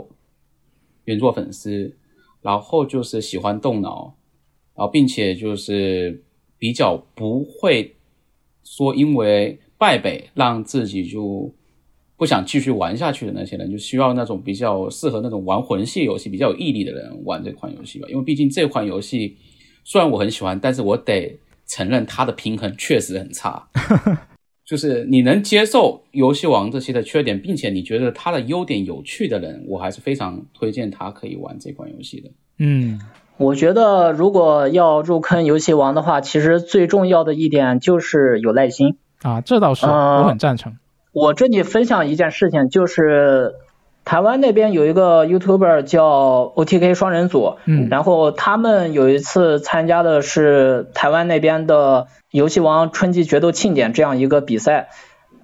[1.10, 1.92] 原作粉丝，
[2.40, 4.14] 然后就是喜欢动脑，
[4.76, 6.22] 然后并且就是
[6.56, 7.96] 比较不会
[8.62, 11.52] 说因为败北让自己就
[12.16, 18.06] 不想继续玩下去的那些人，就需要那种比较适合那种玩魂系游戏比较有毅力的人玩这款游戏吧。
[18.08, 19.36] 因为毕竟这款游戏
[19.82, 23.68] 虽然我很喜欢，但是我得承认它的平衡确实很差。
[24.70, 32.30] 就是你能接受游戏王这些的缺点，并且你觉得它的优点有趣的人，我还是非常推荐他可以玩这款游戏的。
[32.58, 33.00] 嗯
[33.36, 38.96] 我觉得如果要入坑游戏王的话，其实最重要的一点就是有耐心。
[39.22, 40.76] 啊，这倒是、呃我很赞成。
[41.10, 43.54] 我这里分享一件事情，就是
[44.10, 54.88] 台湾那边有一个 YouTuber 叫 OTK 双人组，嗯然后他们有一次参加的是台湾那边的游戏王春季决斗庆典这样一个比赛，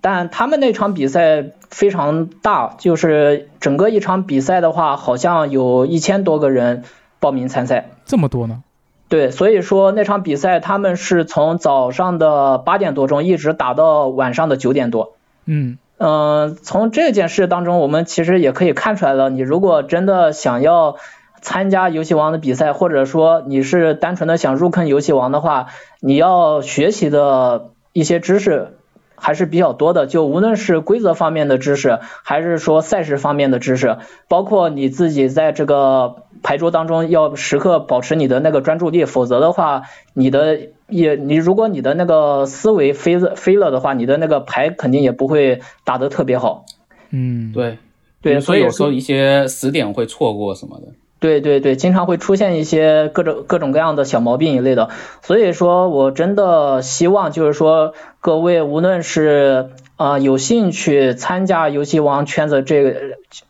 [0.00, 6.82] 但他们那场比赛非常大，就是整个一场比赛的话，好像有一千多个人
[7.20, 7.90] 报名参赛。
[8.04, 8.64] 这么多呢？
[9.08, 15.12] 对，所以说那场比赛他们是从早上的八点多钟一直打到晚上的九点多。
[15.44, 20.96] 嗯嗯，从这件事当中，我们其实也可以看出来了，你如果真的想要
[21.40, 25.68] 参加游戏王的比赛，或者说你是单纯的想入坑游戏王的话，
[26.00, 28.76] 你要学习的一些知识
[29.14, 33.96] 还是比较多的，就无论是规则方面的知识，还是说赛事方面的知识，
[34.28, 46.64] 包括你自己在这个牌桌当中要时刻保持你的那个专注力，否则的话，你的也你如果你的那个思维飞了飞了的话，你的那个牌肯定也不会打得特别好。
[47.10, 47.78] 嗯，对
[48.22, 50.88] 对，所以有时候一些死点会错过什么的。
[51.18, 54.90] 对对对，经常会出现一些各种各种各样的小毛病一类的，
[55.22, 63.00] 所以说我真的希望就是说各位无论是啊、呃有兴趣参加游戏王圈子这个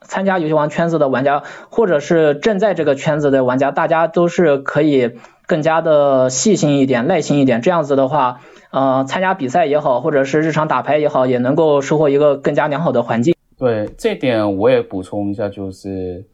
[0.00, 5.10] 参加游戏王圈子的玩家，或者是正在这个圈子的玩家，大家都是可以
[5.46, 8.40] 更加的细心一点、耐心一点，这样子的话，
[8.70, 13.34] 呃，参加比赛也好，或者是日常打牌也好，也能够收获一个更加良好的环境。
[13.58, 16.26] 对这点我也补充一下，就是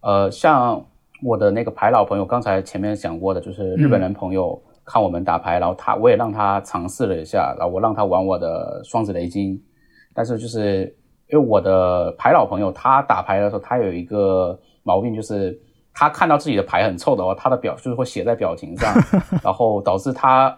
[0.00, 0.86] 呃，像
[1.22, 9.60] 我的那个牌老朋友，刚才前面讲过的，就是日本人朋友看我们打牌，然后他我也让他尝试了一下，然后我让他玩我的双子雷金，
[10.14, 10.96] 但是就是
[11.30, 15.60] 因为我的牌老朋友他打牌的时候，他有一个毛病，就是
[15.98, 18.94] 他看到自己的牌很臭的话，他的表就是会写在表情上，
[19.42, 20.54] 然后导致他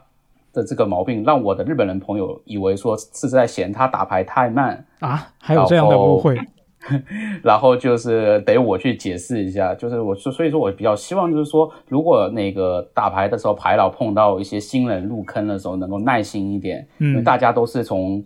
[0.52, 6.36] 的这个毛病，让我的日本人朋友以为说是在嫌他打牌太慢，啊，还有这样的误会。
[7.42, 18.24] 然后就是得我去解释一下，就是我所以说我比较希望就是说，如果那个打牌的时候牌老碰到一些新人入坑的时候，能够耐心一点，因为嗯大家都是从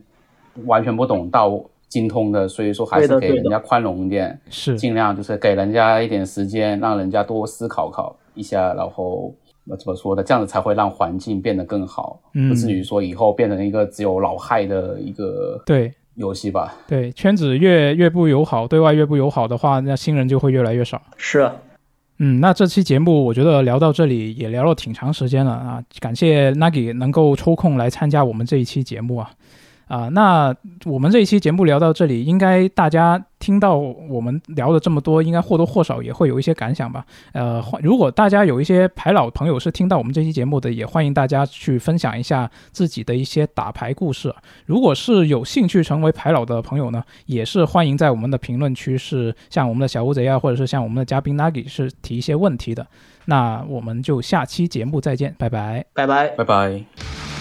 [0.67, 1.61] 完全不懂到
[1.93, 9.35] 精通的，所以说还是给人家宽容一点，是，尽量就是给人家一点时间，让人家多思考考一下，然后。
[9.69, 10.25] 我怎么说的？
[10.25, 16.75] 这样子才会让环境变得更好，嗯不至于说以后变成一个只有老害的一个对，游戏吧。
[16.89, 21.01] 对，圈子越越不友好，对外越不友好的话，那新人就会越来越少。
[21.17, 21.49] 是，
[22.19, 29.31] 嗯，那这期节目我觉得聊到这里也聊了挺长时间了啊，感谢 Nagi 能够抽空来参加我们这一期节目啊。
[29.93, 30.55] 啊，那
[30.87, 37.05] 我们这一期节目聊到这里，应该大家听到我们聊了这么多，应该或多或少也会有一些感想吧。
[37.35, 44.35] 呃，如果大家有一些牌老朋友是听到我们这期节目的，也欢迎大家去分享一下自己的一些打牌故事。
[44.65, 52.87] 如果是有兴趣成为牌老的朋友呢，也是欢迎在我们的评论区是像我们的小乌贼啊，或者是像我们的嘉宾 Nagi 是提一些问题的。
[53.27, 57.32] 那我们就下期节目再见，拜拜，拜拜，拜拜。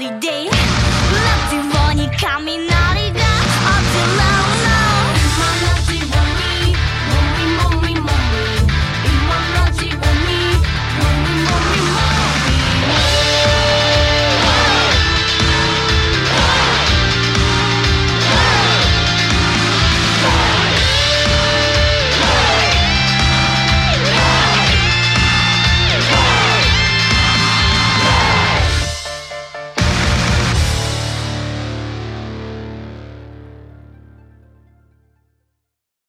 [0.00, 0.39] holiday.